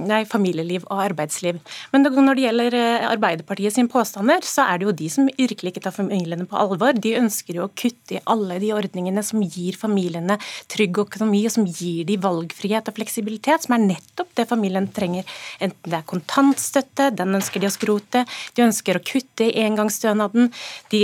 nei, 0.09 0.23
familieliv 0.29 0.85
og 0.89 1.03
arbeidsliv. 1.09 1.59
Men 1.93 2.07
når 2.07 2.39
det 2.39 2.45
gjelder 2.47 2.77
Arbeiderpartiet 3.09 3.75
sin 3.75 3.89
påstander, 3.91 4.45
så 4.47 4.67
er 4.69 4.81
det 4.81 4.89
jo 4.89 4.97
de 5.03 5.09
som 5.13 5.29
virkelig 5.59 5.75
ikke 5.75 5.85
tar 5.87 5.95
familiene 5.95 6.47
på 6.49 6.59
alvor. 6.59 6.97
De 6.97 7.15
ønsker 7.19 7.59
jo 7.59 7.67
å 7.67 7.73
kutte 7.75 8.17
i 8.17 8.23
alle 8.31 8.59
de 8.63 8.73
ordningene 8.75 9.23
som 9.27 9.43
gir 9.43 9.77
familiene 9.79 10.39
trygg 10.71 10.99
økonomi, 11.05 11.45
og 11.47 11.55
som 11.55 11.67
gir 11.67 12.07
de 12.09 12.19
valgfrihet 12.21 12.89
og 12.89 12.97
fleksibilitet, 12.99 13.65
som 13.65 13.77
er 13.77 13.85
nettopp 13.85 14.35
det 14.39 14.49
familien 14.49 14.89
trenger. 14.95 15.27
Enten 15.61 15.91
det 15.91 15.99
er 15.99 16.09
kontantstøtte, 16.09 17.11
den 17.19 17.39
ønsker 17.39 17.63
de 17.63 17.69
å 17.69 17.75
skrote, 17.75 18.25
de 18.55 18.67
ønsker 18.67 18.88
ønsker 18.89 18.99
å 18.99 19.05
kutte 19.05 19.49
i 19.49 19.65
engangsstønaden. 19.67 20.51
De 20.93 21.03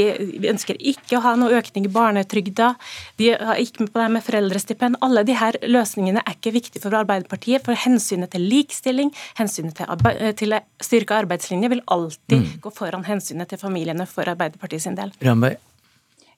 ønsker 0.51 0.79
ikke 0.81 1.19
å 1.19 1.25
ha 1.25 1.35
noe 1.37 1.59
økning 1.59 1.87
i 1.89 1.93
barnetrygda. 1.93 2.75
De 3.19 3.35
har 3.35 3.61
ikke 3.61 3.85
med 3.85 3.93
på 3.93 4.01
det 4.01 4.09
med 4.15 4.25
foreldrestipend. 4.25 5.01
Alle 5.05 5.25
de 5.25 5.37
her 5.37 5.59
løsningene 5.63 6.23
er 6.25 6.37
ikke 6.37 6.55
viktige 6.55 6.83
for 6.83 6.95
Arbeiderpartiet. 6.95 7.65
For 7.65 7.77
hensynet 7.77 8.33
til 8.35 8.47
likestilling, 8.49 9.13
hensynet 9.39 9.77
til, 9.77 9.91
arbeid, 9.91 10.37
til 10.41 10.57
styrke 10.83 11.21
arbeidslinje 11.25 11.73
vil 11.75 11.85
alltid 11.87 12.41
mm. 12.41 12.51
gå 12.65 12.75
foran 12.75 13.07
hensynet 13.07 13.51
til 13.51 13.61
familiene 13.61 14.09
for 14.09 14.29
Arbeiderpartiet 14.29 14.87
sin 14.87 14.99
del. 14.99 15.13
Ramberg. 15.25 15.61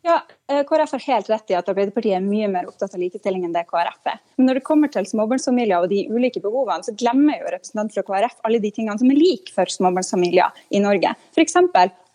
Ja, 0.07 0.23
eh, 0.49 0.65
KrF 0.65 0.93
har 0.93 0.99
helt 0.99 1.31
rett 1.31 1.51
i 1.51 1.55
at 1.59 1.69
Arbeiderpartiet 1.69 2.15
er 2.15 2.23
mye 2.23 2.47
mer 2.47 2.69
opptatt 2.71 2.93
av 2.95 3.01
likestilling 3.03 3.43
enn 3.43 3.55
det 3.57 3.65
KrF 3.67 4.07
er. 4.07 4.21
Men 4.39 4.47
når 4.47 4.61
det 4.61 4.67
kommer 4.69 4.91
til 4.95 5.09
småbarnsfamilier 5.11 5.83
og 5.83 5.91
de 5.91 6.05
ulike 6.15 6.39
behovene, 6.45 6.87
så 6.87 6.95
glemmer 6.95 7.41
jo 7.41 7.49
representanten 7.51 7.97
fra 7.97 8.05
KrF 8.07 8.37
alle 8.47 8.61
de 8.63 8.71
tingene 8.77 8.95
som 9.01 9.11
er 9.11 9.19
like 9.19 9.51
for 9.57 9.73
småbarnsfamilier 9.75 10.61
i 10.71 10.83
Norge. 10.85 11.11
F.eks. 11.35 11.59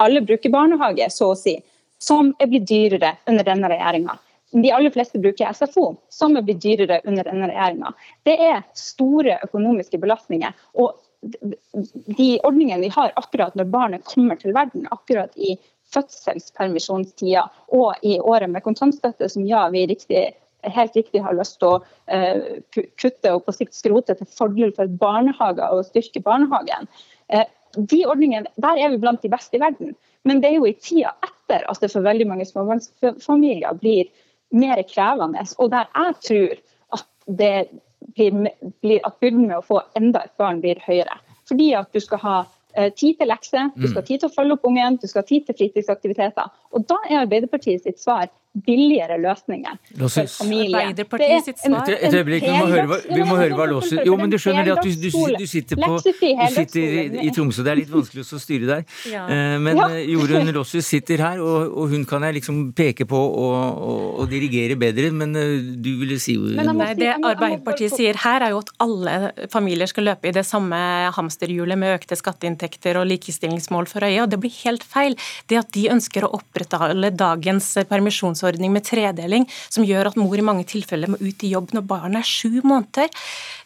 alle 0.06 0.22
bruker 0.24 0.54
barnehage, 0.54 1.10
så 1.12 1.34
å 1.34 1.36
si, 1.36 1.58
som 2.00 2.32
er 2.40 2.48
blitt 2.54 2.70
dyrere 2.72 3.18
under 3.28 3.50
denne 3.52 3.74
regjeringa. 3.74 4.16
De 4.56 4.72
aller 4.72 4.96
fleste 4.96 5.20
bruker 5.20 5.52
SFO, 5.52 5.90
som 6.08 6.40
er 6.40 6.48
blitt 6.48 6.64
dyrere 6.64 7.02
under 7.04 7.28
denne 7.28 7.52
regjeringa. 7.52 7.92
Det 8.24 8.38
er 8.54 8.64
store 8.88 9.36
økonomiske 9.50 10.00
belastninger. 10.00 10.56
og 10.80 10.96
de 12.18 12.40
ordningene 12.42 12.82
vi 12.82 12.88
har 12.96 13.12
akkurat 13.20 13.54
når 13.54 13.68
barnet 13.70 14.08
kommer 14.10 14.40
til 14.42 14.56
verden, 14.56 14.88
akkurat 14.90 15.36
i 15.38 15.54
fødselspermisjonstida 15.96 17.46
og 17.76 18.06
i 18.06 18.18
året 18.20 18.50
med 18.52 18.64
kontantstøtte, 18.66 19.30
som 19.30 19.46
ja, 19.48 19.66
vi 19.74 19.86
riktig, 19.90 20.24
helt 20.64 20.96
riktig 20.96 21.24
har 21.24 21.36
lyst 21.38 21.60
til 21.62 21.76
å 21.76 21.80
uh, 21.82 22.86
kutte 23.02 23.34
og 23.36 23.44
på 23.48 23.56
sikt 23.56 23.76
skrote 23.78 24.16
til 24.18 24.30
fordel 24.32 24.74
for 24.78 24.92
barnehager 25.02 25.74
og 25.74 25.88
styrke 25.90 26.24
barnehagen. 26.24 26.90
Uh, 27.34 27.46
de 27.78 28.02
ordningene, 28.08 28.52
Der 28.56 28.80
er 28.80 28.92
vi 28.92 29.00
blant 29.00 29.24
de 29.24 29.32
beste 29.32 29.58
i 29.58 29.64
verden. 29.64 29.96
Men 30.28 30.42
det 30.42 30.52
er 30.52 30.60
jo 30.60 30.68
i 30.70 30.76
tida 30.78 31.14
etter 31.26 31.64
at 31.68 31.80
det 31.82 31.92
for 31.92 32.06
veldig 32.06 32.28
mange 32.30 32.46
småbarnsfamilier 32.46 33.80
blir 33.80 34.12
mer 34.52 34.82
krevende, 34.84 35.46
og 35.58 35.72
der 35.72 35.88
jeg 35.96 36.16
tror 36.28 36.58
at, 36.98 37.08
blir, 37.32 38.50
blir, 38.84 39.00
at 39.08 39.16
byrden 39.24 39.48
med 39.48 39.58
å 39.58 39.66
få 39.66 39.80
enda 39.96 40.26
et 40.28 40.36
barn 40.38 40.60
blir 40.62 40.82
høyere. 40.84 41.16
Fordi 41.48 41.72
at 41.80 41.96
du 41.96 42.04
skal 42.04 42.22
ha 42.22 42.36
Eh, 42.44 42.61
tid 42.98 43.18
til 43.20 43.28
lekser, 43.28 43.72
du 43.76 43.88
skal 43.88 44.00
ha 44.00 44.04
mm. 44.04 44.10
tid 44.10 44.22
til 44.22 44.30
å 44.30 44.36
følge 44.36 44.56
opp 44.58 44.68
ungen, 44.70 45.00
du 45.02 45.08
skal 45.10 45.24
ha 45.24 45.28
tid 45.28 45.48
til 45.48 45.58
fritidsaktiviteter. 45.58 46.54
Og 46.72 46.86
da 46.90 47.00
er 47.10 47.24
Arbeiderpartiet 47.24 47.84
sitt 47.84 48.00
svar 48.02 48.30
billigere 48.52 49.16
løsninger 49.22 49.78
for 49.96 50.28
familien. 50.28 50.76
Arbeiderpartiet 50.76 51.46
sitt 51.46 51.62
svar 51.64 51.88
Et 51.88 52.16
øyeblikk, 52.18 52.44
vi 52.44 52.52
må 52.52 52.66
høre 52.68 52.88
hva, 52.90 52.98
vi 53.08 53.24
må 53.24 53.38
høre 53.40 53.56
hva 53.56 53.68
Låser 53.72 54.02
Jo, 54.04 54.18
men 54.20 54.34
du 54.34 54.36
skjønner 54.42 54.68
det 54.68 54.74
at 54.76 54.84
du, 54.84 54.92
du, 54.92 55.38
du 55.40 55.46
sitter, 55.48 55.80
på, 55.80 56.00
du 56.04 56.10
sitter 56.52 56.82
i, 56.82 57.06
i, 57.24 57.32
Tromsø, 57.32 57.64
det 57.64 57.72
er 57.72 57.80
litt 57.80 57.94
vanskelig 57.94 58.26
å 58.26 58.42
styre 58.42 58.68
der. 58.68 58.84
Eh, 59.08 59.56
men. 59.64 59.80
Eh, 59.80 60.02
Jorunn 60.12 60.52
Lossius 60.52 60.90
sitter 60.92 61.24
her, 61.24 61.40
og, 61.40 61.72
og, 61.72 61.94
hun 61.94 62.04
kan 62.10 62.26
jeg 62.28 62.42
liksom 62.42 62.60
peke 62.76 63.08
på 63.08 63.22
og, 63.22 63.80
og, 63.88 64.04
og 64.24 64.32
dirigere 64.32 64.76
bedre, 64.80 65.14
men 65.16 65.32
du 65.32 65.90
ville 66.02 66.20
si 66.20 66.36
Nei, 66.36 66.92
Det 67.00 67.14
Arbeiderpartiet 67.16 67.96
sier 67.96 68.20
her, 68.26 68.44
er 68.44 68.56
jo 68.56 68.60
at 68.66 68.74
alle 68.84 69.48
familier 69.54 69.88
skal 69.90 70.10
løpe 70.10 70.28
i 70.28 70.36
det 70.36 70.44
samme 70.48 70.78
hamsterhjulet 71.16 71.80
med 71.80 71.96
økte 72.02 72.20
skatteinntekter 72.20 73.00
og 73.00 73.08
likestillingsmål 73.14 73.88
for 73.92 74.04
øye, 74.08 74.20
og 74.26 74.32
det 74.34 74.42
blir 74.44 74.54
helt 74.66 74.84
feil. 74.84 75.16
Det 75.48 75.62
at 75.62 75.72
de 75.76 75.88
ønsker 75.94 76.28
å 76.28 76.34
opprettholde 76.42 77.14
dagens 77.16 77.74
permisjons 77.88 78.41
overgangsordning 78.42 78.74
med 78.74 78.86
tredeling, 78.86 79.48
som 79.70 79.86
gjør 79.86 80.12
at 80.12 80.18
mor 80.20 80.38
i 80.38 80.46
mange 80.46 80.66
tilfeller 80.66 81.12
må 81.12 81.20
ut 81.22 81.44
i 81.44 81.52
jobb 81.52 81.74
når 81.74 81.86
barnet 81.88 82.22
er 82.22 82.28
sju 82.28 82.62
måneder. 82.64 83.10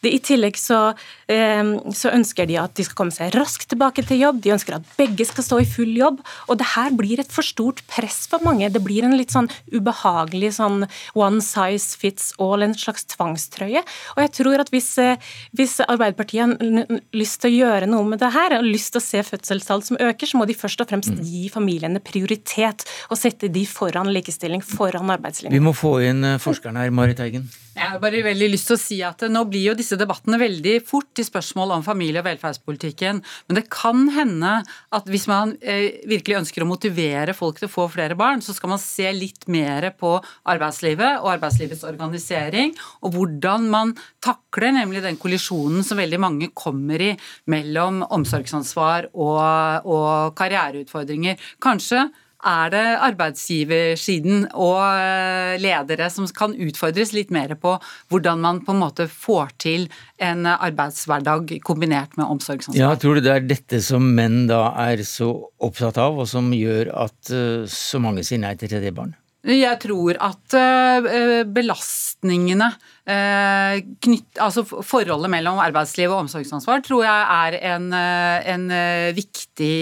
Det, 0.02 0.12
I 0.12 0.20
tillegg 0.20 0.58
så, 0.58 0.94
eh, 1.28 1.64
så, 1.92 2.12
ønsker 2.12 2.46
de 2.46 2.58
at 2.58 2.76
de 2.76 2.84
skal 2.84 2.96
komme 2.96 3.16
seg 3.16 3.34
raskt 3.36 3.70
tilbake 3.70 4.06
til 4.06 4.22
jobb, 4.22 4.42
de 4.42 4.54
ønsker 4.54 4.78
at 4.78 4.86
begge 4.98 5.26
skal 5.26 5.44
stå 5.44 5.60
i 5.62 5.66
full 5.66 5.96
jobb. 5.96 6.22
og 6.48 6.58
det 6.58 6.68
her 6.76 6.92
blir 6.92 7.20
et 7.20 7.32
for 7.32 7.44
stort 7.44 7.82
press 7.88 8.28
for 8.28 8.40
mange. 8.44 8.70
Det 8.72 8.84
blir 8.84 9.04
en 9.04 9.18
litt 9.18 9.32
sånn 9.32 9.50
ubehagelig 9.72 10.56
sånn 10.60 10.86
one 11.16 11.42
size 11.42 11.98
fits 11.98 12.34
all, 12.40 12.62
en 12.62 12.74
slags 12.74 13.06
tvangstrøye. 13.06 13.82
Og 14.16 14.22
jeg 14.22 14.32
tror 14.32 14.60
at 14.60 14.70
hvis, 14.70 14.98
eh, 14.98 15.18
hvis 15.54 15.80
Arbeiderpartiet 15.86 16.56
har 16.56 17.02
lyst 17.14 17.42
til 17.42 17.52
å 17.52 17.58
gjøre 17.66 17.90
noe 17.90 18.06
med 18.06 18.20
det 18.20 18.32
her, 18.34 18.58
og 18.58 18.66
lyst 18.66 18.94
til 18.94 19.02
å 19.02 19.06
se 19.06 19.24
fødselstall 19.24 19.84
som 19.84 19.98
øker, 20.00 20.28
så 20.28 20.38
må 20.38 20.46
de 20.46 20.58
først 20.58 20.82
og 20.82 20.90
fremst 20.90 21.12
mm. 21.12 21.24
gi 21.26 21.50
familiene 21.50 22.00
prioritet 22.04 22.86
og 23.10 23.18
sette 23.20 23.50
de 23.52 23.66
foran 23.70 24.12
likestilling 24.14 24.64
foran 24.66 25.14
arbeidslinjen. 25.18 25.56
Vi 25.56 25.64
må 25.64 25.76
få 25.76 26.00
inn 26.10 26.36
forskerne 26.42 26.86
her, 26.86 26.96
Marit 26.96 27.22
Eigen. 27.24 27.48
Jeg 27.76 27.92
har 27.92 28.00
bare 28.00 28.22
veldig 28.24 28.48
lyst 28.54 28.70
til 28.70 28.78
å 28.78 28.80
si 28.80 28.98
at 29.04 29.24
Nå 29.28 29.42
blir 29.52 29.66
jo 29.66 29.74
disse 29.76 29.98
debattene 30.00 30.38
veldig 30.40 30.78
fort 30.88 31.10
til 31.18 31.26
spørsmål 31.28 31.74
om 31.76 31.84
familie- 31.84 32.22
og 32.22 32.28
velferdspolitikken. 32.30 33.20
Men 33.50 33.60
det 33.60 33.66
kan 33.74 34.06
hende 34.16 34.54
at 34.96 35.10
hvis 35.12 35.28
man 35.28 35.52
eh, 35.60 36.00
virkelig 36.08 36.38
ønsker 36.40 36.64
å 36.64 36.70
motivere 36.70 37.36
folk 37.36 37.60
til 37.60 37.68
å 37.68 37.74
få 37.74 37.90
flere 37.92 38.16
barn, 38.16 38.40
så 38.40 38.56
skal 38.56 38.72
man 38.72 38.80
se 38.80 39.12
litt 39.12 39.50
mer 39.52 39.90
på 40.00 40.14
arbeidslivet 40.48 41.20
og 41.20 41.34
arbeidslivets 41.36 41.84
organisering, 41.88 42.72
og 43.04 43.18
hvordan 43.18 43.68
man 43.72 43.92
takler 44.24 44.72
nemlig 44.78 45.04
den 45.04 45.20
kollisjonen 45.20 45.84
som 45.84 46.00
veldig 46.00 46.22
mange 46.22 46.52
kommer 46.56 47.02
i 47.04 47.12
mellom 47.52 48.06
omsorgsansvar 48.08 49.12
og, 49.12 49.90
og 49.92 50.38
karriereutfordringer. 50.40 51.36
Kanskje 51.60 52.08
er 52.46 52.72
det 52.74 52.84
arbeidsgiversiden 53.08 54.46
og 54.54 54.80
eh, 54.84 55.56
ledere 55.62 56.10
som 56.14 56.28
kan 56.36 56.54
utfordres 56.54 57.14
litt 57.16 57.34
mer 57.34 57.56
på 57.60 57.76
hvordan 58.14 58.44
man 58.44 58.62
på 58.66 58.76
en 58.76 58.82
måte 58.84 59.10
får 59.12 59.56
til 59.62 59.88
en 60.22 60.46
arbeidshverdag 60.54 61.58
kombinert 61.66 62.16
med 62.20 62.30
omsorgsansvar? 62.30 62.80
Ja, 62.80 62.94
Tror 63.00 63.18
du 63.18 63.26
det 63.26 63.34
er 63.34 63.46
dette 63.50 63.82
som 63.84 64.08
menn 64.16 64.46
da 64.52 64.70
er 64.86 65.04
så 65.08 65.32
opptatt 65.64 66.00
av, 66.02 66.22
og 66.22 66.30
som 66.30 66.54
gjør 66.56 66.94
at 67.06 67.34
eh, 67.34 67.68
så 67.70 68.02
mange 68.04 68.26
sier 68.26 68.42
nei 68.44 68.56
til 68.60 68.72
tredje 68.72 68.94
barn? 68.96 69.16
Jeg 69.46 69.78
tror 69.84 70.18
at 70.26 70.56
eh, 70.58 71.44
belastningene 71.54 72.72
eh, 73.06 73.84
knytt, 74.02 74.40
altså 74.42 74.64
Forholdet 74.66 75.30
mellom 75.30 75.62
arbeidsliv 75.62 76.10
og 76.10 76.24
omsorgsansvar 76.24 76.82
tror 76.86 77.04
jeg 77.06 77.28
er 77.36 77.60
en, 77.76 77.88
eh, 77.94 78.50
en 78.56 78.66
viktig 79.14 79.78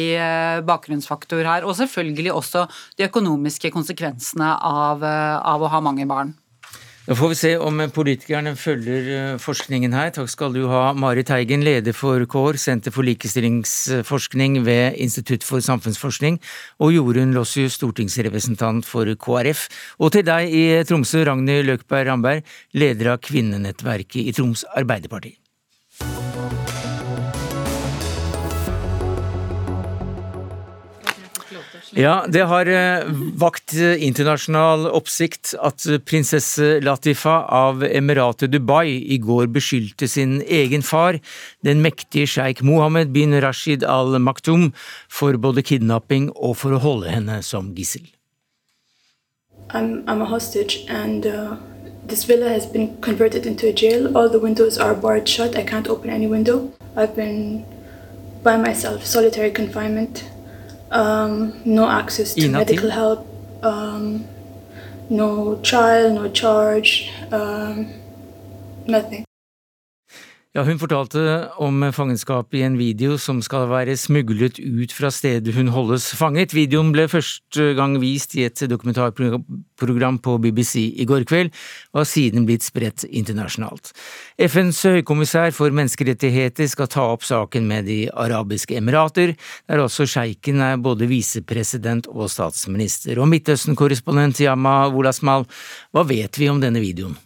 bakgrunnsfaktor 0.68 1.48
her. 1.48 1.64
Og 1.64 1.78
selvfølgelig 1.80 2.36
også 2.36 2.68
de 3.00 3.08
økonomiske 3.08 3.72
konsekvensene 3.72 4.52
av, 4.60 5.04
av 5.04 5.64
å 5.64 5.72
ha 5.72 5.84
mange 5.84 6.08
barn. 6.12 6.36
Da 7.04 7.18
får 7.20 7.34
vi 7.34 7.36
se 7.36 7.50
om 7.60 7.82
politikerne 7.92 8.54
følger 8.56 9.08
eh, 9.12 9.40
forskningen 9.44 9.92
her. 9.92 10.14
Takk 10.16 10.30
skal 10.32 10.54
du 10.56 10.62
ha, 10.72 10.94
Marit 10.96 11.28
Teigen, 11.28 11.66
leder 11.68 11.92
for 11.92 12.24
KÅR, 12.32 12.56
Senter 12.56 12.96
for 12.96 13.04
likestillingsforskning 13.04 14.62
ved 14.64 14.96
Institutt 15.04 15.44
for 15.44 15.60
samfunnsforskning, 15.60 16.40
og 16.80 16.96
Jorunn 16.96 17.36
Lossius, 17.36 17.76
stortingsrepresentant 17.76 18.88
for 18.88 19.12
KrF. 19.20 19.68
Og 20.00 20.16
til 20.16 20.24
deg 20.32 20.48
i 20.56 20.66
Tromsø, 20.88 21.26
Ragnhild 21.28 21.74
Løkberg 21.74 22.08
Ramberg, 22.08 22.58
leder 22.72 23.18
av 23.18 23.24
kvinnenettverket 23.28 24.24
i 24.24 24.38
Troms 24.40 24.64
Arbeiderparti. 24.72 25.43
Ja, 31.96 32.26
det 32.28 32.42
har 32.50 32.66
eh, 32.66 33.04
vakt 33.38 33.76
eh, 33.78 34.02
internasjonal 34.02 34.88
oppsikt 34.90 35.52
at 35.62 35.84
prinsesse 36.10 36.80
Latifa 36.82 37.36
av 37.54 37.84
Emiratet 37.86 38.50
Dubai 38.50 38.98
i 39.14 39.20
går 39.22 39.52
beskyldte 39.54 40.10
sin 40.10 40.40
egen 40.42 40.82
far, 40.82 41.20
den 41.62 41.84
mektige 41.86 42.26
sjeik 42.26 42.64
Mohammed 42.66 43.14
bin 43.14 43.38
Rashid 43.46 43.86
al 43.86 44.18
Maktoum, 44.18 44.72
for 45.06 45.38
både 45.38 45.62
kidnapping 45.62 46.32
og 46.34 46.58
for 46.64 46.74
å 46.74 46.82
holde 46.82 47.14
henne 47.14 47.38
som 47.46 47.70
gissel. 47.78 48.10
I'm, 49.70 50.02
I'm 50.10 50.22
a 50.22 50.26
hostage 50.26 50.86
and 50.90 51.28
uh, 51.28 51.56
this 52.08 52.26
villa 52.26 52.50
has 52.50 52.66
been 52.66 52.98
converted 53.02 53.46
into 53.46 53.70
a 53.70 53.74
jail. 53.74 54.18
All 54.18 54.30
the 54.30 54.40
windows 54.42 54.80
are 54.80 54.96
barred 54.96 55.30
shut. 55.30 55.56
I 55.56 55.64
can't 55.64 55.88
open 55.88 56.10
any 56.10 56.26
window. 56.26 56.74
I've 56.98 57.16
been 57.16 57.66
by 58.42 58.58
myself, 58.58 59.06
solitary 59.06 59.52
confinement. 59.52 60.33
Um, 60.94 61.62
no 61.66 61.90
access 61.90 62.34
to 62.36 62.48
medical 62.50 62.90
help, 62.90 63.28
um, 63.64 64.26
no 65.10 65.60
trial, 65.62 66.14
no 66.14 66.30
charge, 66.30 67.12
um, 67.32 67.92
nothing. 68.88 69.26
Ja, 70.54 70.62
Hun 70.64 70.78
fortalte 70.78 71.50
om 71.58 71.80
fangenskap 71.90 72.54
i 72.54 72.60
en 72.62 72.76
video 72.78 73.16
som 73.18 73.40
skal 73.42 73.64
være 73.72 73.96
smuglet 73.98 74.60
ut 74.62 74.92
fra 74.94 75.10
stedet 75.10 75.56
hun 75.56 75.72
holdes 75.74 76.12
fanget. 76.14 76.54
Videoen 76.54 76.92
ble 76.94 77.08
første 77.10 77.72
gang 77.74 77.96
vist 77.98 78.36
i 78.38 78.44
et 78.46 78.62
dokumentarprogram 78.70 80.20
på 80.22 80.36
BBC 80.46 80.76
i 80.94 81.10
går 81.10 81.26
kveld, 81.26 81.50
og 81.96 82.04
har 82.04 82.06
siden 82.12 82.46
blitt 82.46 82.68
spredt 82.68 83.02
internasjonalt. 83.10 83.96
FNs 84.38 84.84
høykommissær 84.94 85.50
for 85.58 85.74
menneskerettigheter 85.74 86.70
skal 86.70 86.92
ta 87.00 87.10
opp 87.16 87.26
saken 87.26 87.66
med 87.66 87.90
De 87.90 88.00
arabiske 88.14 88.78
emirater, 88.78 89.34
der 89.66 89.82
også 89.82 90.06
sjeiken 90.06 90.62
er 90.62 90.78
både 90.78 91.10
visepresident 91.10 92.06
og 92.14 92.30
statsminister. 92.30 93.18
Og 93.18 93.26
Midtøsten-korrespondent 93.34 94.46
Yama 94.46 94.84
Wolasmal, 94.94 95.50
hva 95.90 96.06
vet 96.06 96.38
vi 96.38 96.54
om 96.54 96.62
denne 96.62 96.86
videoen? 96.86 97.18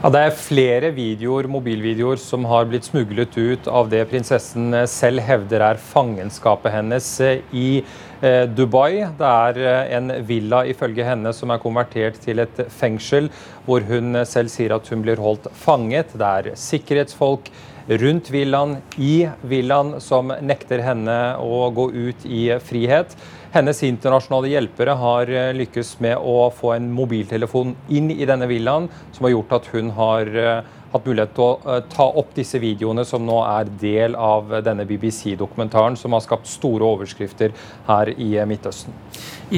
Ja, 0.00 0.08
Det 0.08 0.20
er 0.24 0.30
flere 0.32 0.88
videoer, 0.96 1.44
mobilvideoer 1.44 2.16
som 2.16 2.46
har 2.48 2.64
blitt 2.70 2.86
smuglet 2.88 3.34
ut 3.36 3.66
av 3.68 3.90
det 3.92 4.06
prinsessen 4.08 4.72
selv 4.88 5.20
hevder 5.20 5.60
er 5.60 5.82
fangenskapet 5.90 6.72
hennes 6.72 7.08
i 7.52 7.82
eh, 8.24 8.46
Dubai. 8.48 9.04
Det 9.18 9.28
er 9.28 9.60
eh, 9.60 9.92
en 9.98 10.08
villa 10.24 10.62
ifølge 10.72 11.04
henne 11.04 11.34
som 11.36 11.52
er 11.52 11.60
konvertert 11.60 12.16
til 12.24 12.40
et 12.40 12.62
fengsel, 12.72 13.28
hvor 13.66 13.84
hun 13.90 14.22
selv 14.24 14.48
sier 14.48 14.72
at 14.72 14.88
hun 14.88 15.04
blir 15.04 15.20
holdt 15.20 15.50
fanget. 15.52 16.16
Det 16.16 16.30
er 16.30 16.56
sikkerhetsfolk 16.56 17.52
rundt 18.00 18.32
villaen, 18.32 18.78
i 18.96 19.26
villaen, 19.52 19.98
som 20.00 20.32
nekter 20.40 20.80
henne 20.80 21.18
å 21.44 21.66
gå 21.76 21.90
ut 21.92 22.24
i 22.24 22.46
frihet. 22.64 23.12
Hennes 23.50 23.80
internasjonale 23.82 24.52
hjelpere 24.52 24.94
har 24.94 25.30
eh, 25.34 25.48
lykkes 25.58 25.96
med 26.04 26.20
å 26.22 26.52
få 26.54 26.76
en 26.76 26.92
mobiltelefon 26.94 27.74
inn 27.90 28.12
i 28.14 28.26
denne 28.28 28.46
villaen, 28.46 28.86
som 29.10 29.26
har 29.26 29.32
gjort 29.32 29.54
at 29.56 29.64
hun 29.72 29.88
har 29.96 30.28
eh, 30.38 30.68
hatt 30.92 31.06
mulighet 31.08 31.32
til 31.34 31.42
å 31.42 31.72
eh, 31.74 31.80
ta 31.90 32.04
opp 32.22 32.28
disse 32.36 32.60
videoene, 32.62 33.02
som 33.02 33.24
nå 33.26 33.40
er 33.42 33.72
del 33.80 34.14
av 34.14 34.52
denne 34.62 34.84
BBC-dokumentaren, 34.86 35.98
som 35.98 36.14
har 36.14 36.22
skapt 36.22 36.46
store 36.46 36.86
overskrifter 36.86 37.50
her 37.88 38.12
i 38.14 38.28
Midtøsten. 38.46 38.94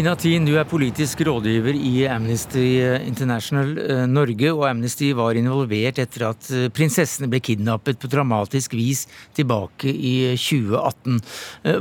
Ina 0.00 0.14
Tin, 0.16 0.46
du 0.48 0.54
er 0.56 0.64
politisk 0.70 1.20
rådgiver 1.28 1.76
i 1.76 2.06
Amnesty 2.08 2.64
International 2.96 3.74
Norge, 4.08 4.54
og 4.54 4.64
Amnesty 4.70 5.10
var 5.18 5.36
involvert 5.36 6.00
etter 6.00 6.24
at 6.30 6.48
prinsessene 6.72 7.28
ble 7.28 7.42
kidnappet 7.44 8.00
på 8.00 8.08
dramatisk 8.08 8.72
vis 8.78 9.04
tilbake 9.36 9.92
i 9.92 10.14
2018. 10.32 11.20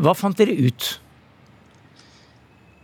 Hva 0.03 0.15
fant 0.19 0.43
dere 0.43 0.57
ut? 0.59 0.89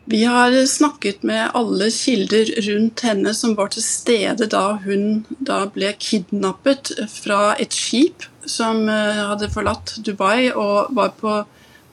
Vi 0.09 0.23
har 0.23 0.65
snakket 0.65 1.23
med 1.23 1.49
alle 1.53 1.89
kilder 1.91 2.45
rundt 2.69 3.01
henne 3.03 3.33
som 3.35 3.57
var 3.57 3.73
til 3.73 3.83
stede 3.83 4.45
da 4.47 4.77
hun 4.85 5.25
da 5.43 5.65
ble 5.67 5.89
kidnappet 5.99 6.93
fra 7.11 7.57
et 7.59 7.75
skip 7.75 8.23
som 8.47 8.85
eh, 8.87 9.19
hadde 9.27 9.49
forlatt 9.51 9.97
Dubai 10.07 10.47
og 10.53 10.95
var 10.95 11.11
på 11.19 11.33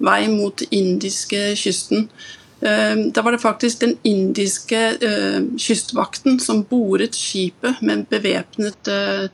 vei 0.06 0.28
mot 0.30 0.62
indiske 0.70 1.56
kysten. 1.58 2.06
Eh, 2.62 2.94
da 3.10 3.26
var 3.26 3.34
det 3.34 3.42
faktisk 3.42 3.82
den 3.82 3.96
indiske 4.06 4.84
eh, 4.94 5.42
kystvakten 5.58 6.38
som 6.38 6.62
boret 6.70 7.18
skipet 7.18 7.82
med 7.82 8.06
bevæpnede 8.14 9.30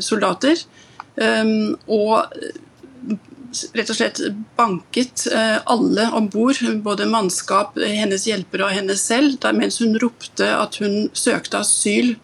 soldater. 0.00 0.56
Og 1.92 2.24
rett 3.76 3.90
og 3.92 3.96
slett 3.98 4.20
banket 4.58 5.26
eh, 5.32 5.58
alle 5.70 6.08
om 6.16 6.28
bord, 6.32 6.60
både 6.84 7.08
mannskap, 7.10 7.78
hennes 7.78 8.26
hjelpere 8.28 8.68
og 8.68 8.76
henne 8.76 8.96
selv, 8.98 9.38
mens 9.56 9.80
hun 9.82 9.96
ropte 10.02 10.48
at 10.56 10.78
hun 10.82 11.08
søkte 11.16 11.60
asyl, 11.62 12.14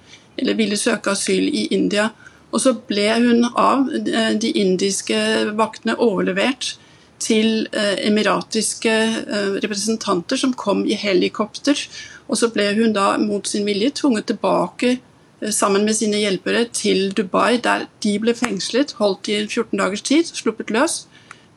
eller 0.40 0.58
ville 0.58 0.78
søke 0.80 1.14
asyl 1.14 1.48
i 1.48 1.66
India. 1.74 2.10
Og 2.50 2.62
så 2.64 2.74
ble 2.88 3.08
hun 3.22 3.44
av 3.50 3.90
eh, 4.00 4.32
de 4.40 4.52
indiske 4.62 5.18
vaktene 5.58 5.98
overlevert 6.02 6.74
til 7.20 7.66
eh, 7.76 8.00
emiratiske 8.08 8.94
representanter 9.60 10.40
som 10.40 10.56
kom 10.56 10.86
i 10.88 10.96
helikopter. 10.98 11.78
Og 12.30 12.40
så 12.40 12.48
ble 12.54 12.70
hun 12.78 12.96
da 12.96 13.12
mot 13.20 13.46
sin 13.46 13.68
vilje 13.68 13.92
tvunget 14.00 14.30
tilbake 14.32 14.98
sammen 15.48 15.84
med 15.84 15.96
sine 15.96 16.20
hjelpere 16.20 16.66
til 16.72 17.12
Dubai, 17.16 17.56
der 17.56 17.86
de 18.04 18.18
ble 18.20 18.34
fengslet, 18.36 18.92
holdt 18.98 19.28
i 19.28 19.46
14 19.46 19.78
dagers 19.78 20.02
tid, 20.04 20.28
sluppet 20.36 20.70
løs. 20.70 21.06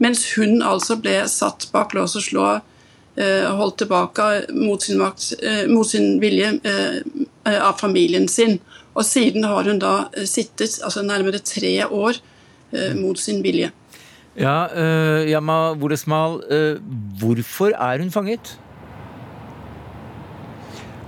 Mens 0.01 0.25
hun 0.37 0.61
altså 0.65 0.97
ble 1.01 1.19
satt 1.29 1.67
bak 1.73 1.93
lås 1.93 2.15
og 2.19 2.25
slå, 2.25 2.47
eh, 3.17 3.45
holdt 3.45 3.77
tilbake 3.83 4.27
mot 4.55 4.81
sin, 4.81 4.97
makt, 5.01 5.33
eh, 5.41 5.65
mot 5.69 5.87
sin 5.87 6.19
vilje 6.21 6.55
eh, 6.63 7.59
av 7.59 7.77
familien 7.79 8.27
sin. 8.27 8.59
Og 8.95 9.05
siden 9.05 9.43
har 9.43 9.63
hun 9.69 9.79
da 9.81 10.09
sittet 10.25 10.79
altså 10.85 11.01
nærmere 11.01 11.41
tre 11.41 11.79
år 11.85 12.19
mot 12.97 13.17
sin 13.21 13.43
vilje. 13.45 13.67
Ja, 14.33 14.65
uh, 14.73 15.21
Yama 15.29 15.75
Wolesmal, 15.77 16.39
uh, 16.49 16.79
hvorfor 17.21 17.73
er 17.77 18.01
hun 18.01 18.09
fanget? 18.11 18.55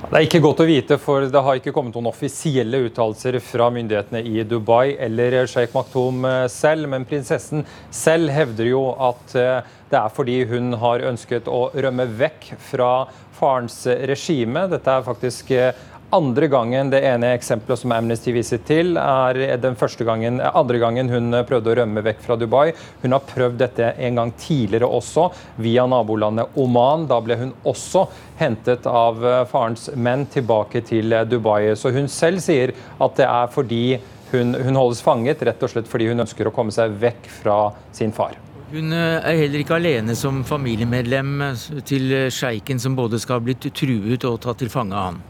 Det 0.06 0.20
er 0.20 0.26
ikke 0.28 0.40
godt 0.44 0.60
å 0.62 0.66
vite, 0.70 0.96
for 1.02 1.24
det 1.34 1.42
har 1.42 1.58
ikke 1.58 1.72
kommet 1.74 1.96
noen 1.98 2.12
offisielle 2.12 2.84
uttalelser 2.86 3.40
fra 3.42 3.72
myndighetene 3.74 4.22
i 4.22 4.44
Dubai 4.46 4.94
eller 5.02 5.48
Sheikh 5.50 5.74
Maktoum 5.74 6.28
eh, 6.30 6.44
selv, 6.52 6.86
men 6.92 7.08
prinsessen 7.10 7.66
selv 7.90 8.30
hevder 8.36 8.70
jo 8.70 8.84
at 9.02 9.34
eh, 9.42 9.72
det 9.90 9.98
er 9.98 10.14
fordi 10.14 10.38
hun 10.52 10.76
har 10.78 11.08
ønsket 11.10 11.50
å 11.50 11.72
rømme 11.74 12.06
vekk 12.22 12.52
fra 12.68 12.92
farens 13.36 13.80
regime. 14.12 14.68
Dette 14.70 14.94
er 14.94 15.08
faktisk 15.10 15.50
eh, 15.58 15.74
andre 16.16 16.48
gangen 16.52 16.90
det 16.94 17.02
ene 17.06 17.34
eksempelet 17.36 17.82
som 17.82 17.94
Amnesty 17.96 18.34
viser 18.36 18.62
til, 18.66 18.96
er 18.98 19.58
den 19.62 19.76
gangen, 20.08 20.40
andre 20.42 20.80
gangen 20.82 21.12
hun 21.12 21.36
prøvde 21.48 21.72
å 21.72 21.76
rømme 21.82 22.04
vekk 22.06 22.24
fra 22.24 22.38
Dubai. 22.40 22.72
Hun 23.04 23.16
har 23.16 23.28
prøvd 23.28 23.60
dette 23.60 23.92
en 24.08 24.22
gang 24.22 24.32
tidligere 24.40 24.88
også, 24.88 25.30
via 25.62 25.86
nabolandet 25.90 26.56
Oman. 26.56 27.08
Da 27.10 27.20
ble 27.24 27.38
hun 27.40 27.54
også 27.64 28.06
hentet 28.40 28.88
av 28.88 29.22
farens 29.52 29.90
menn 29.96 30.26
tilbake 30.32 30.82
til 30.88 31.16
Dubai. 31.30 31.76
Så 31.76 31.92
hun 31.96 32.10
selv 32.12 32.44
sier 32.44 32.74
at 33.00 33.20
det 33.20 33.28
er 33.28 33.52
fordi 33.52 33.84
hun, 34.32 34.56
hun 34.56 34.80
holdes 34.80 35.04
fanget, 35.06 35.44
rett 35.46 35.64
og 35.64 35.72
slett 35.72 35.92
fordi 35.92 36.10
hun 36.12 36.26
ønsker 36.26 36.48
å 36.48 36.56
komme 36.56 36.74
seg 36.76 36.96
vekk 37.02 37.30
fra 37.42 37.60
sin 37.96 38.16
far. 38.16 38.36
Hun 38.72 38.92
eh, 38.96 39.22
er 39.22 39.40
heller 39.44 39.62
ikke 39.62 39.78
alene 39.78 40.16
som 40.18 40.42
familiemedlem 40.48 41.38
til 41.86 42.18
sjeiken 42.34 42.82
som 42.82 42.98
både 42.98 43.22
skal 43.22 43.40
ha 43.40 43.46
blitt 43.46 43.70
truet 43.78 44.26
og 44.28 44.42
tatt 44.44 44.64
til 44.64 44.74
fange 44.74 44.98
av 44.98 45.12
han. 45.12 45.24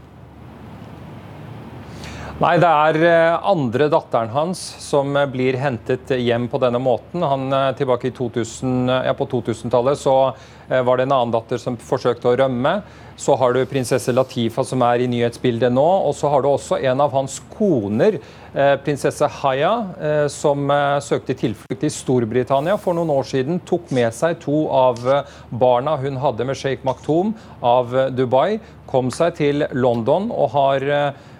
Nei, 2.36 2.58
det 2.60 2.68
er 2.68 2.96
eh, 3.08 3.46
andre 3.48 3.86
datteren 3.88 4.28
hans 4.28 4.60
som 4.84 5.14
eh, 5.16 5.24
blir 5.32 5.56
hentet 5.56 6.10
hjem 6.20 6.50
på 6.52 6.58
denne 6.60 6.76
måten. 6.84 7.22
Han, 7.24 7.46
eh, 7.48 7.70
tilbake 7.78 8.10
2000, 8.12 8.90
ja, 9.06 9.14
På 9.16 9.24
2000-tallet 9.24 9.96
så 9.96 10.34
var 10.66 10.98
det 10.98 11.06
en 11.06 11.14
annen 11.14 11.32
datter 11.32 11.60
som 11.62 11.78
forsøkte 11.80 12.26
å 12.28 12.34
rømme. 12.36 12.72
Så 13.16 13.36
har 13.40 13.54
du 13.54 13.62
prinsesse 13.70 14.12
Latifa 14.12 14.64
som 14.66 14.82
er 14.84 15.00
i 15.00 15.06
nyhetsbildet 15.08 15.72
nå. 15.72 15.84
Og 16.10 16.12
så 16.18 16.28
har 16.28 16.42
du 16.42 16.48
også 16.50 16.76
en 16.90 17.00
av 17.00 17.14
hans 17.14 17.38
koner, 17.54 18.18
prinsesse 18.82 19.28
Haya, 19.38 19.70
som 20.32 20.66
søkte 21.06 21.36
tilflukt 21.38 21.86
i 21.86 21.92
Storbritannia 21.94 22.74
for 22.82 22.98
noen 22.98 23.14
år 23.14 23.30
siden. 23.30 23.62
Tok 23.62 23.94
med 23.94 24.10
seg 24.16 24.40
to 24.42 24.64
av 24.74 24.98
barna 25.54 25.94
hun 26.02 26.18
hadde 26.18 26.48
med 26.50 26.58
Sheikh 26.58 26.82
Maktoum 26.84 27.30
av 27.62 27.94
Dubai. 28.10 28.58
Kom 28.90 29.14
seg 29.14 29.38
til 29.38 29.68
London 29.78 30.32
og 30.34 30.50
har 30.58 30.90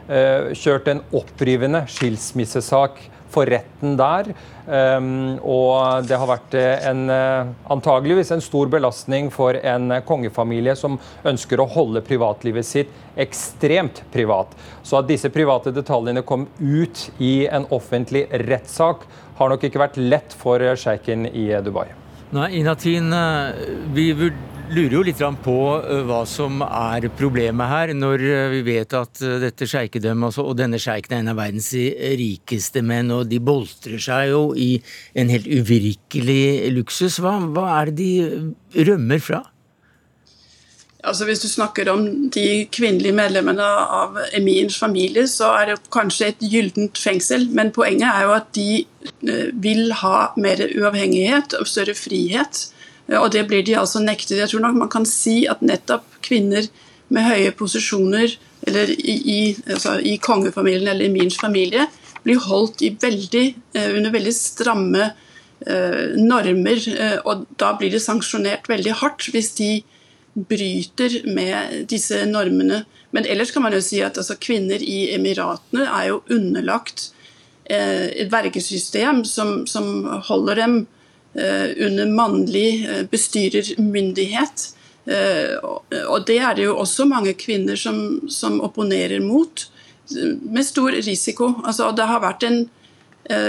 kjørt 0.06 0.86
en 0.92 1.00
opprivende 1.18 1.80
skilsmissesak 1.90 3.00
for 3.36 3.48
retten 3.50 3.96
der. 3.98 4.30
Um, 4.66 5.36
og 5.46 6.06
det 6.08 6.18
har 6.18 6.26
vært 6.26 6.54
eh, 6.58 6.86
en, 6.90 7.04
eh, 7.12 7.50
antageligvis 7.70 8.32
en 8.34 8.42
stor 8.42 8.70
belastning 8.72 9.28
for 9.34 9.54
en 9.60 9.94
kongefamilie 10.08 10.74
som 10.78 10.96
ønsker 11.26 11.62
å 11.62 11.68
holde 11.70 12.02
privatlivet 12.06 12.66
sitt 12.66 13.20
ekstremt 13.22 14.02
privat. 14.14 14.56
Så 14.82 14.98
at 14.98 15.10
disse 15.10 15.30
private 15.34 15.74
detaljene 15.76 16.24
kom 16.26 16.48
ut 16.58 17.06
i 17.22 17.46
en 17.46 17.68
offentlig 17.74 18.26
rettssak, 18.46 19.06
har 19.36 19.52
nok 19.52 19.68
ikke 19.68 19.84
vært 19.84 20.00
lett 20.00 20.34
for 20.34 20.62
sjeiken 20.80 21.28
i 21.28 21.50
Dubai. 21.62 21.86
Nei, 22.34 22.48
Inatin, 22.58 23.12
vi 23.94 24.08
lurer 24.70 24.94
jo 24.96 25.02
litt 25.06 25.20
på 25.44 25.56
eh, 25.78 26.02
hva 26.06 26.22
som 26.28 26.62
er 26.66 27.08
problemet 27.16 27.70
her, 27.70 27.92
når 27.96 28.24
eh, 28.26 28.46
vi 28.56 28.62
vet 28.66 28.94
at 28.98 29.22
eh, 29.22 29.38
dette 29.42 29.68
sjeikedømmet 29.70 30.30
altså, 30.30 30.46
og 30.46 30.56
denne 30.58 30.80
sjeiken 30.82 31.14
er 31.14 31.22
en 31.22 31.32
av 31.32 31.40
verdens 31.40 31.70
rikeste 31.72 32.82
menn, 32.82 33.12
og 33.14 33.28
de 33.30 33.40
boltrer 33.42 34.00
seg 34.02 34.30
jo 34.32 34.42
i 34.58 34.76
en 35.18 35.30
helt 35.32 35.46
uvirkelig 35.46 36.72
luksus. 36.74 37.20
Hva, 37.22 37.38
hva 37.46 37.68
er 37.80 37.92
det 37.92 37.96
de 38.00 38.86
rømmer 38.88 39.22
fra? 39.22 39.44
Altså 41.06 41.26
Hvis 41.28 41.44
du 41.44 41.46
snakker 41.46 41.86
om 41.92 42.06
de 42.34 42.66
kvinnelige 42.74 43.14
medlemmene 43.14 43.62
av 43.62 44.16
Emins 44.34 44.74
familie, 44.80 45.28
så 45.30 45.52
er 45.60 45.70
det 45.70 45.76
kanskje 45.94 46.32
et 46.32 46.42
gyllent 46.42 46.98
fengsel. 46.98 47.46
Men 47.54 47.70
poenget 47.70 48.08
er 48.10 48.24
jo 48.26 48.32
at 48.34 48.48
de 48.56 49.52
vil 49.62 49.92
ha 50.02 50.32
mer 50.34 50.64
uavhengighet 50.66 51.54
og 51.60 51.70
større 51.70 51.94
frihet. 51.94 52.64
Og 53.14 53.30
det 53.30 53.44
blir 53.46 53.62
de 53.62 53.76
altså 53.78 54.02
nektet. 54.02 54.40
Jeg 54.40 54.50
tror 54.50 54.64
nok 54.64 54.80
man 54.80 54.90
kan 54.90 55.06
si 55.06 55.44
at 55.50 55.62
nettopp 55.62 56.18
kvinner 56.26 56.66
med 57.14 57.26
høye 57.26 57.52
posisjoner 57.54 58.34
eller 58.66 58.90
i, 58.90 59.54
altså 59.70 59.98
i 60.02 60.16
kongefamilien 60.18 60.90
eller 60.90 61.06
i 61.06 61.14
min 61.14 61.30
familie 61.30 61.86
blir 62.26 62.40
holdt 62.42 62.82
veldig, 63.02 63.44
eh, 63.78 63.90
under 63.94 64.10
veldig 64.10 64.32
stramme 64.34 65.04
eh, 65.04 66.16
normer. 66.18 66.80
Eh, 66.90 67.18
og 67.22 67.46
da 67.60 67.76
blir 67.78 67.94
det 67.94 68.02
sanksjonert 68.02 68.66
veldig 68.66 68.96
hardt 69.02 69.28
hvis 69.30 69.52
de 69.60 69.70
bryter 70.34 71.20
med 71.30 71.86
disse 71.92 72.24
normene. 72.26 72.82
Men 73.14 73.28
ellers 73.30 73.54
kan 73.54 73.62
man 73.62 73.76
jo 73.76 73.84
si 73.84 74.02
at 74.02 74.18
altså, 74.18 74.34
kvinner 74.42 74.82
i 74.82 75.12
Emiratene 75.14 75.86
er 75.86 76.10
jo 76.10 76.24
underlagt 76.34 77.12
eh, 77.70 78.10
et 78.26 78.34
vergesystem 78.34 79.22
som, 79.24 79.62
som 79.70 80.02
holder 80.26 80.64
dem 80.64 80.78
Eh, 80.80 80.95
under 81.86 82.06
mannlig 82.06 82.86
eh, 82.88 83.04
bestyrermyndighet. 83.10 84.68
Eh, 85.06 85.56
og 86.08 86.26
det 86.26 86.38
er 86.40 86.56
det 86.56 86.66
jo 86.66 86.78
også 86.80 87.06
mange 87.08 87.34
kvinner 87.38 87.78
som, 87.78 88.28
som 88.32 88.60
opponerer 88.64 89.20
mot, 89.24 89.68
med 90.40 90.62
stor 90.62 90.94
risiko. 91.02 91.50
Altså, 91.66 91.90
det 91.92 92.06
har 92.06 92.22
vært 92.22 92.44
en 92.46 92.60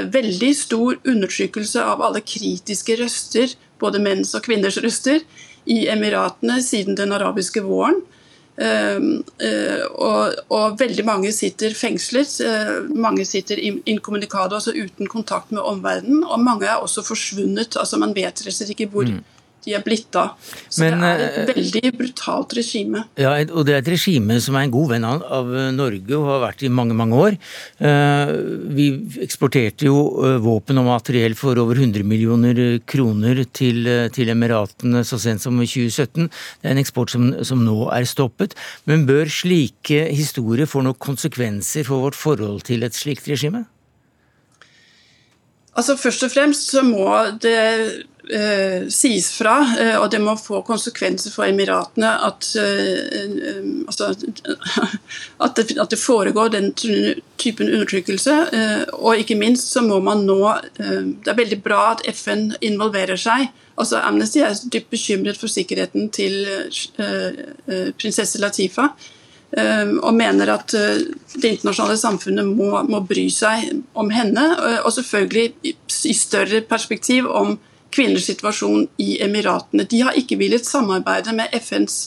veldig 0.10 0.48
stor 0.58 0.96
undertrykkelse 1.06 1.84
av 1.86 2.02
alle 2.02 2.24
kritiske 2.26 2.96
røster, 2.98 3.52
både 3.78 4.02
menns 4.02 4.32
og 4.34 4.42
kvinners 4.48 4.80
røster, 4.82 5.22
i 5.70 5.84
Emiratene 5.92 6.56
siden 6.66 6.98
den 6.98 7.14
arabiske 7.14 7.62
våren. 7.62 8.00
Ehm, 8.58 9.24
eh, 9.38 9.84
og, 9.94 10.34
og, 10.50 10.80
veldig 10.80 11.06
mange 11.06 11.32
sitter 11.36 11.76
fengslet. 11.78 12.40
Eh, 12.42 12.76
mange 12.98 13.26
sitter 13.26 13.62
inkommunikado, 13.62 14.58
altså 14.58 14.74
uten 14.74 15.10
kontakt 15.12 15.52
med 15.52 15.62
omverdenen. 15.62 16.24
Og 16.26 16.42
mange 16.42 16.66
er 16.66 16.82
også 16.82 17.06
forsvunnet. 17.06 17.78
altså 17.78 17.98
Man 18.02 18.16
vet 18.18 18.46
rett 18.46 18.54
og 18.54 18.60
slett 18.60 18.76
ikke 18.76 18.92
hvor. 18.94 19.10
Mm 19.10 19.26
de 19.66 19.74
er 19.76 19.84
blitt 19.84 20.08
da. 20.16 20.30
Så 20.70 20.86
Men, 20.86 21.02
det 21.02 21.10
er 21.10 21.24
et 21.26 21.38
eh, 21.42 21.50
veldig 21.52 21.92
brutalt 22.00 22.56
regime. 22.56 23.04
Ja, 23.20 23.34
og 23.52 23.68
det 23.68 23.76
er 23.76 23.82
et 23.82 23.92
regime 23.92 24.40
som 24.44 24.56
er 24.56 24.68
en 24.68 24.74
god 24.74 24.94
venn 24.94 25.08
av 25.08 25.52
Norge 25.76 26.16
og 26.16 26.28
har 26.30 26.44
vært 26.46 26.64
i 26.64 26.72
mange, 26.72 26.96
mange 26.98 27.20
år. 27.20 27.38
Eh, 27.84 28.34
vi 28.78 28.88
eksporterte 29.26 29.90
jo 29.90 30.00
eh, 30.24 30.38
våpen 30.44 30.80
og 30.82 30.88
materiell 30.88 31.36
for 31.40 31.60
over 31.60 31.80
100 31.82 32.08
millioner 32.08 32.62
kroner 32.88 33.44
til, 33.52 33.84
til 34.16 34.34
Emiratene 34.34 35.04
så 35.08 35.20
sent 35.22 35.44
som 35.44 35.60
i 35.60 35.68
2017. 35.68 36.30
Det 36.30 36.70
er 36.70 36.76
en 36.76 36.84
eksport 36.84 37.14
som, 37.14 37.30
som 37.48 37.64
nå 37.68 37.90
er 37.96 38.08
stoppet. 38.08 38.56
Men 38.88 39.08
bør 39.10 39.28
slike 39.32 40.08
historier 40.16 40.70
få 40.70 40.86
noen 40.86 41.00
konsekvenser 41.02 41.88
for 41.88 42.08
vårt 42.08 42.20
forhold 42.20 42.64
til 42.70 42.88
et 42.88 42.96
slikt 42.96 43.28
regime? 43.28 43.66
Altså 45.78 45.98
Først 45.98 46.24
og 46.26 46.32
fremst 46.34 46.72
så 46.74 46.82
må 46.82 47.10
det 47.42 47.58
eh, 48.34 48.88
sies 48.90 49.28
fra, 49.38 49.60
eh, 49.80 49.96
og 50.00 50.10
det 50.12 50.20
må 50.24 50.34
få 50.40 50.62
konsekvenser 50.66 51.34
for 51.34 51.46
Emiratene 51.46 52.10
at, 52.28 52.48
eh, 52.58 53.20
eh 53.22 53.68
altså, 53.86 54.10
at, 55.46 55.60
det, 55.60 55.78
at, 55.78 55.92
det, 55.92 56.00
foregår 56.00 56.50
den 56.56 56.74
typen 56.74 57.70
undertrykkelse. 57.70 58.38
Eh, 58.54 58.84
og 58.94 59.22
ikke 59.22 59.38
minst 59.38 59.72
så 59.74 59.82
må 59.86 60.00
man 60.00 60.26
nå 60.26 60.40
eh, 60.50 61.14
Det 61.24 61.32
er 61.32 61.42
veldig 61.44 61.62
bra 61.64 61.92
at 61.92 62.02
FN 62.14 62.52
involverer 62.62 63.16
seg. 63.16 63.52
Altså 63.78 64.02
Amnesty 64.02 64.42
er 64.42 64.58
dypt 64.74 64.90
bekymret 64.90 65.38
for 65.38 65.48
sikkerheten 65.48 66.10
til 66.10 66.48
prinsesse 68.02 68.42
Latifa. 68.42 68.88
Og 69.56 70.12
mener 70.12 70.50
at 70.52 70.74
det 70.74 71.50
internasjonale 71.54 71.96
samfunnet 71.98 72.50
må, 72.50 72.82
må 72.84 73.00
bry 73.08 73.30
seg 73.32 73.70
om 73.96 74.10
henne. 74.12 74.44
Og 74.82 74.92
selvfølgelig 74.92 75.74
i 76.12 76.16
større 76.18 76.60
perspektiv 76.68 77.30
om 77.32 77.56
kvinners 77.96 78.28
situasjon 78.28 78.88
i 79.02 79.18
Emiratene. 79.24 79.88
De 79.88 80.02
har 80.04 80.18
ikke 80.20 80.38
villet 80.40 80.68
samarbeide 80.68 81.34
med 81.38 81.54
FNs 81.56 81.98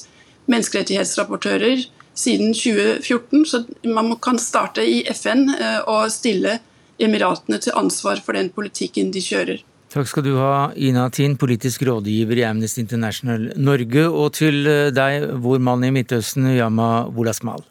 menneskerettighetsrapportører 0.51 1.87
siden 2.15 2.55
2014, 2.55 3.47
så 3.47 3.65
man 3.85 4.17
kan 4.23 4.39
starte 4.39 4.85
i 4.85 5.03
FN 5.15 5.49
eh, 5.55 5.81
og 5.89 6.11
stille 6.13 6.59
Emiratene 7.01 7.57
til 7.63 7.77
ansvar 7.81 8.21
for 8.25 8.37
den 8.37 8.51
politikken 8.53 9.13
de 9.15 9.23
kjører. 9.25 9.63
Takk 9.91 10.07
skal 10.07 10.23
du 10.23 10.37
ha, 10.39 10.71
Ina 10.79 11.09
Tin, 11.11 11.33
politisk 11.35 11.83
rådgiver 11.83 12.39
i 12.39 12.45
Amnesty 12.47 12.79
International 12.85 13.49
Norge, 13.59 14.05
og 14.07 14.37
til 14.39 14.63
eh, 14.71 14.93
deg, 14.95 15.27
vår 15.43 15.59
mann 15.67 15.83
i 15.83 15.91
Midtøsten, 15.91 16.47
Yama 16.55 17.09
Wolasmal. 17.11 17.65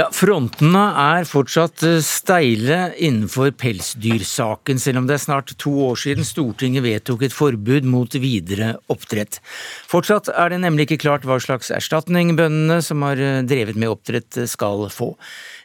Ja, 0.00 0.06
Frontene 0.16 0.80
er 0.96 1.26
fortsatt 1.28 1.82
eh, 1.84 1.98
steile 2.00 2.94
innenfor 2.96 3.50
pelsdyrsaken, 3.60 4.78
selv 4.80 5.02
om 5.02 5.08
det 5.10 5.18
er 5.18 5.20
snart 5.26 5.52
to 5.60 5.72
år 5.90 5.98
siden 6.00 6.24
Stortinget 6.24 6.86
vedtok 6.86 7.26
et 7.26 7.34
forbud 7.36 7.84
mot 7.84 8.16
videre 8.22 8.70
oppdrett. 8.88 9.42
Fortsatt 9.90 10.30
er 10.32 10.54
det 10.54 10.62
nemlig 10.62 10.86
ikke 10.86 11.02
klart 11.02 11.26
hva 11.28 11.36
slags 11.42 11.68
erstatning 11.74 12.32
bøndene 12.38 12.78
som 12.86 13.04
har 13.04 13.20
eh, 13.20 13.42
drevet 13.44 13.76
med 13.76 13.92
oppdrett 13.92 14.40
skal 14.48 14.86
få. 14.94 15.10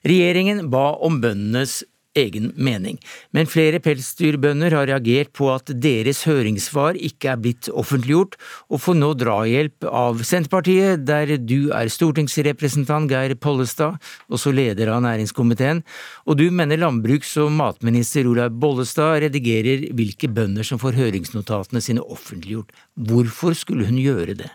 Regjeringen 0.03 0.65
ba 0.73 0.89
om 1.05 1.21
bøndenes 1.23 1.85
egen 2.15 2.51
mening. 2.55 2.97
Men 3.35 3.49
flere 3.49 3.81
pelsdyrbønder 3.83 4.73
har 4.75 4.89
reagert 4.89 5.33
på 5.35 5.49
at 5.53 5.69
deres 5.83 6.23
høringssvar 6.27 6.97
ikke 6.97 7.33
er 7.33 7.41
blitt 7.41 7.69
offentliggjort, 7.71 8.37
og 8.71 8.81
får 8.83 8.97
nå 8.99 9.11
drahjelp 9.19 9.87
av 9.89 10.23
Senterpartiet, 10.27 11.05
der 11.07 11.35
du 11.41 11.71
er 11.75 11.91
stortingsrepresentant 11.91 13.11
Geir 13.11 13.35
Pollestad, 13.39 13.99
også 14.31 14.53
leder 14.55 14.93
av 14.95 15.03
næringskomiteen, 15.05 15.83
og 16.25 16.39
du 16.39 16.47
mener 16.51 16.81
landbruks- 16.81 17.35
og 17.43 17.51
matminister 17.55 18.27
Olaug 18.29 18.55
Bollestad 18.59 19.21
redigerer 19.25 19.89
hvilke 19.95 20.31
bønder 20.31 20.65
som 20.67 20.81
får 20.81 20.99
høringsnotatene 20.99 21.83
sine 21.83 22.03
offentliggjort. 22.03 22.71
Hvorfor 22.95 23.57
skulle 23.57 23.89
hun 23.89 23.99
gjøre 23.99 24.37
det? 24.39 24.51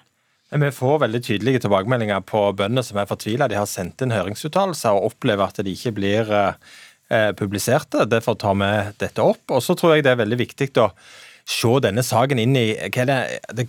Vi 0.51 0.71
får 0.75 0.97
veldig 1.05 1.21
tydelige 1.23 1.61
tilbakemeldinger 1.63 2.25
på 2.27 2.41
bønder 2.59 2.83
som 2.83 2.99
er 2.99 3.07
fortvila. 3.07 3.47
De 3.47 3.55
har 3.55 3.69
sendt 3.71 4.03
inn 4.03 4.11
høringsuttalelser 4.11 4.97
og 4.97 5.13
opplever 5.13 5.47
at 5.47 5.61
de 5.63 5.77
ikke 5.77 5.93
blir 5.95 6.33
Eh, 6.41 6.55
publiserte. 7.39 8.07
Derfor 8.07 8.37
tar 8.39 8.55
vi 8.61 8.71
dette 9.03 9.25
opp. 9.25 9.43
Og 9.51 9.63
så 9.65 9.75
tror 9.79 9.97
jeg 9.97 10.07
det 10.07 10.15
er 10.15 10.23
veldig 10.23 10.41
viktig 10.41 10.71
å 10.79 10.91
se 11.51 11.73
denne 11.83 12.05
saken 12.07 12.39
inn 12.39 12.55
i 12.59 12.67
hva 12.95 13.07
det, 13.09 13.21
det, 13.59 13.67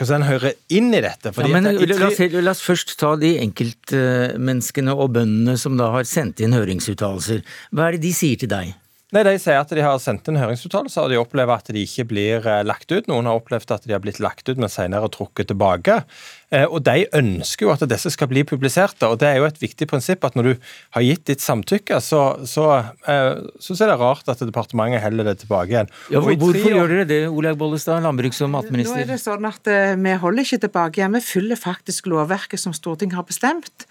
hvordan 0.00 0.22
den 0.22 0.28
hører 0.28 0.58
inn 0.72 0.92
i 0.94 1.00
dette. 1.04 1.32
Ja, 1.36 1.48
men, 1.52 1.68
la, 1.68 2.08
oss, 2.08 2.20
la, 2.20 2.52
oss, 2.52 2.62
først 2.64 2.94
ta 3.00 3.14
de 3.20 3.34
enkeltmenneskene 3.42 4.94
og 4.96 5.14
bøndene 5.16 5.56
som 5.60 5.76
da 5.80 5.90
har 5.96 6.08
sendt 6.08 6.40
inn 6.44 6.56
høringsuttalelser. 6.56 7.42
Hva 7.72 7.88
er 7.88 7.98
det 7.98 8.06
de 8.06 8.14
sier 8.16 8.40
til 8.40 8.52
deg? 8.52 8.72
Nei, 9.10 9.24
De 9.26 9.32
sier 9.42 9.58
at 9.58 9.72
de 9.74 9.82
har 9.82 9.96
sendt 9.98 10.28
inn 10.30 10.38
høringsuttalelser, 10.38 11.02
og 11.02 11.10
de 11.10 11.18
opplever 11.18 11.58
at 11.58 11.72
de 11.74 11.82
ikke 11.82 12.06
blir 12.12 12.44
eh, 12.46 12.60
lagt 12.62 12.92
ut. 12.94 13.08
Noen 13.10 13.26
har 13.26 13.40
opplevd 13.40 13.74
at 13.74 13.88
de 13.88 13.96
har 13.96 14.02
blitt 14.04 14.22
lagt 14.22 14.46
ut, 14.46 14.54
men 14.54 14.70
senere 14.70 15.10
trukket 15.10 15.50
tilbake. 15.50 15.96
Eh, 16.50 16.66
og 16.66 16.82
De 16.82 17.04
ønsker 17.14 17.66
jo 17.66 17.70
at 17.72 17.82
disse 17.86 18.10
skal 18.10 18.28
bli 18.30 18.42
publiserte. 18.46 19.06
og 19.06 19.20
Det 19.22 19.28
er 19.28 19.38
jo 19.38 19.46
et 19.46 19.60
viktig 19.60 19.86
prinsipp 19.90 20.24
at 20.26 20.34
når 20.34 20.48
du 20.48 20.52
har 20.96 21.04
gitt 21.06 21.24
ditt 21.30 21.42
samtykke, 21.44 22.00
så, 22.02 22.22
så, 22.46 22.66
eh, 23.06 23.38
så 23.62 23.76
er 23.76 23.92
det 23.92 23.98
rart 24.00 24.28
at 24.28 24.42
departementet 24.42 25.02
heller 25.04 25.30
det 25.30 25.38
tilbake 25.44 25.70
igjen. 25.70 25.92
Ja, 26.10 26.20
hvorfor 26.20 26.58
gjør 26.58 26.90
dere 26.90 27.06
det, 27.06 27.20
Olaug 27.30 27.60
Bollestad, 27.60 28.02
landbruks- 28.02 28.42
og 28.42 28.50
matminister? 28.50 28.98
Nå 28.98 29.04
er 29.04 29.12
det 29.12 29.20
sånn 29.22 29.46
at 29.46 29.70
eh, 29.70 29.94
Vi 30.00 30.16
holder 30.24 30.46
ikke 30.46 30.62
tilbake 30.66 31.00
igjen, 31.00 31.14
vi 31.14 31.22
følger 31.22 31.60
faktisk 31.60 32.10
lovverket 32.10 32.62
som 32.62 32.74
Stortinget 32.74 33.20
har 33.20 33.28
bestemt. 33.28 33.86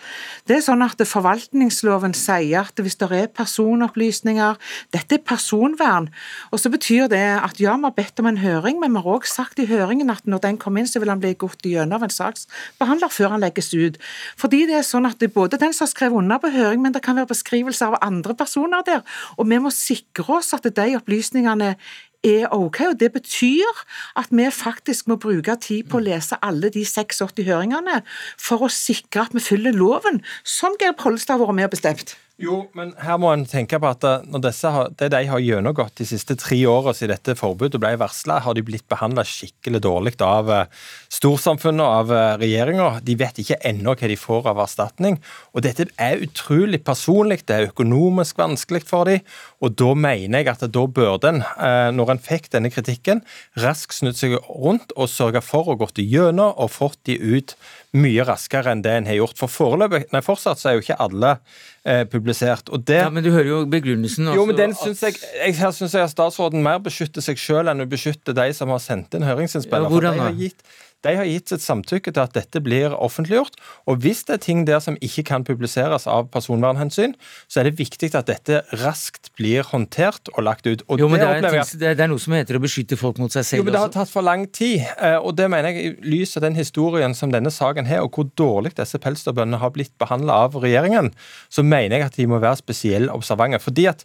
Det 0.49 0.59
er 0.59 0.65
sånn 0.65 0.83
at 0.83 0.99
Forvaltningsloven 0.99 2.15
sier 2.17 2.67
at 2.67 2.83
hvis 2.83 2.99
det 2.99 3.11
er 3.15 3.31
personopplysninger 3.31 4.59
Dette 4.91 5.19
er 5.19 5.23
personvern. 5.23 6.09
og 6.51 6.59
så 6.59 6.69
betyr 6.71 7.07
det 7.07 7.23
at 7.39 7.59
ja, 7.61 7.77
vi 7.79 7.87
har 7.87 7.95
bedt 7.95 8.19
om 8.19 8.27
en 8.27 8.41
høring, 8.43 8.79
men 8.81 8.91
vi 8.91 9.03
har 9.05 9.19
også 9.19 9.39
sagt 9.39 9.59
i 9.63 9.67
høringen 9.69 10.11
at 10.11 10.27
når 10.27 10.43
den 10.43 10.57
kommer 10.59 10.81
inn, 10.81 10.89
så 10.89 10.99
vil 10.99 11.11
den 11.11 11.21
bli 11.23 11.33
gått 11.39 11.63
gjennom 11.63 12.03
en 12.03 12.11
saks 12.11 12.48
behandler 12.81 13.11
før 13.13 13.35
han 13.35 13.43
legges 13.43 13.71
ut. 13.73 13.99
Fordi 14.39 14.65
det 14.69 14.79
er 14.79 14.87
sånn 14.87 15.07
at 15.09 15.19
det 15.21 15.29
er 15.29 15.37
både 15.37 15.59
den 15.61 15.73
som 15.75 15.85
har 15.87 15.93
skrevet 15.93 16.21
under 16.21 16.41
på 16.41 16.51
høring, 16.53 16.83
men 16.83 16.95
det 16.95 17.03
kan 17.05 17.17
være 17.19 17.31
beskrivelser 17.33 17.93
av 17.93 18.03
andre 18.05 18.35
personer 18.37 18.85
der. 18.87 19.01
Og 19.37 19.49
vi 19.49 19.61
må 19.61 19.73
sikre 19.73 20.39
oss 20.39 20.53
at 20.57 20.67
de 20.67 20.87
opplysningene 20.99 21.75
er 22.23 22.47
ok, 22.51 22.79
og 22.91 22.99
Det 22.99 23.11
betyr 23.13 23.83
at 24.15 24.27
vi 24.31 24.51
faktisk 24.51 25.07
må 25.07 25.15
bruke 25.15 25.55
tid 25.55 25.87
på 25.89 25.97
å 25.97 26.03
lese 26.03 26.37
alle 26.41 26.69
de 26.69 26.83
86 26.85 27.45
høringene 27.47 28.01
for 28.37 28.63
å 28.63 28.69
sikre 28.69 29.21
at 29.21 29.33
vi 29.33 29.39
følger 29.39 29.71
loven, 29.71 30.21
som 30.43 30.75
Geir 30.79 30.97
Pollestad 30.99 31.39
har 31.39 31.47
vært 31.47 31.55
med 31.55 31.69
og 31.69 31.71
bestemt. 31.77 32.17
Jo, 32.39 32.61
men 32.71 32.93
her 33.03 33.17
må 33.19 33.33
en 33.33 33.41
tenke 33.43 33.75
på 33.83 33.87
at 33.89 34.05
eh, 34.07 34.21
når 34.31 34.43
disse 34.45 34.69
har, 34.71 34.93
det 34.95 35.09
de 35.11 35.19
har 35.27 35.41
gjennomgått 35.43 35.97
de 35.99 36.05
siste 36.07 36.37
tre 36.39 36.55
årene 36.71 36.95
siden 36.95 37.11
dette 37.11 37.33
forbudet 37.35 37.81
ble 37.83 37.91
varsla, 37.99 38.37
har 38.45 38.55
de 38.55 38.63
blitt 38.63 38.85
behandla 38.87 39.25
skikkelig 39.27 39.81
dårlig 39.83 40.13
av 40.23 40.51
eh, 40.55 40.85
storsamfunnet 41.11 41.83
og 41.83 41.95
av 41.97 42.13
eh, 42.15 42.37
regjeringa. 42.45 42.85
De 43.03 43.17
vet 43.19 43.41
ikke 43.43 43.57
ennå 43.67 43.91
hva 43.91 44.11
de 44.11 44.15
får 44.21 44.47
av 44.53 44.61
erstatning. 44.63 45.19
Og 45.51 45.65
dette 45.65 45.89
er 45.99 46.23
utrolig 46.23 46.79
personlig, 46.87 47.41
det 47.43 47.57
er 47.57 47.67
økonomisk 47.73 48.39
vanskelig 48.39 48.85
for 48.87 49.11
dem. 49.11 49.27
Og 49.59 49.75
da 49.75 49.91
mener 49.99 50.39
jeg 50.39 50.53
at 50.53 50.63
da 50.71 50.85
burde 50.87 51.33
en, 51.33 51.43
når 51.91 52.13
en 52.13 52.23
fikk 52.23 52.47
denne 52.53 52.71
kritikken, 52.71 53.19
raskt 53.59 53.97
snudd 53.97 54.15
seg 54.15 54.37
rundt 54.47 54.95
og 54.95 55.11
sørga 55.11 55.43
for 55.43 55.67
å 55.67 55.75
gå 55.75 55.91
gjennom 55.99 56.55
og 56.55 56.71
fått 56.71 57.01
de 57.09 57.17
ut 57.19 57.57
mye 57.97 58.23
raskere 58.23 58.71
enn 58.71 58.83
det 58.85 58.93
en 58.95 59.09
har 59.09 59.19
gjort. 59.19 59.37
For 59.39 59.51
foreløpig, 59.51 60.05
nei 60.13 60.23
fortsatt 60.23 60.61
så 60.61 60.71
er 60.71 60.77
jo 60.77 60.85
ikke 60.85 60.99
alle 61.01 61.35
eh, 61.85 62.03
publisert. 62.09 62.69
og 62.69 62.83
det... 62.87 62.99
Ja, 63.03 63.09
Men 63.09 63.23
du 63.23 63.31
hører 63.31 63.49
jo 63.49 63.61
begrunnelsen. 63.69 64.33
jo, 64.35 64.45
men 64.45 64.57
den 64.57 64.75
synes 64.75 65.03
jeg, 65.03 65.15
jeg, 65.45 65.55
Her 65.59 65.71
syns 65.71 65.93
jeg 65.93 66.03
at 66.03 66.13
statsråden 66.13 66.63
mer 66.63 66.81
beskytter 66.83 67.23
seg 67.25 67.39
sjøl 67.39 67.71
enn 67.71 67.85
å 67.85 67.89
beskytte 67.89 68.35
de 68.35 68.49
som 68.53 68.69
har 68.73 68.83
sendt 68.83 69.15
inn 69.15 69.27
høringsinnspillere. 69.27 69.89
Ja, 69.89 69.95
hvordan 69.95 70.19
da? 70.19 70.51
De 71.05 71.13
har 71.15 71.27
gitt 71.29 71.51
sitt 71.51 71.63
samtykke 71.63 72.11
til 72.11 72.21
at 72.21 72.33
dette 72.35 72.59
blir 72.63 72.91
offentliggjort. 72.91 73.55
Og 73.87 74.01
hvis 74.03 74.25
det 74.27 74.35
er 74.35 74.41
ting 74.43 74.65
der 74.67 74.81
som 74.83 74.97
ikke 75.05 75.23
kan 75.29 75.45
publiseres 75.47 76.07
av 76.11 76.27
personvernhensyn, 76.33 77.13
så 77.47 77.61
er 77.61 77.69
det 77.69 77.77
viktig 77.79 78.11
at 78.19 78.27
dette 78.27 78.61
raskt 78.81 79.31
blir 79.39 79.63
håndtert 79.69 80.31
og 80.35 80.43
lagt 80.43 80.67
ut. 80.67 80.83
Og 80.91 80.99
jo, 80.99 81.07
men 81.11 81.23
det, 81.23 81.29
det, 81.45 81.53
er, 81.53 81.95
det, 81.95 82.03
er, 82.03 82.11
noe 82.11 82.19
som 82.19 82.35
heter 82.35 82.59
å 82.59 82.63
beskytte 82.63 82.99
folk 82.99 83.21
mot 83.23 83.31
seg 83.31 83.47
selv 83.47 83.63
jo, 83.63 83.67
men 83.69 83.77
Det 83.77 83.83
har 83.85 83.93
tatt 83.95 84.11
for 84.11 84.27
lang 84.27 84.43
tid. 84.51 84.83
Eh, 84.97 85.15
og 85.15 85.37
det 85.39 85.47
mener 85.51 85.71
jeg 85.71 85.93
i 85.93 86.17
lys 86.17 86.35
av 86.35 86.43
den 86.47 86.59
historien 86.59 87.15
som 87.15 87.31
denne 87.31 87.53
saken 87.53 87.87
har, 87.87 88.03
og 88.03 88.19
hvor 88.19 88.27
dårlig 88.39 88.75
disse 88.79 88.99
pelsdyrbøndene 88.99 89.61
har 89.63 89.71
blitt 89.75 89.95
behandla 90.01 90.41
av 90.49 90.59
regjeringen, 90.59 91.13
så 91.47 91.63
mener 91.63 91.95
jeg 91.95 92.09
at 92.09 92.19
de 92.19 92.27
må 92.27 92.43
være 92.43 92.59
spesielt 92.59 93.13
observante. 93.13 93.63
fordi 93.63 93.87
at 93.87 94.03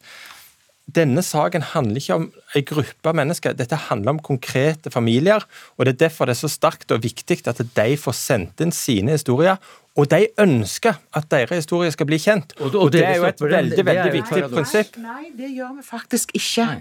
denne 0.95 1.23
saken 1.25 1.65
handler 1.73 2.01
ikke 2.01 2.17
om 2.19 2.27
en 2.55 2.67
gruppe 2.69 3.15
mennesker, 3.17 3.57
dette 3.59 3.79
handler 3.89 4.15
om 4.15 4.23
konkrete 4.23 4.91
familier. 4.95 5.45
og 5.77 5.87
Det 5.87 5.95
er 5.95 6.03
derfor 6.09 6.27
det 6.27 6.37
er 6.37 6.45
så 6.45 6.53
sterkt 6.53 6.93
og 6.95 7.03
viktig 7.03 7.43
at 7.51 7.59
de 7.59 7.97
får 7.97 8.17
sendt 8.19 8.61
inn 8.65 8.73
sine 8.73 9.17
historier, 9.17 9.59
og 9.95 10.09
de 10.11 10.27
ønsker 10.43 10.97
at 11.15 11.27
deres 11.31 11.53
historie 11.55 11.91
skal 11.95 12.09
bli 12.09 12.17
kjent. 12.19 12.51
Og, 12.59 12.73
og, 12.73 12.81
og 12.83 12.89
det 12.93 13.05
er 13.07 13.15
jo 13.21 13.27
et 13.29 13.43
veldig 13.43 13.77
det, 13.79 13.85
veldig 13.87 14.15
viktig 14.17 14.41
prinsipp. 14.51 14.97
Nei, 14.99 15.29
det 15.39 15.53
gjør 15.55 15.77
vi 15.77 15.85
faktisk 15.87 16.33
ikke. 16.35 16.65
Nei. 16.67 16.81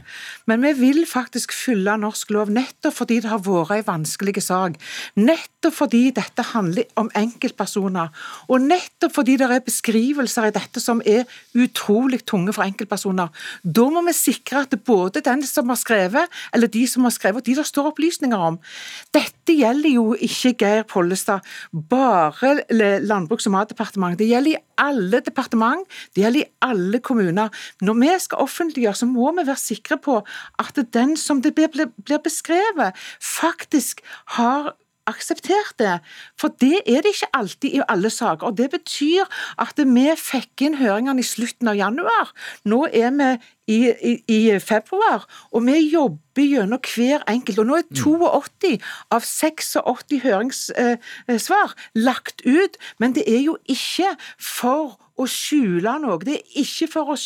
Men 0.49 0.63
vi 0.65 0.71
vil 0.79 1.03
faktisk 1.09 1.53
fylle 1.53 1.93
norsk 2.01 2.33
lov 2.33 2.49
nettopp 2.53 2.95
fordi 2.97 3.19
det 3.21 3.29
har 3.29 3.43
vært 3.45 3.75
en 3.75 3.85
vanskelig 3.91 4.41
sak. 4.41 4.79
Nettopp 5.21 5.77
fordi 5.77 6.01
dette 6.17 6.47
handler 6.55 6.89
om 6.97 7.11
enkeltpersoner. 7.19 8.09
Og 8.49 8.65
nettopp 8.65 9.13
fordi 9.19 9.37
det 9.37 9.51
er 9.51 9.61
beskrivelser 9.67 10.49
i 10.49 10.55
dette 10.57 10.81
som 10.81 11.05
er 11.05 11.29
utrolig 11.53 12.23
tunge 12.25 12.57
for 12.57 12.65
enkeltpersoner. 12.65 13.29
Da 13.61 13.87
må 13.93 14.01
vi 14.09 14.17
sikre 14.17 14.65
at 14.65 14.73
både 14.89 15.21
den 15.21 15.45
som 15.45 15.62
har 15.69 15.79
skrevet, 15.79 16.27
eller 16.53 16.67
de 16.67 16.83
som 16.87 17.03
har 17.03 17.13
skrevet, 17.15 17.41
og 17.41 17.45
de 17.45 17.55
det 17.55 17.65
står 17.67 17.91
opplysninger 17.91 18.37
om 18.37 18.59
Dette 19.13 19.55
gjelder 19.55 19.93
jo 19.93 20.13
ikke 20.13 20.53
Geir 20.59 20.83
Pollestad. 20.83 21.41
bare 21.89 22.63
Landbruks- 23.01 23.47
og 23.47 23.51
matdepartementet. 23.51 24.19
Det 24.19 24.27
gjelder 24.27 24.51
i 24.51 24.63
alle 24.77 25.19
departement, 25.19 25.87
det 26.15 26.23
gjelder 26.23 26.39
i 26.41 26.51
alle 26.61 26.99
kommuner. 26.99 27.49
Når 27.81 27.93
vi 27.93 28.19
skal 28.19 28.37
offentliggjøre, 28.37 28.95
så 28.95 29.05
må 29.05 29.31
vi 29.31 29.47
være 29.47 29.57
sikre 29.57 29.97
på 29.97 30.23
at 30.59 30.79
den 30.93 31.17
som 31.17 31.41
det 31.41 31.55
blir 31.55 32.17
beskrevet, 32.23 32.93
faktisk 33.19 34.01
har 34.37 34.73
akseptert 35.09 35.75
det. 35.79 35.97
For 36.39 36.53
det 36.61 36.81
er 36.87 37.03
det 37.03 37.13
ikke 37.15 37.31
alltid 37.35 37.75
i 37.75 37.81
alle 37.87 38.09
saker. 38.09 38.47
og 38.47 38.57
Det 38.57 38.69
betyr 38.71 39.27
at 39.59 39.77
vi 39.77 40.07
fikk 40.19 40.65
inn 40.67 40.79
høringene 40.79 41.19
i 41.19 41.27
slutten 41.27 41.67
av 41.71 41.79
januar. 41.79 42.31
Nå 42.65 42.85
er 42.91 43.11
vi 43.17 43.31
i, 43.67 43.93
i, 44.03 44.13
i 44.27 44.59
februar, 44.59 45.27
og 45.51 45.65
vi 45.67 45.77
jobber 45.93 46.47
gjennom 46.49 46.81
hver 46.95 47.23
enkelt. 47.29 47.59
og 47.59 47.69
Nå 47.69 47.77
er 47.79 47.87
82 47.93 48.73
av 49.13 49.23
86 49.23 50.19
høringssvar 50.25 51.77
lagt 51.95 52.43
ut, 52.45 52.77
men 52.99 53.15
det 53.15 53.27
er 53.29 53.41
jo 53.45 53.57
ikke 53.69 54.15
for 54.39 54.97
å 55.19 55.25
skjule 55.29 55.93
noe. 56.01 56.17
Det 56.23 56.37
er 56.39 56.61
ikke 56.63 56.87
for 56.91 57.13
å, 57.13 57.17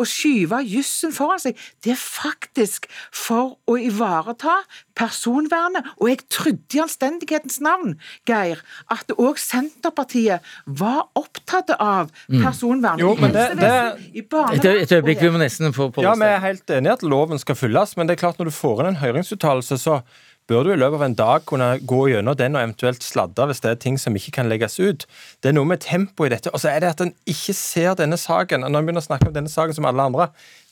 å 0.00 0.06
skyve 0.08 0.62
jussen 0.64 1.12
foran 1.14 1.42
seg, 1.42 1.58
det 1.84 1.92
er 1.94 2.00
faktisk 2.00 2.88
for 3.12 3.56
å 3.68 3.76
ivareta 3.80 4.56
personvernet. 4.96 5.86
Og 5.98 6.10
jeg 6.10 6.22
trodde 6.32 6.78
i 6.78 6.82
anstendighetens 6.84 7.60
navn, 7.64 7.96
Geir, 8.28 8.62
at 8.92 9.12
òg 9.16 9.40
Senterpartiet 9.42 10.44
var 10.64 11.04
opptatt 11.18 11.74
av 11.76 12.12
mm. 12.28 12.40
personvern. 12.40 13.00
Mm. 13.00 13.04
Jo, 13.04 13.12
men 13.20 13.34
det, 13.34 13.46
det, 13.60 13.72
et, 14.14 14.70
et 14.86 14.96
øyeblikk, 14.96 15.24
vi 15.24 15.32
må 15.34 15.42
nesten 15.42 15.76
få 15.76 15.83
på 15.92 16.04
Ja, 16.04 16.14
vi 16.18 16.28
er 16.28 16.42
helt 16.44 16.70
enige 16.70 16.98
at 16.98 17.04
loven 17.06 17.40
skal 17.42 17.58
følges, 17.58 17.96
men 17.98 18.08
det 18.08 18.16
er 18.16 18.22
klart 18.24 18.40
når 18.40 18.50
du 18.50 18.56
får 18.56 18.82
inn 18.82 18.92
en 18.92 19.02
høringsuttalelse, 19.02 19.80
så 19.82 20.00
bør 20.48 20.66
du 20.66 20.72
i 20.74 20.80
løpet 20.80 20.98
av 20.98 21.04
en 21.06 21.16
dag 21.16 21.44
kunne 21.48 21.68
gå 21.88 22.00
gjennom 22.12 22.36
den 22.36 22.56
og 22.56 22.66
eventuelt 22.66 23.04
sladre 23.04 23.48
hvis 23.48 23.62
det 23.64 23.70
er 23.70 23.78
ting 23.80 23.96
som 24.00 24.16
ikke 24.16 24.34
kan 24.38 24.50
legges 24.50 24.76
ut. 24.80 25.06
Det 25.40 25.50
er 25.50 25.56
noe 25.56 25.68
med 25.68 25.84
tempo 25.84 26.26
i 26.26 26.32
dette. 26.32 26.52
Og 26.52 26.60
så 26.60 26.74
er 26.74 26.84
det 26.84 26.92
at 26.92 27.00
en 27.04 27.14
ikke 27.30 27.56
ser 27.56 27.96
denne 28.00 28.20
saken. 28.20 28.66
Når 28.66 28.76
en 28.76 28.90
begynner 28.90 29.04
å 29.04 29.08
snakke 29.08 29.30
om 29.30 29.36
denne 29.36 29.52
saken 29.52 29.76
som 29.76 29.88
alle 29.88 30.04
andre, 30.04 30.28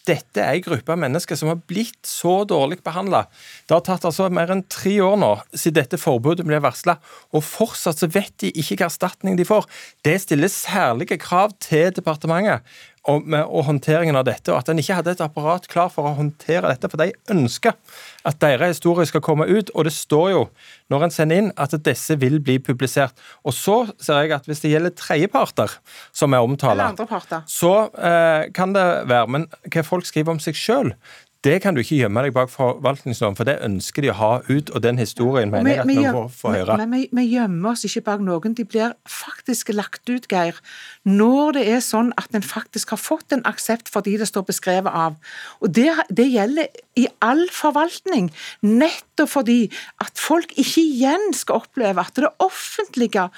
dette 0.09 0.43
er 0.43 0.57
en 0.57 0.65
gruppe 0.65 0.97
mennesker 0.99 1.39
som 1.39 1.53
har 1.53 1.61
blitt 1.71 2.09
så 2.09 2.41
dårlig 2.49 2.81
behandla. 2.83 3.23
Det 3.69 3.77
har 3.77 3.85
tatt 3.87 4.07
altså 4.09 4.27
mer 4.35 4.51
enn 4.51 4.65
tre 4.67 4.97
år 5.05 5.15
nå 5.21 5.31
siden 5.55 5.79
dette 5.79 6.01
forbudet 6.01 6.47
ble 6.47 6.59
varsla, 6.63 6.97
og 7.31 7.45
fortsatt 7.47 8.03
så 8.03 8.11
vet 8.11 8.35
de 8.43 8.51
ikke 8.51 8.81
hva 8.81 8.89
erstatning 8.91 9.39
de 9.39 9.47
får. 9.47 9.69
Det 10.03 10.17
stiller 10.25 10.51
særlige 10.51 11.21
krav 11.23 11.55
til 11.63 11.95
departementet 11.95 12.67
og, 13.11 13.25
med, 13.27 13.43
og 13.49 13.65
håndteringen 13.67 14.17
av 14.19 14.27
dette, 14.29 14.53
og 14.53 14.61
at 14.61 14.71
en 14.71 14.79
ikke 14.79 14.95
hadde 15.01 15.15
et 15.17 15.23
apparat 15.25 15.67
klar 15.71 15.89
for 15.91 16.07
å 16.07 16.15
håndtere 16.19 16.71
dette. 16.71 16.91
For 16.91 17.01
de 17.01 17.11
ønsker 17.35 17.75
at 18.29 18.39
deres 18.43 18.77
historie 18.77 19.09
skal 19.11 19.25
komme 19.25 19.49
ut, 19.51 19.73
og 19.75 19.89
det 19.89 19.95
står 19.97 20.29
jo 20.31 20.45
når 20.93 21.09
en 21.09 21.15
sender 21.15 21.43
inn 21.43 21.51
at 21.61 21.75
disse 21.83 22.15
vil 22.23 22.39
bli 22.45 22.61
publisert. 22.63 23.19
Og 23.43 23.57
så 23.57 23.79
ser 23.99 24.23
jeg 24.23 24.37
at 24.37 24.47
hvis 24.47 24.63
det 24.63 24.75
gjelder 24.75 24.95
tredjeparter 24.99 25.75
som 26.15 26.37
er 26.37 26.47
omtalt, 26.47 27.03
så 27.51 27.75
eh, 27.99 28.49
kan 28.55 28.77
det 28.77 28.87
være 29.11 29.31
Men 29.33 29.49
hva 29.73 29.83
folk 29.87 30.07
skriver 30.07 30.37
om 30.37 30.41
seg 30.43 30.59
sjøl, 30.59 30.93
det 31.43 31.57
kan 31.63 31.75
du 31.75 31.81
ikke 31.83 31.97
gjemme 31.99 32.23
deg 32.23 32.35
bak 32.37 32.51
forvaltningsloven, 32.53 33.35
for 33.39 33.49
det 33.49 33.57
ønsker 33.67 34.05
de 34.05 34.11
å 34.13 34.17
ha 34.19 34.31
ut, 34.47 34.71
og 34.71 34.83
den 34.85 35.01
historien 35.01 35.51
mener 35.51 35.73
jeg 35.73 35.81
at 35.83 35.91
vi 35.91 35.97
må 36.05 36.27
få 36.31 36.53
høre. 36.55 36.77
Men 36.79 36.95
vi, 36.95 37.01
vi, 37.11 37.25
gjemmer 37.33 37.73
oss 37.73 37.83
ikke 37.89 38.05
bak 38.07 38.23
noen. 38.23 38.55
De 38.55 38.67
blir 38.69 38.95
faktisk 39.11 39.73
lagt 39.75 40.07
ut, 40.07 40.29
Geir, 40.31 40.61
når 41.09 41.59
det 41.59 41.65
er 41.75 41.83
sånn 41.83 42.13
at 42.21 42.31
en 42.39 42.47
faktisk 42.47 42.95
har 42.95 43.03
fått 43.03 43.35
en 43.35 43.43
aksept 43.49 43.91
for 43.91 44.07
de 44.07 44.15
det 44.23 44.31
står 44.31 44.47
beskrevet 44.53 44.95
av. 44.95 45.19
Og 45.59 45.75
det, 45.75 45.89
det 46.15 46.29
gjelder 46.31 46.71
i 47.01 47.09
all 47.25 47.49
forvaltning, 47.51 48.31
nettopp 48.63 49.33
fordi 49.33 49.65
at 50.05 50.15
folk 50.21 50.55
ikke 50.55 50.83
igjen 50.85 51.33
skal 51.35 51.65
oppleve 51.65 52.07
at 52.07 52.23
det 52.23 52.31
offentlige 52.43 53.31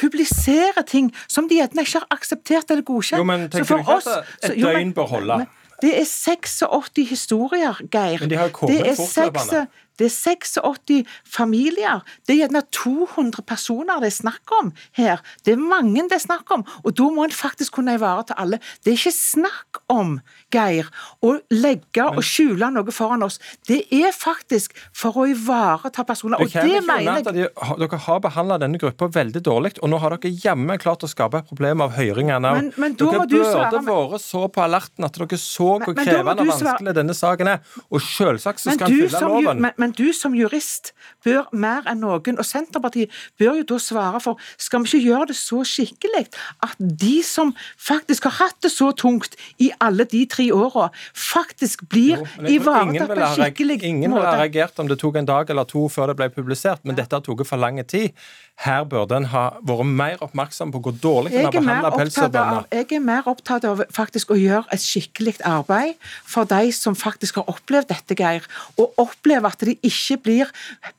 publiserer 0.00 0.82
ting 0.88 1.10
som 1.28 1.48
de 1.50 1.58
gjerne 1.58 1.84
ikke 1.84 2.00
har 2.00 2.06
akseptert 2.16 2.70
eller 2.72 2.86
godkjent. 2.86 3.20
Jo, 3.20 3.26
men 3.28 3.50
tenker 3.52 3.76
du 3.76 3.82
ikke 3.82 3.98
at 4.00 4.48
et 4.48 4.56
døgn 4.62 4.94
bør 4.96 5.10
holde? 5.18 5.44
Men, 5.44 5.52
det 5.84 5.94
er 6.00 6.06
86 6.08 7.08
historier, 7.10 7.80
Geir. 7.92 8.20
Men 8.20 8.30
de 8.30 8.38
har 8.40 8.48
jo 8.48 8.54
kommet 8.56 8.96
fortløpende. 8.96 9.66
Det 9.98 10.08
er 10.08 10.14
86 10.14 11.04
familier. 11.28 12.02
Det 12.26 12.36
er 12.36 12.44
gjerne 12.44 12.64
200 12.74 13.44
personer 13.46 14.00
det 14.02 14.10
er 14.10 14.16
snakk 14.16 14.54
om 14.60 14.72
her. 14.96 15.22
Det 15.44 15.54
er 15.54 15.60
mange 15.60 16.02
det 16.08 16.18
er 16.18 16.24
snakk 16.24 16.50
om, 16.52 16.64
og 16.82 16.96
da 16.98 17.06
må 17.14 17.24
en 17.24 17.34
faktisk 17.34 17.78
kunne 17.78 17.94
ivareta 17.96 18.36
alle. 18.40 18.58
Det 18.84 18.92
er 18.92 18.98
ikke 18.98 19.14
snakk 19.14 19.80
om, 19.92 20.18
Geir, 20.52 20.88
å 21.24 21.36
legge 21.54 22.04
og 22.04 22.20
skjule 22.26 22.68
noe 22.74 22.94
foran 22.94 23.24
oss. 23.26 23.38
Det 23.68 23.80
er 23.94 24.12
faktisk 24.14 24.74
for 24.94 25.16
å 25.22 25.26
ivareta 25.30 26.04
personer. 26.06 26.42
og 26.42 26.50
det 26.50 26.82
mener 26.84 27.20
jeg... 27.20 27.26
De, 27.34 27.46
dere 27.80 28.00
har 28.06 28.20
behandla 28.24 28.58
denne 28.62 28.80
gruppa 28.80 29.08
veldig 29.14 29.42
dårlig, 29.44 29.74
og 29.80 29.90
nå 29.92 30.00
har 30.02 30.16
dere 30.16 30.34
jammen 30.44 30.80
klart 30.82 31.06
å 31.06 31.10
skape 31.10 31.40
et 31.42 31.48
problem 31.48 31.84
av 31.84 31.94
høringene. 31.96 32.52
Men, 32.58 32.72
men 32.80 32.98
dere 32.98 33.24
burde 33.24 33.82
vært 33.84 34.24
så 34.24 34.44
på 34.52 34.64
alerten 34.64 35.06
at 35.06 35.18
dere 35.18 35.38
så 35.40 35.70
hvor 35.82 35.96
krevende 35.96 36.44
og 36.44 36.52
vanskelig 36.52 36.94
denne 36.96 37.16
saken 37.16 37.52
er. 37.54 37.62
Og 37.90 38.02
selvsagt 38.04 38.62
så 38.62 38.74
skal 38.74 38.90
en 38.90 39.00
fylle 39.04 39.22
loven. 39.24 39.64
Men, 39.64 39.76
men 39.84 39.92
du 39.92 40.06
som 40.16 40.32
jurist 40.36 40.94
bør 41.24 41.50
mer 41.52 41.84
enn 41.90 42.00
noen, 42.04 42.38
og 42.40 42.46
Senterpartiet 42.48 43.12
bør 43.40 43.60
jo 43.60 43.66
da 43.74 43.80
svare 43.82 44.20
for 44.24 44.40
Skal 44.60 44.84
vi 44.84 44.90
ikke 44.90 45.10
gjøre 45.10 45.28
det 45.32 45.36
så 45.36 45.60
skikkelig 45.68 46.24
at 46.64 46.80
de 47.04 47.16
som 47.26 47.52
faktisk 47.80 48.28
har 48.30 48.36
hatt 48.38 48.56
det 48.64 48.72
så 48.72 48.90
tungt 48.96 49.36
i 49.60 49.70
alle 49.84 50.06
de 50.08 50.24
tre 50.30 50.46
åra, 50.54 50.88
faktisk 51.12 51.84
blir 51.90 52.22
ivaretatt 52.40 53.12
på 53.12 53.20
en 53.20 53.36
skikkelig 53.36 53.78
måte? 53.78 53.90
Ingen 53.90 54.16
ville 54.16 54.30
ha 54.30 54.40
reagert 54.40 54.80
om 54.80 54.88
det 54.88 54.98
tok 55.02 55.20
en 55.20 55.28
dag 55.28 55.52
eller 55.52 55.68
to 55.68 55.84
før 55.92 56.12
det 56.12 56.18
ble 56.20 56.30
publisert, 56.32 56.84
men 56.84 56.96
dette 56.96 57.16
har 57.16 57.24
tatt 57.24 57.46
for 57.48 57.60
lang 57.60 57.80
tid. 57.84 58.14
Her 58.62 58.84
burde 58.86 59.16
en 59.18 59.26
ha 59.32 59.44
vært 59.66 59.88
mer 59.98 60.20
oppmerksom 60.22 60.70
på 60.70 60.80
hvor 60.84 60.94
dårlig 61.02 61.32
en 61.34 61.48
har 61.48 61.54
behandla 61.56 61.90
pelsdyrbønder. 61.96 62.68
Jeg 62.70 62.86
er 62.94 63.02
mer 63.02 63.26
opptatt 63.30 63.66
av 63.66 63.82
faktisk 63.92 64.30
å 64.30 64.38
gjøre 64.38 64.70
et 64.74 64.84
skikkelig 64.84 65.40
arbeid 65.48 65.98
for 66.22 66.46
de 66.48 66.70
som 66.72 66.94
faktisk 66.94 67.40
har 67.40 67.50
opplevd 67.50 67.90
dette, 67.90 68.14
Geir, 68.14 68.46
og 68.78 68.94
opplever 69.02 69.50
at 69.50 69.66
de 69.66 69.73
ikke 69.82 70.18
blir 70.24 70.50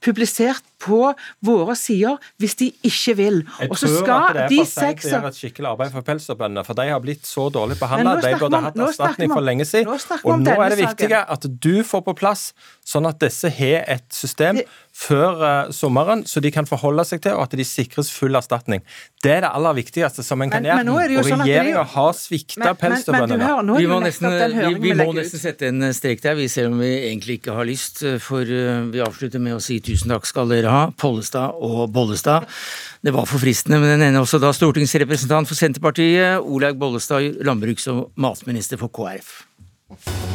publisert 0.03 0.63
på 0.81 0.99
våre 1.45 1.75
sider 1.79 2.19
hvis 2.41 2.57
de 2.59 2.69
ikke 2.85 3.15
vil. 3.17 3.39
Jeg 3.59 3.71
Og 3.71 3.79
så 3.79 3.89
tror 3.89 4.11
at 4.15 4.35
det 4.35 4.43
er 4.43 4.51
de 4.51 4.59
for 4.61 4.71
seks 4.73 5.07
å 5.07 5.13
gjøre 5.13 5.31
et 5.31 5.39
skikkelig 5.39 5.69
arbeid 5.71 5.93
for 5.95 6.07
pelsdyrbøndene, 6.09 6.65
for 6.67 6.79
de 6.79 6.87
har 6.91 7.03
blitt 7.03 7.29
så 7.29 7.47
dårlig 7.53 7.79
behandla. 7.79 8.15
De 8.21 8.33
burde 8.41 8.61
hatt 8.67 8.81
erstatning 8.87 9.33
for 9.33 9.45
lenge 9.45 9.67
siden. 9.69 9.89
nå 9.89 10.19
Og 10.23 10.43
nå 10.43 10.55
er 10.55 10.75
det 10.75 10.81
viktige 10.83 11.21
at 11.37 11.47
du 11.67 11.73
får 11.87 12.05
på 12.09 12.15
plass, 12.17 12.49
sånn 12.85 13.09
at 13.09 13.21
disse 13.23 13.49
har 13.49 13.85
et 13.95 14.05
system 14.13 14.61
før 14.95 15.41
eh, 15.43 15.71
sommeren, 15.75 16.23
så 16.29 16.39
de 16.43 16.51
kan 16.55 16.67
forholde 16.69 17.03
seg 17.07 17.23
til, 17.25 17.35
og 17.35 17.49
at 17.49 17.57
de 17.57 17.65
sikres 17.67 18.11
full 18.15 18.37
erstatning. 18.37 18.83
Det 19.25 19.33
er 19.33 19.43
det 19.45 19.51
aller 19.57 19.77
viktigste 19.79 20.25
som 20.25 20.43
en 20.45 20.53
kan 20.53 20.65
gjøre. 20.65 20.83
men 20.83 20.89
nå 20.91 20.97
er 21.01 21.09
det 21.09 21.17
jo 21.17 21.23
og 21.23 21.29
sånn 21.29 21.43
er 21.43 21.49
regjeringa 21.49 21.85
har 21.95 22.11
svikta 22.17 22.73
pelsdyrbøndene. 22.79 23.79
Vi 23.79 23.87
må, 23.89 23.99
nesten, 24.03 24.37
vi, 24.83 24.93
må 24.97 25.09
nesten 25.17 25.41
sette 25.41 25.69
en 25.71 25.89
strek 25.95 26.23
der, 26.23 26.37
vi 26.39 26.47
selv 26.51 26.75
om 26.75 26.83
vi 26.83 26.91
egentlig 27.09 27.39
ikke 27.41 27.57
har 27.57 27.67
lyst. 27.67 28.03
For 28.23 28.45
uh, 28.45 28.85
vi 28.93 29.01
avslutter 29.03 29.41
med 29.41 29.57
å 29.57 29.63
si 29.63 29.79
tusen 29.83 30.13
takk 30.13 30.29
skal 30.29 30.51
dere 30.51 30.71
ha, 30.71 30.85
Pollestad 31.01 31.57
og 31.65 31.89
Bollestad. 31.95 32.47
Det 33.05 33.13
var 33.15 33.27
for 33.29 33.41
fristende, 33.41 33.81
men 33.81 33.95
den 33.95 34.07
ene 34.09 34.23
også 34.23 34.39
da 34.41 34.53
stortingsrepresentant 34.55 35.49
for 35.49 35.57
Senterpartiet, 35.57 36.39
Olaug 36.41 36.79
Bollestad, 36.81 37.41
landbruks- 37.45 37.89
og 37.93 38.07
matminister 38.21 38.81
for 38.81 38.93
KrF. 38.93 40.34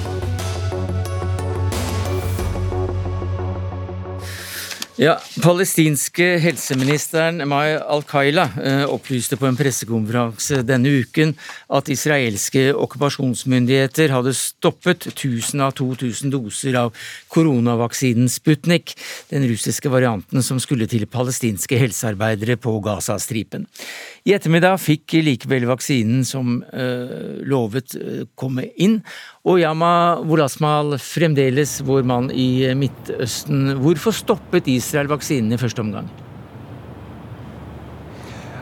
Ja, 5.01 5.15
Palestinske 5.41 6.35
helseministeren 6.45 7.41
May 7.49 7.79
Al-Kaila 7.79 8.43
eh, 8.61 8.83
opplyste 8.85 9.39
på 9.41 9.47
en 9.49 9.57
pressekonferanse 9.57 10.59
denne 10.69 10.91
uken 11.01 11.31
at 11.73 11.89
israelske 11.89 12.67
okkupasjonsmyndigheter 12.77 14.13
hadde 14.13 14.35
stoppet 14.37 15.07
1000 15.15 15.65
av 15.65 15.73
2000 15.79 16.35
doser 16.35 16.77
av 16.83 16.93
koronavaksinen 17.33 18.29
Sputnik, 18.29 18.93
den 19.33 19.47
russiske 19.49 19.89
varianten 19.89 20.45
som 20.45 20.61
skulle 20.61 20.85
til 20.85 21.09
palestinske 21.09 21.81
helsearbeidere 21.81 22.59
på 22.61 22.77
Gazastripen. 22.85 23.65
I 24.29 24.37
ettermiddag 24.37 24.77
fikk 24.85 25.17
likevel 25.25 25.65
vaksinen 25.71 26.29
som 26.29 26.59
øh, 26.61 27.41
lovet 27.49 27.97
eh, 27.97 28.29
komme 28.37 28.69
inn, 28.77 29.01
og 29.49 29.63
Yama 29.63 30.21
Wolasmal, 30.29 30.99
fremdeles 31.01 31.79
vår 31.89 32.05
mann 32.05 32.29
i 32.29 32.69
Midtøsten, 32.77 33.79
hvorfor 33.81 34.13
stoppet 34.13 34.69
Israel 34.69 34.90
vaksinen 35.11 35.53
i 35.53 35.61
første 35.61 35.81
omgang? 35.81 36.11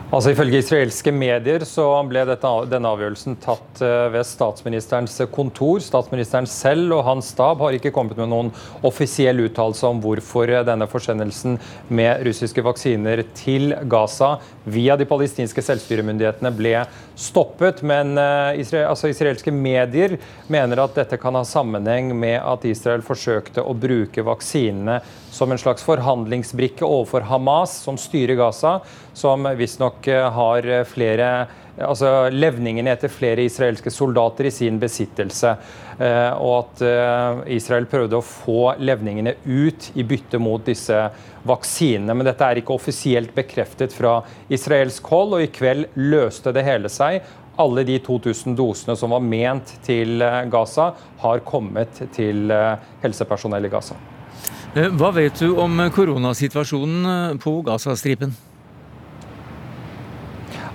Altså 0.09 0.31
Ifølge 0.33 0.62
israelske 0.62 1.12
medier 1.12 1.61
så 1.68 1.85
ble 2.09 2.22
dette, 2.24 2.51
denne 2.72 2.89
avgjørelsen 2.95 3.35
tatt 3.45 3.83
eh, 3.85 4.07
ved 4.14 4.24
statsministerens 4.24 5.18
kontor. 5.35 5.83
Statsministeren 5.85 6.49
selv 6.49 6.95
og 6.97 7.03
hans 7.05 7.29
stab 7.35 7.61
har 7.61 7.76
ikke 7.76 7.93
kommet 7.93 8.16
med 8.16 8.31
noen 8.33 8.49
offisiell 8.89 9.43
uttalelse 9.45 9.85
om 9.85 10.01
hvorfor 10.01 10.49
denne 10.64 10.89
forsendelsen 10.89 11.59
med 11.93 12.24
russiske 12.24 12.64
vaksiner 12.64 13.20
til 13.37 13.74
Gaza 13.85 14.39
via 14.64 14.97
de 14.97 15.05
palestinske 15.11 15.66
selvstyremyndighetene 15.68 16.57
ble 16.57 16.72
stoppet. 17.19 17.83
Men 17.83 18.19
eh, 18.19 18.87
altså 18.87 19.11
israelske 19.11 19.53
medier 19.55 20.16
mener 20.47 20.83
at 20.83 20.97
dette 20.99 21.19
kan 21.21 21.37
ha 21.39 21.45
sammenheng 21.47 22.12
med 22.16 22.39
at 22.39 22.66
Israel 22.69 23.03
forsøkte 23.07 23.64
å 23.64 23.75
bruke 23.75 24.25
vaksinene 24.27 25.01
som 25.35 25.53
en 25.53 25.61
slags 25.61 25.85
forhandlingsbrikke 25.87 26.87
overfor 26.87 27.27
Hamas, 27.29 27.75
som 27.85 27.99
styrer 28.01 28.39
Gaza, 28.39 28.79
som 29.19 29.49
visstnok 29.59 30.07
eh, 30.12 30.29
har 30.39 30.71
flere 30.89 31.33
altså 31.85 32.29
levningene 32.33 32.93
etter 32.93 33.11
flere 33.12 33.45
israelske 33.47 33.91
soldater 33.93 34.49
i 34.49 34.53
sin 34.55 34.79
besittelse. 34.81 35.55
Eh, 35.99 36.33
og 36.39 36.53
at 36.59 36.83
eh, 36.87 37.41
Israel 37.57 37.89
prøvde 37.91 38.18
å 38.18 38.24
få 38.24 38.74
levningene 38.79 39.35
ut 39.45 39.91
i 39.99 40.07
bytte 40.07 40.41
mot 40.43 40.64
disse 40.66 40.99
vaksinene. 41.49 42.14
Men 42.14 42.29
dette 42.29 42.47
er 42.47 42.61
ikke 42.61 42.76
offisielt 42.76 43.35
bekreftet 43.37 43.95
fra 43.95 44.20
israelsk 44.51 45.11
hold, 45.12 45.39
og 45.39 45.45
i 45.47 45.53
kveld 45.53 45.89
løste 45.99 46.55
det 46.55 46.66
hele 46.66 46.93
seg. 46.93 47.22
Alle 47.59 47.83
de 47.87 47.99
2000 48.07 48.55
dosene 48.59 48.95
som 48.99 49.14
var 49.14 49.24
ment 49.24 49.74
til 49.87 50.22
Gaza, 50.53 50.93
har 51.24 51.43
kommet 51.47 52.05
til 52.14 52.53
helsepersonell 53.03 53.66
i 53.66 53.72
Gaza. 53.72 53.99
Eh, 54.74 54.91
Hva 54.95 55.11
vet 55.16 55.41
du 55.43 55.57
om 55.59 55.81
koronasituasjonen 55.95 57.41
på 57.43 57.59
Gazastripen? 57.66 58.37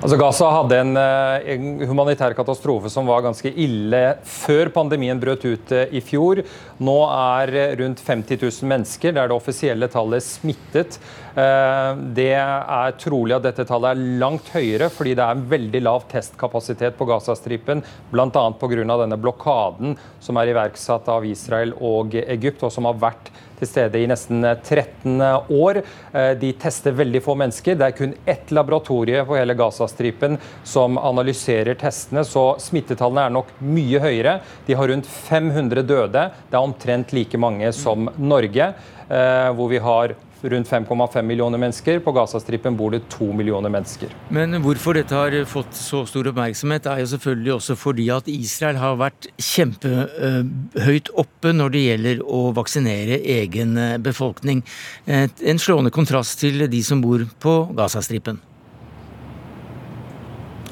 Altså 0.04 0.18
Gaza 0.20 0.49
hadde 0.51 0.78
en, 0.82 0.97
en, 0.99 1.68
humanitær 1.88 2.34
katastrofe 2.36 2.89
som 2.91 3.08
var 3.08 3.22
ganske 3.24 3.47
ille 3.47 4.01
før 4.28 4.68
pandemien 4.76 5.20
brøt 5.22 5.45
ut 5.47 5.72
i 5.95 6.01
fjor. 6.04 6.41
Nå 6.84 6.95
er 7.08 7.54
rundt 7.80 8.01
50 8.04 8.41
000 8.41 8.68
mennesker, 8.68 9.14
det 9.16 9.22
er 9.22 9.32
det 9.32 9.38
offisielle 9.38 9.88
tallet, 9.93 10.26
smittet. 10.28 10.97
Det 12.18 12.34
er 12.36 12.97
trolig 12.99 13.38
at 13.38 13.47
dette 13.47 13.64
tallet 13.70 13.93
er 13.93 14.20
langt 14.20 14.51
høyere, 14.51 14.91
fordi 14.91 15.16
det 15.16 15.24
er 15.24 15.39
en 15.39 15.47
veldig 15.56 15.84
lav 15.88 16.04
testkapasitet 16.12 16.99
på 16.99 17.08
Gazastripen. 17.08 17.86
Bl.a. 18.12 18.28
pga. 18.28 18.84
denne 18.84 19.22
blokaden 19.24 19.95
som 20.20 20.36
er 20.36 20.51
iverksatt 20.51 21.08
av 21.16 21.24
Israel 21.32 21.72
og 21.80 22.20
Egypt, 22.28 22.68
og 22.68 22.76
som 22.76 22.91
har 22.91 22.99
vært 23.08 23.32
til 23.64 23.72
stede 23.72 24.01
i 24.03 24.07
nesten 24.11 24.43
13 24.43 25.16
år. 25.49 25.82
De 26.39 26.51
tester 26.59 26.95
veldig 26.95 27.22
få 27.24 27.36
mennesker. 27.39 27.78
Det 27.80 27.88
er 27.88 27.95
kun 27.97 28.16
ett 28.30 28.51
laboratorie 28.53 29.24
på 29.26 29.38
hele 29.39 29.55
Gazastripen 29.57 30.38
som 30.68 30.99
analyserer 30.99 31.78
testene, 31.80 32.26
så 32.28 32.53
smittetallene 32.61 33.28
er 33.28 33.34
nok 33.38 33.55
mye 33.64 34.01
høyere. 34.03 34.36
De 34.68 34.76
har 34.78 34.91
rundt 34.91 35.07
500 35.07 35.86
døde. 35.88 36.28
Det 36.49 36.57
er 36.57 36.61
omtrent 36.61 37.16
like 37.16 37.39
mange 37.39 37.72
som 37.76 38.09
Norge, 38.20 38.70
hvor 39.07 39.72
vi 39.72 39.82
har 39.84 40.16
rundt 40.44 40.70
5,5 40.70 41.22
millioner 41.22 41.58
mennesker. 41.62 42.00
På 42.04 42.12
Gazastripen 42.16 42.78
bor 42.78 42.91
det 42.91 43.04
to 43.10 43.30
millioner 43.34 43.72
mennesker. 43.74 44.12
Men 44.34 44.60
hvorfor 44.64 44.98
dette 44.98 45.16
har 45.16 45.36
fått 45.50 45.74
så 45.78 46.04
stor 46.10 46.30
oppmerksomhet, 46.34 46.88
er 46.91 47.04
jo 47.04 47.10
selvfølgelig 47.16 47.54
også 47.58 47.78
fordi 47.80 48.08
at 48.14 48.30
Israel 48.32 48.80
har 48.82 49.00
vært 49.02 49.30
kjempehøyt 49.39 51.14
oppe 51.24 51.54
når 51.56 51.76
det 51.76 51.84
gjelder 51.88 52.24
å 52.24 52.46
vaksinere 52.56 53.20
egen 53.39 53.78
befolkning. 54.04 54.64
En 55.08 55.62
slående 55.62 55.94
kontrast 55.94 56.39
til 56.44 56.68
de 56.70 56.84
som 56.86 57.02
bor 57.04 57.26
på 57.44 57.60
Gazastripen. 57.78 58.41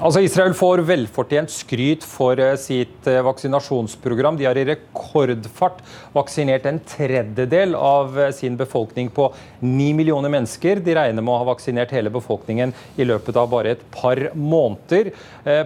Altså 0.01 0.23
Israel 0.25 0.55
får 0.57 0.81
velfortjent 0.81 1.51
skryt 1.53 2.05
for 2.09 2.39
sitt 2.57 3.05
vaksinasjonsprogram. 3.05 4.33
De 4.39 4.47
har 4.47 4.57
i 4.57 4.63
rekordfart 4.65 5.83
vaksinert 6.15 6.65
en 6.65 6.79
tredjedel 6.89 7.75
av 7.77 8.17
sin 8.33 8.55
befolkning 8.57 9.11
på 9.13 9.27
ni 9.61 9.91
millioner 9.93 10.33
mennesker. 10.33 10.81
De 10.81 10.95
regner 10.97 11.21
med 11.21 11.29
å 11.29 11.37
ha 11.43 11.47
vaksinert 11.51 11.93
hele 11.93 12.09
befolkningen 12.09 12.73
i 12.97 13.05
løpet 13.05 13.37
av 13.37 13.51
bare 13.51 13.75
et 13.75 13.83
par 13.93 14.23
måneder. 14.33 15.11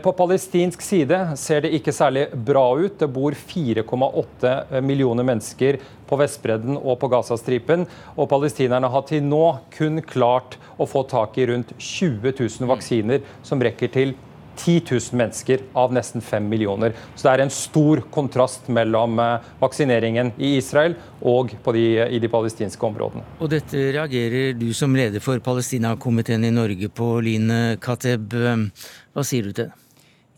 På 0.03 0.11
palestinsk 0.19 0.83
side 0.83 1.21
ser 1.39 1.63
det 1.63 1.71
ikke 1.79 1.95
særlig 1.95 2.27
bra 2.35 2.65
ut. 2.75 2.99
Det 2.99 3.07
bor 3.15 3.39
4,8 3.39 4.83
millioner 4.83 5.31
mennesker 5.31 5.79
på 6.09 6.19
Vestbredden 6.19 6.77
og 6.77 6.99
på 7.01 7.09
Gazastripen. 7.13 7.87
Og 8.15 8.29
palestinerne 8.31 8.91
har 8.91 9.07
til 9.09 9.25
nå 9.25 9.43
kun 9.75 10.01
klart 10.05 10.59
å 10.77 10.87
få 10.89 11.05
tak 11.09 11.39
i 11.39 11.49
rundt 11.51 11.75
20 11.77 12.35
000 12.37 12.71
vaksiner 12.71 13.25
som 13.45 13.61
rekker 13.63 13.93
til 13.93 14.15
10 14.55 14.81
000 14.91 15.17
mennesker 15.19 15.63
av 15.75 15.93
nesten 15.93 16.21
5 16.23 16.49
millioner. 16.49 16.95
Så 17.15 17.27
det 17.27 17.33
er 17.33 17.43
en 17.45 17.53
stor 17.53 18.01
kontrast 18.13 18.69
mellom 18.71 19.19
vaksineringen 19.59 20.31
i 20.37 20.55
Israel 20.59 20.95
og 21.21 21.51
de, 21.75 21.85
i 22.07 22.21
de 22.21 22.31
palestinske 22.31 22.87
områdene. 22.87 23.25
Og 23.39 23.51
dette 23.51 23.89
reagerer 23.95 24.55
du 24.57 24.69
som 24.77 24.95
leder 24.95 25.23
for 25.23 25.41
Palestina-komiteen 25.43 26.47
i 26.47 26.53
Norge 26.55 26.89
på, 26.89 27.17
Line 27.25 27.75
Kateb. 27.83 28.35
Hva 28.35 29.27
sier 29.27 29.49
du 29.49 29.51
til 29.51 29.67
det? 29.67 29.73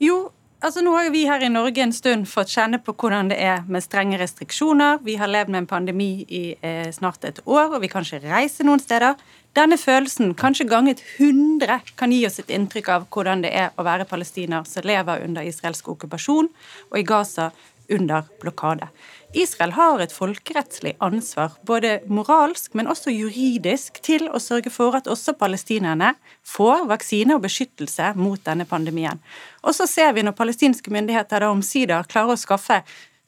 Jo, 0.01 0.27
altså 0.61 0.81
nå 0.83 0.93
har 0.95 1.07
jo 1.07 1.13
vi 1.13 1.23
her 1.29 1.43
i 1.45 1.49
Norge 1.51 1.83
en 1.83 1.93
stund 1.93 2.27
fått 2.29 2.51
kjenne 2.55 2.79
på 2.83 2.95
hvordan 2.97 3.31
det 3.31 3.37
er 3.43 3.65
med 3.69 3.83
strenge 3.85 4.19
restriksjoner. 4.21 5.01
Vi 5.05 5.17
har 5.19 5.31
levd 5.31 5.53
med 5.53 5.63
en 5.63 5.69
pandemi 5.69 6.11
i 6.27 6.43
eh, 6.61 6.89
snart 6.95 7.27
et 7.27 7.41
år, 7.45 7.75
og 7.75 7.81
vi 7.83 7.91
kan 7.91 8.07
ikke 8.07 8.23
reise 8.25 8.65
noen 8.67 8.81
steder. 8.83 9.15
Denne 9.57 9.77
følelsen, 9.81 10.35
kanskje 10.37 10.67
ganget 10.69 11.01
100, 11.17 11.79
kan 11.97 12.13
gi 12.13 12.25
oss 12.27 12.39
et 12.41 12.51
inntrykk 12.53 12.91
av 12.93 13.07
hvordan 13.13 13.45
det 13.45 13.53
er 13.57 13.71
å 13.77 13.85
være 13.87 14.09
palestiner 14.09 14.67
som 14.69 14.85
lever 14.85 15.25
under 15.25 15.47
israelsk 15.47 15.89
okkupasjon, 15.95 16.51
og 16.91 16.99
i 16.99 17.07
Gaza 17.07 17.51
under 17.89 18.23
blokade. 18.41 18.87
Israel 19.33 19.73
har 19.75 19.99
et 19.99 20.13
folkerettslig 20.15 20.93
ansvar, 21.03 21.57
både 21.67 21.97
moralsk, 22.07 22.73
men 22.79 22.87
også 22.87 23.11
juridisk, 23.11 23.99
til 24.03 24.29
å 24.31 24.39
sørge 24.39 24.71
for 24.71 24.95
at 24.97 25.09
også 25.11 25.35
palestinerne 25.39 26.13
får 26.47 26.85
vaksine 26.87 27.35
og 27.35 27.43
beskyttelse 27.43 28.13
mot 28.15 28.39
denne 28.45 28.65
pandemien. 28.69 29.19
Og 29.67 29.75
så 29.75 29.87
ser 29.89 30.15
vi 30.15 30.23
når 30.23 30.37
palestinske 30.37 30.91
myndigheter 30.93 31.43
da 31.43 31.51
omsider 31.51 32.07
klarer 32.09 32.37
å 32.37 32.39
skaffe 32.39 32.81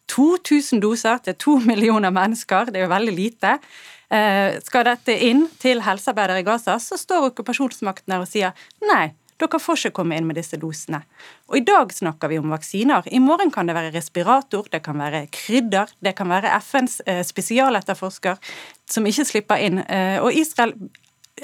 2000 0.09 0.81
doser 0.81 1.21
til 1.25 1.37
to 1.37 1.59
millioner 1.69 2.13
mennesker, 2.15 2.71
det 2.71 2.81
er 2.81 2.87
jo 2.87 2.93
veldig 2.95 3.15
lite, 3.15 3.57
skal 4.65 4.87
dette 4.87 5.13
inn 5.21 5.43
til 5.61 5.83
helsearbeidere 5.85 6.41
i 6.41 6.45
Gaza, 6.47 6.79
så 6.81 6.97
står 6.97 7.27
okkupasjonsmakten 7.27 8.09
der 8.09 8.23
og 8.23 8.31
sier 8.31 8.55
nei, 8.89 9.11
dere 9.39 9.59
får 9.61 9.77
ikke 9.79 9.95
komme 10.01 10.17
inn 10.19 10.27
med 10.27 10.35
disse 10.35 10.57
dosene. 10.59 10.99
Og 11.47 11.61
I 11.61 11.65
dag 11.67 11.93
snakker 11.95 12.31
vi 12.31 12.39
om 12.41 12.51
vaksiner. 12.51 13.05
I 13.07 13.21
morgen 13.23 13.53
kan 13.55 13.69
det 13.69 13.75
være 13.77 13.93
respirator, 13.93 14.67
det 14.71 14.81
kan 14.83 14.99
være 14.99 15.27
krydder, 15.31 15.93
det 16.03 16.15
kan 16.17 16.27
være 16.31 16.51
FNs 16.59 16.99
eh, 17.05 17.21
spesialetterforsker 17.23 18.41
som 18.89 19.07
ikke 19.07 19.27
slipper 19.29 19.63
inn. 19.63 19.79
Eh, 19.85 20.17
og 20.19 20.35
Israel 20.35 20.75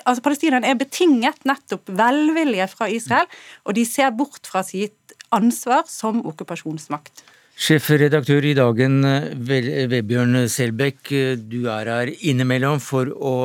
altså 0.03 0.25
Palestinerne 0.25 0.67
er 0.69 0.79
betinget 0.79 1.45
nettopp 1.47 1.91
velvilje 1.95 2.67
fra 2.71 2.89
Israel, 2.91 3.29
og 3.65 3.77
de 3.77 3.85
ser 3.87 4.11
bort 4.15 4.49
fra 4.49 4.65
sitt 4.65 5.15
ansvar 5.35 5.87
som 5.89 6.21
okkupasjonsmakt. 6.27 7.23
Sjefredaktør 7.55 8.43
i 8.43 8.51
Dagen, 8.57 8.99
Vebjørn 9.47 10.41
Selbekk, 10.51 11.13
du 11.39 11.69
er 11.71 11.87
her 11.87 12.11
innimellom 12.27 12.81
for 12.83 13.13
å 13.15 13.35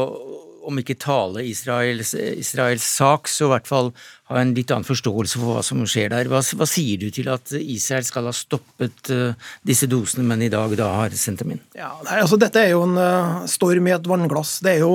om 0.66 0.80
ikke 0.80 0.96
tale 1.00 1.44
Israels, 1.48 2.12
Israels, 2.14 2.84
sak, 2.84 3.28
så 3.30 3.46
i 3.46 3.52
hvert 3.54 3.68
fall 3.70 3.90
ha 4.30 4.40
en 4.40 4.52
litt 4.56 4.70
annen 4.74 4.86
forståelse 4.86 5.40
for 5.40 5.54
hva 5.54 5.64
som 5.66 5.82
skjer 5.88 6.12
der. 6.12 6.30
Hva, 6.30 6.42
hva 6.42 6.68
sier 6.68 7.00
du 7.00 7.08
til 7.14 7.30
at 7.32 7.54
Israel 7.60 8.06
skal 8.06 8.28
ha 8.28 8.34
stoppet 8.36 9.12
uh, 9.14 9.32
disse 9.66 9.88
dosene, 9.90 10.26
men 10.28 10.44
i 10.44 10.52
dag 10.52 10.74
da 10.78 10.92
har 10.98 11.16
sendt 11.18 11.44
dem 11.44 11.56
inn? 11.56 11.64
Ja, 11.78 11.92
nei, 12.06 12.20
altså 12.20 12.38
Dette 12.40 12.62
er 12.62 12.74
jo 12.74 12.84
en 12.86 13.00
uh, 13.00 13.42
storm 13.50 13.88
i 13.88 13.96
et 13.96 14.10
vannglass. 14.10 14.58
Det 14.64 14.76
er 14.76 14.84
jo 14.84 14.94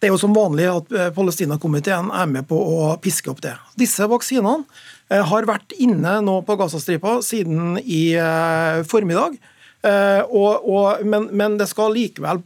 det 0.00 0.08
er 0.08 0.14
jo 0.14 0.20
som 0.20 0.32
vanlig 0.32 0.64
at 0.70 0.92
eh, 0.96 1.12
Palestinakomiteen 1.12 2.08
er 2.16 2.28
med 2.30 2.48
på 2.48 2.56
å 2.56 2.94
piske 3.04 3.28
opp 3.32 3.42
det. 3.44 3.52
Disse 3.80 4.08
vaksinene 4.08 4.64
eh, 5.12 5.20
har 5.28 5.48
vært 5.48 5.76
inne 5.76 6.18
nå 6.24 6.38
på 6.46 6.56
Gazastripa 6.56 7.18
siden 7.24 7.76
i 7.84 8.10
eh, 8.16 8.80
formiddag. 8.88 9.40
Og, 9.80 10.66
og, 10.68 10.98
men, 11.08 11.30
men, 11.32 11.54
det 11.56 11.64
skal 11.70 11.94
likevel 11.96 12.42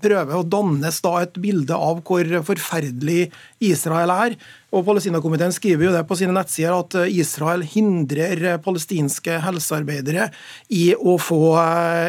prøve 0.00 0.38
å 0.38 0.46
dannes 0.48 0.96
da 1.04 1.10
et 1.20 1.34
bilde 1.36 1.76
av 1.76 1.98
hvor 2.08 2.24
forferdelig 2.46 3.26
Israel 3.68 4.08
er. 4.14 4.36
Og 4.72 4.86
Palestinakomiteen 4.86 5.52
skriver 5.52 5.90
jo 5.90 5.92
det 5.92 6.00
på 6.08 6.16
sine 6.16 6.32
nettsider 6.32 6.72
at 6.72 6.96
Israel 7.12 7.66
hindrer 7.68 8.56
palestinske 8.64 9.42
helsearbeidere 9.44 10.30
i 10.72 10.86
å, 10.96 11.18
få, 11.20 11.52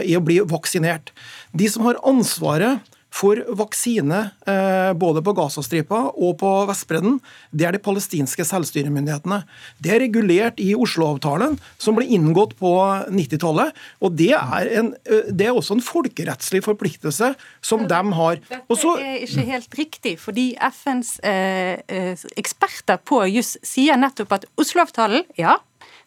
i 0.08 0.16
å 0.16 0.24
bli 0.24 0.40
vaksinert. 0.48 1.12
De 1.52 1.68
som 1.68 1.84
har 1.90 2.00
ansvaret 2.08 2.91
for 3.12 3.42
vaksine 3.60 4.20
eh, 4.48 4.92
både 4.98 5.22
på 5.24 5.34
Gazastripa 5.36 6.00
og 6.16 6.38
på 6.40 6.52
Vestbredden, 6.70 7.20
det 7.52 7.68
er 7.68 7.76
de 7.76 7.82
palestinske 7.84 8.46
selvstyremyndighetene. 8.48 9.42
Det 9.84 9.92
er 9.94 10.04
regulert 10.06 10.62
i 10.64 10.72
Oslo-avtalen, 10.80 11.58
som 11.82 11.98
ble 11.98 12.08
inngått 12.08 12.56
på 12.60 12.72
90-tallet. 13.12 13.76
og 14.00 14.16
det 14.18 14.32
er, 14.38 14.72
en, 14.80 14.94
eh, 15.06 15.28
det 15.30 15.50
er, 15.50 15.56
også 15.56 15.78
en 15.78 15.84
folkerettslig 15.84 16.64
forpliktelse 16.66 17.34
som 17.62 17.84
de 17.88 18.02
har. 18.18 18.40
Dette 18.48 18.94
er 18.96 19.26
ikke 19.28 19.48
helt 19.50 19.78
riktig, 19.78 20.16
fordi 20.20 20.48
FNs 20.72 21.18
eh, 21.28 21.84
eh, 21.92 22.28
eksperter 22.40 23.02
på 23.04 23.26
juss 23.28 23.58
sier 23.66 24.00
nettopp 24.00 24.40
at 24.40 24.48
Oslo-avtalen, 24.62 25.28
ja, 25.40 25.60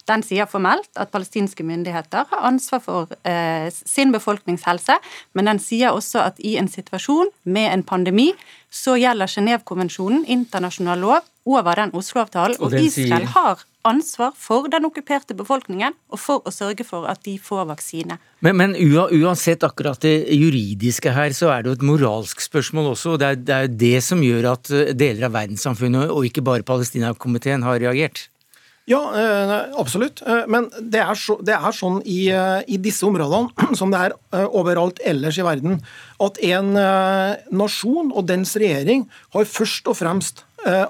den 0.09 0.23
sier 0.25 0.49
formelt 0.49 0.89
at 0.99 1.11
palestinske 1.13 1.65
myndigheter 1.65 2.27
har 2.29 2.47
ansvar 2.49 2.81
for 2.83 3.13
eh, 3.27 3.69
sin 3.73 4.13
befolkningshelse, 4.13 4.97
men 5.33 5.49
den 5.49 5.61
sier 5.61 5.95
også 5.95 6.23
at 6.27 6.41
i 6.41 6.55
en 6.61 6.69
situasjon 6.71 7.31
med 7.43 7.71
en 7.71 7.85
pandemi, 7.85 8.31
så 8.69 8.97
gjelder 8.99 9.31
Genévekonvensjonen, 9.31 10.25
internasjonal 10.27 10.99
lov, 10.99 11.31
over 11.45 11.77
den 11.77 11.93
Oslo-avtalen. 11.93 12.57
Og, 12.59 12.73
og 12.73 12.81
Israel 12.81 13.25
sier... 13.25 13.31
har 13.35 13.63
ansvar 13.85 14.31
for 14.33 14.65
den 14.73 14.87
okkuperte 14.87 15.35
befolkningen 15.37 15.93
og 16.09 16.17
for 16.17 16.41
å 16.41 16.53
sørge 16.53 16.85
for 16.87 17.05
at 17.09 17.21
de 17.27 17.35
får 17.41 17.67
vaksine. 17.69 18.17
Men, 18.45 18.57
men 18.57 18.73
uansett 18.81 19.63
akkurat 19.65 20.01
det 20.01 20.15
juridiske 20.33 21.13
her, 21.13 21.35
så 21.37 21.51
er 21.53 21.63
det 21.63 21.71
jo 21.71 21.77
et 21.77 21.85
moralsk 21.85 22.41
spørsmål 22.41 22.95
også. 22.95 23.13
og 23.13 23.21
Det 23.21 23.29
er, 23.29 23.41
det 23.41 23.57
er 23.57 23.75
det 23.85 23.97
som 24.05 24.23
gjør 24.25 24.51
at 24.55 24.73
eh, 24.73 24.93
deler 24.97 25.29
av 25.29 25.37
verdenssamfunnet, 25.37 26.09
og 26.09 26.25
ikke 26.29 26.45
bare 26.45 26.65
Palestinakomiteen, 26.65 27.65
har 27.65 27.81
reagert. 27.83 28.27
Ja, 28.85 29.01
eh, 29.17 29.79
absolutt. 29.79 30.21
Eh, 30.21 30.43
men 30.47 30.67
det 30.79 31.01
er, 31.01 31.17
så, 31.17 31.39
det 31.41 31.55
er 31.57 31.73
sånn 31.73 32.03
i, 32.05 32.27
eh, 32.29 32.61
i, 32.69 32.77
disse 32.77 33.05
områdene, 33.07 33.49
som 33.79 33.93
det 33.93 34.01
er 34.05 34.45
overalt 34.45 35.01
ellers 35.01 35.39
i 35.41 35.45
verden, 35.45 35.79
at 36.21 36.37
en 36.45 36.69
nasjon 37.51 38.13
og 38.13 38.27
dens 38.29 38.53
regjering 38.55 39.07
har 39.35 39.49
først 39.49 39.89
og 39.91 39.97
fremst 39.99 40.45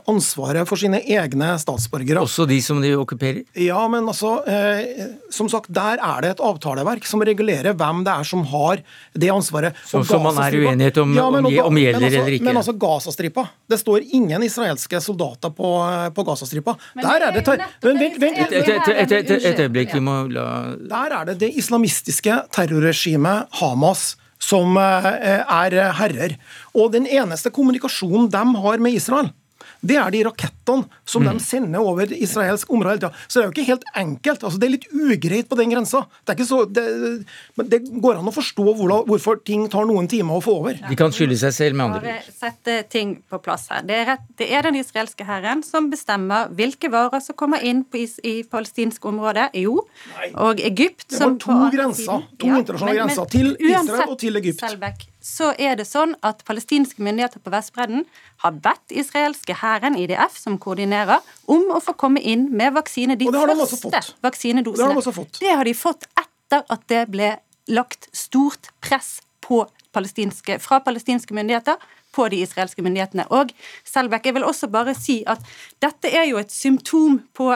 ansvaret 0.07 0.67
for 0.69 0.79
sine 0.79 1.01
egne 1.03 1.51
statsborgere. 1.59 2.21
Også 2.23 2.45
de 2.47 2.57
som 2.63 2.79
de 2.83 2.93
okkuperer? 2.95 3.43
Ja, 3.59 3.81
men 3.91 4.07
altså, 4.07 4.37
eh, 4.47 5.11
som 5.33 5.49
sagt, 5.51 5.71
der 5.75 5.99
er 5.99 6.23
det 6.23 6.31
et 6.35 6.43
avtaleverk 6.43 7.05
som 7.09 7.23
regulerer 7.25 7.75
hvem 7.75 8.03
det 8.05 8.13
er 8.13 8.27
som 8.27 8.45
har 8.51 8.81
det 9.13 9.31
ansvaret. 9.33 9.75
Så, 9.85 10.03
som 10.07 10.23
man 10.23 10.39
er 10.45 10.57
uenighet 10.61 10.99
om, 11.03 11.13
ja, 11.17 11.27
men, 11.33 11.49
om, 11.49 11.59
om 11.67 11.79
gjelder 11.81 12.07
altså, 12.07 12.21
eller 12.21 12.37
ikke? 12.37 12.47
Men 12.47 12.61
altså, 12.61 12.75
Gazastripa. 12.85 13.47
Det 13.67 13.79
står 13.81 14.09
ingen 14.15 14.47
israelske 14.47 15.01
soldater 15.03 15.53
på, 15.55 15.71
på 16.15 16.27
Gazastripa. 16.27 16.77
Der 17.01 17.29
er 17.29 17.35
det 17.35 17.45
Men 17.83 17.99
vent, 17.99 18.19
vent 18.21 19.45
Et 19.45 19.59
øyeblikk, 19.59 19.93
vi 19.93 20.03
må 20.03 20.21
la 20.31 20.75
Der 20.79 21.19
er 21.19 21.31
det 21.31 21.39
det 21.43 21.55
islamistiske 21.59 22.43
terrorregimet 22.55 23.59
Hamas 23.59 24.13
som 24.41 24.77
eh, 24.77 25.41
er 25.41 25.79
herrer. 25.99 26.35
Og 26.75 26.91
den 26.93 27.07
eneste 27.07 27.51
kommunikasjonen 27.53 28.29
de 28.31 28.43
har 28.61 28.83
med 28.83 28.97
Israel, 28.99 29.31
det 29.81 29.97
er 29.99 30.13
de 30.13 30.23
rakettene 30.27 30.87
som 31.05 31.23
mm. 31.23 31.29
de 31.29 31.43
sender 31.43 31.85
over 31.85 32.11
israelsk 32.15 32.71
område. 32.73 33.11
Så 33.27 33.39
det 33.39 33.43
er 33.43 33.47
jo 33.49 33.53
ikke 33.53 33.67
helt 33.69 33.87
enkelt. 33.95 34.43
altså 34.43 34.61
Det 34.61 34.67
er 34.67 34.73
litt 34.75 34.87
ugreit 34.91 35.49
på 35.49 35.57
den 35.59 35.73
grensa. 35.73 36.05
Det, 36.25 36.37
det, 36.75 36.85
det 37.71 37.81
går 38.03 38.21
an 38.21 38.31
å 38.31 38.35
forstå 38.35 38.65
hvorfor 38.75 39.41
ting 39.45 39.67
tar 39.71 39.87
noen 39.89 40.09
timer 40.11 40.39
å 40.39 40.43
få 40.43 40.57
over. 40.61 40.79
De 40.89 40.99
kan 40.99 41.13
skylde 41.15 41.37
seg 41.41 41.55
selv, 41.55 41.79
med 41.79 41.89
andre 41.89 42.15
ord. 42.15 42.29
Sette 42.35 42.77
ting 42.91 43.17
på 43.29 43.39
plass 43.45 43.67
her. 43.73 43.85
Det 43.87 43.97
er, 43.97 44.05
rett, 44.13 44.27
det 44.41 44.49
er 44.53 44.67
den 44.67 44.79
israelske 44.79 45.27
hæren 45.27 45.63
som 45.65 45.89
bestemmer 45.93 46.51
hvilke 46.55 46.91
varer 46.93 47.23
som 47.23 47.37
kommer 47.37 47.63
inn 47.65 47.83
på 47.85 48.03
is, 48.05 48.17
i 48.25 48.37
palestinsk 48.49 49.05
område. 49.09 49.49
Jo, 49.57 49.81
Nei. 50.15 50.31
og 50.47 50.61
Egypt 50.63 51.07
som 51.11 51.37
Det 51.37 51.49
var 51.49 51.67
to 51.69 51.75
grenser. 51.77 52.29
To 52.41 52.51
ja, 52.51 52.61
internasjonale 52.61 53.01
grenser. 53.01 53.29
Til 53.35 53.53
Israel 53.59 54.15
og 54.15 54.17
til 54.21 54.41
Egypt. 54.41 54.63
Selbekk, 54.63 55.05
så 55.25 55.49
er 55.57 55.73
det 55.79 55.87
sånn 55.89 56.13
at 56.25 56.43
palestinske 56.45 57.01
myndigheter 57.01 57.41
på 57.41 57.49
Vestbredden 57.53 58.03
har 58.43 58.57
bedt 58.61 58.93
israelske 58.93 59.55
hæren, 59.57 59.97
IDF, 59.97 60.37
som 60.37 60.59
koordinerer, 60.61 61.23
om 61.49 61.71
å 61.73 61.81
få 61.81 61.95
komme 61.97 62.21
inn 62.21 62.51
med 62.53 62.75
vaksine. 62.77 63.17
De, 63.17 63.25
de 63.31 63.33
første 63.33 64.03
vaksinedosene. 64.21 64.93
Det 64.93 65.15
har, 65.15 65.17
de 65.17 65.39
det 65.41 65.55
har 65.57 65.69
de 65.69 65.73
fått 65.77 66.05
etter 66.21 66.61
at 66.69 66.85
det 66.91 67.01
ble 67.09 67.31
lagt 67.73 68.05
stort 68.13 68.69
press 68.85 69.17
på 69.41 69.63
palestinske, 69.95 70.59
fra 70.61 70.79
palestinske 70.85 71.33
myndigheter 71.33 71.81
på 72.15 72.27
de 72.31 72.41
israelske 72.45 72.83
myndighetene. 72.85 73.27
Og 73.35 73.51
Selbekk, 73.85 74.29
jeg 74.29 74.37
vil 74.37 74.47
også 74.47 74.69
bare 74.71 74.95
si 74.97 75.21
at 75.27 75.41
dette 75.83 76.11
er 76.11 76.29
jo 76.29 76.39
et 76.39 76.51
symptom 76.53 77.19
på, 77.35 77.51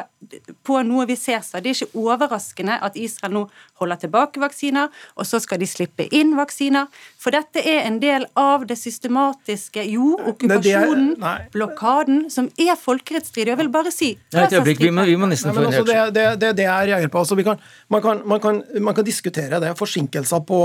på 0.68 0.82
noe 0.88 1.07
vi 1.10 1.18
ser 1.20 1.41
seg. 1.45 1.64
Det 1.64 1.72
er 1.72 1.80
ikke 1.80 2.03
overraskende 2.03 2.80
at 2.86 2.97
Israel 2.99 3.36
nå 3.36 3.45
holder 3.80 4.01
tilbake 4.03 4.41
vaksiner, 4.41 4.89
og 5.16 5.28
så 5.28 5.39
skal 5.39 5.62
de 5.62 5.68
slippe 5.70 6.10
inn 6.16 6.36
vaksiner. 6.38 6.89
For 7.20 7.36
dette 7.36 7.64
er 7.64 7.86
en 7.88 7.99
del 8.03 8.28
av 8.39 8.66
det 8.70 8.78
systematiske 8.80 9.86
jo, 9.89 10.14
okkupasjonen, 10.34 11.14
blokaden, 11.53 12.26
som 12.34 12.49
er 12.60 12.76
folkerettsstridig. 12.80 13.53
Jeg 13.53 13.62
vil 13.64 13.72
bare 13.74 13.93
si 13.95 14.12
Nei, 14.36 14.45
et 14.45 14.57
øyeblikk, 14.57 14.84
vi 14.84 14.91
vi 15.10 15.18
må 15.20 15.30
nesten 15.32 15.55
få 15.55 15.64
en 15.64 15.70
altså, 15.72 15.86
det, 15.88 15.99
det, 16.16 16.26
det, 16.41 16.53
det 16.60 16.68
er 16.70 16.93
jeg 16.93 17.12
på. 17.12 17.24
Altså, 17.24 17.38
kan, 17.43 17.62
man, 17.88 18.03
kan, 18.03 18.24
man, 18.26 18.41
kan, 18.43 18.64
man, 18.80 18.95
kan, 18.95 19.07
diskutere 19.07 19.62
det, 19.64 19.76
forsinkelser 19.80 20.43
på, 20.47 20.60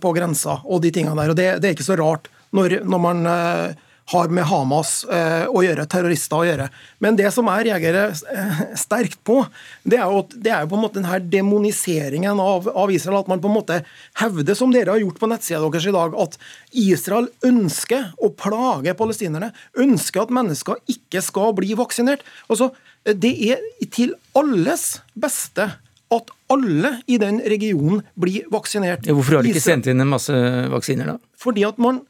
på 0.00 0.12
grensa 0.16 0.60
og 0.64 0.82
de 0.84 0.92
tingene 0.94 1.18
der. 1.18 1.34
og 1.34 1.36
det, 1.38 1.48
det 1.62 1.70
er 1.70 1.78
ikke 1.78 1.90
så 1.90 1.98
rart 2.00 2.30
når, 2.56 2.80
når 2.88 3.02
man 3.02 3.30
eh, 3.30 3.86
har 4.10 4.30
med 4.34 4.46
Hamas 4.50 5.04
eh, 5.06 5.44
å 5.46 5.62
gjøre, 5.62 5.86
terrorister 5.90 6.40
å 6.40 6.46
gjøre. 6.46 6.66
Men 7.02 7.18
det 7.18 7.30
som 7.34 7.46
er 7.52 7.66
reagerer 7.68 8.10
eh, 8.10 8.62
sterkt 8.78 9.20
på, 9.26 9.38
det 9.86 10.00
er, 10.00 10.10
jo, 10.10 10.24
det 10.34 10.50
er 10.50 10.64
jo 10.64 10.72
på 10.72 10.78
en 10.78 10.84
måte 10.84 10.98
denne 10.98 11.20
demoniseringen 11.30 12.42
av, 12.42 12.66
av, 12.72 12.90
Israel. 12.94 13.20
At 13.22 13.30
man 13.30 13.42
på 13.42 13.50
en 13.50 13.58
måte 13.60 13.78
hevder, 14.18 14.58
som 14.58 14.74
dere 14.74 14.96
har 14.96 15.02
gjort 15.04 15.20
på 15.20 15.30
nettsida 15.30 15.62
deres 15.62 15.86
i 15.86 15.94
dag, 15.94 16.16
at 16.26 16.38
Israel 16.82 17.30
ønsker 17.46 18.10
å 18.18 18.32
plage 18.34 18.96
palestinerne. 18.98 19.52
Ønsker 19.78 20.24
at 20.24 20.34
mennesker 20.40 20.82
ikke 20.90 21.22
skal 21.24 21.54
bli 21.60 21.78
vaksinert. 21.78 22.26
Altså, 22.50 22.72
det 23.06 23.32
er 23.52 23.62
til 23.94 24.16
alles 24.36 24.96
beste 25.14 25.70
at 26.10 26.30
alle 26.50 26.96
i 27.06 27.20
den 27.22 27.38
regionen 27.46 28.02
blir 28.18 28.48
vaksinert. 28.50 29.06
Hvorfor 29.06 29.38
har 29.38 29.46
de 29.46 29.54
ikke 29.54 29.62
sendt 29.62 29.86
inn 29.90 30.02
en 30.02 30.10
masse 30.10 30.34
vaksiner, 30.72 31.14
da? 31.14 31.20
Fordi 31.38 31.62
at 31.68 31.78
man 31.78 32.02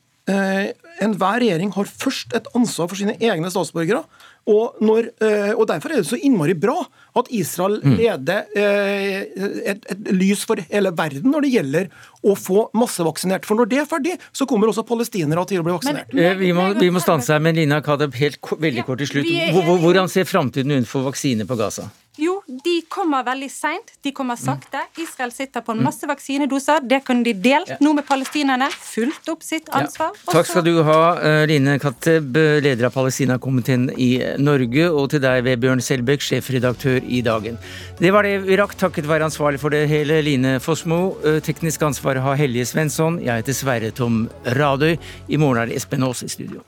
enhver 1.00 1.40
regjering 1.42 1.72
har 1.74 1.88
først 1.88 2.34
et 2.36 2.48
ansvar 2.56 2.90
for 2.90 3.00
sine 3.00 3.16
egne 3.18 3.50
statsborgere. 3.52 4.04
Og, 4.48 4.78
når, 4.82 5.10
eh, 5.20 5.52
og, 5.52 5.66
Derfor 5.68 5.92
er 5.92 6.00
det 6.00 6.08
så 6.08 6.18
innmari 6.18 6.54
bra 6.58 6.78
at 7.18 7.28
Israel 7.34 7.76
mm. 7.82 7.96
leder 7.98 8.48
eh, 8.56 9.28
et, 9.68 9.84
et, 9.84 10.10
lys 10.16 10.46
for 10.48 10.62
hele 10.70 10.92
verden 10.96 11.30
når 11.30 11.44
det 11.44 11.52
gjelder 11.54 11.90
å 12.24 12.34
få 12.38 12.64
massevaksinert. 12.76 13.46
For 13.46 13.60
når 13.60 13.70
det 13.70 13.82
er 13.82 13.88
ferdig, 13.90 14.16
så 14.32 14.48
kommer 14.50 14.72
også 14.72 14.86
palestinere 14.88 15.44
til 15.50 15.62
å 15.62 15.66
bli 15.66 15.76
vaksinert. 15.76 16.12
Men, 16.14 16.24
men, 16.24 16.38
vi, 16.40 16.52
må, 16.56 16.70
vi 16.80 16.90
må 16.94 17.02
stanse 17.04 17.36
her, 17.36 17.42
men 17.44 17.58
Lina 17.60 17.82
Kadeb, 17.84 18.16
helt 18.20 18.40
veldig 18.40 18.86
kort 18.88 19.04
til 19.04 19.12
slutt. 19.12 19.32
Hvordan 19.70 20.10
ser 20.10 20.28
framtiden 20.28 20.80
ut 20.80 20.88
for 20.90 21.06
vaksine 21.10 21.46
på 21.48 21.58
Gaza? 21.60 21.90
Jo, 22.18 22.40
de 22.46 22.80
kommer 22.90 23.22
veldig 23.22 23.48
seint. 23.52 23.92
De 24.02 24.10
kommer 24.12 24.36
sakte. 24.36 24.80
Israel 24.98 25.30
sitter 25.32 25.62
på 25.62 25.72
en 25.76 25.82
masse 25.84 26.06
vaksinedoser. 26.10 26.82
Det 26.82 27.04
kunne 27.06 27.22
de 27.22 27.34
delt 27.38 27.78
nå 27.80 27.92
med 27.94 28.06
palestinerne. 28.08 28.66
Fulgt 28.70 29.28
opp 29.30 29.44
sitt 29.46 29.70
ansvar. 29.70 30.10
Ja. 30.18 30.32
Takk 30.34 30.48
skal 30.50 30.64
du 30.66 30.82
ha, 30.82 31.00
eh, 31.22 31.46
Line 31.46 31.78
Katteb, 31.78 32.34
leder 32.34 32.86
av 32.86 32.92
Palestina-komiteen 32.96 33.90
i 33.96 34.10
Norge, 34.38 34.90
og 34.90 35.10
til 35.10 35.20
deg, 35.20 35.44
Vebjørn 35.44 35.80
Selbekk, 35.80 36.20
sjefredaktør 36.20 37.00
i 37.06 37.22
Dagen. 37.22 37.58
Det 38.00 38.10
var 38.12 38.22
det 38.24 38.42
vi 38.44 38.56
rakk, 38.56 38.74
takket 38.74 39.06
være 39.06 39.30
ansvarlig 39.30 39.60
for 39.60 39.70
det 39.70 39.88
hele, 39.88 40.20
Line 40.22 40.58
Fossmo. 40.58 41.16
Eh, 41.24 41.38
teknisk 41.40 41.80
ansvar 41.80 42.20
har 42.20 42.34
Helje 42.36 42.66
Svensson. 42.66 43.20
Jeg 43.22 43.44
heter 43.44 43.54
Sverre 43.54 43.92
Tom 43.94 44.28
Radøy. 44.44 44.98
I 45.28 45.36
morgen 45.36 45.62
er 45.62 45.66
det 45.66 45.76
Espen 45.76 46.02
Aas 46.02 46.22
i 46.22 46.28
studio. 46.28 46.60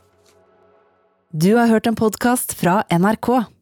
Du 1.35 1.57
har 1.57 1.67
hørt 1.67 1.87
en 1.87 1.97
podkast 1.97 2.55
fra 2.55 2.85
NRK. 2.91 3.62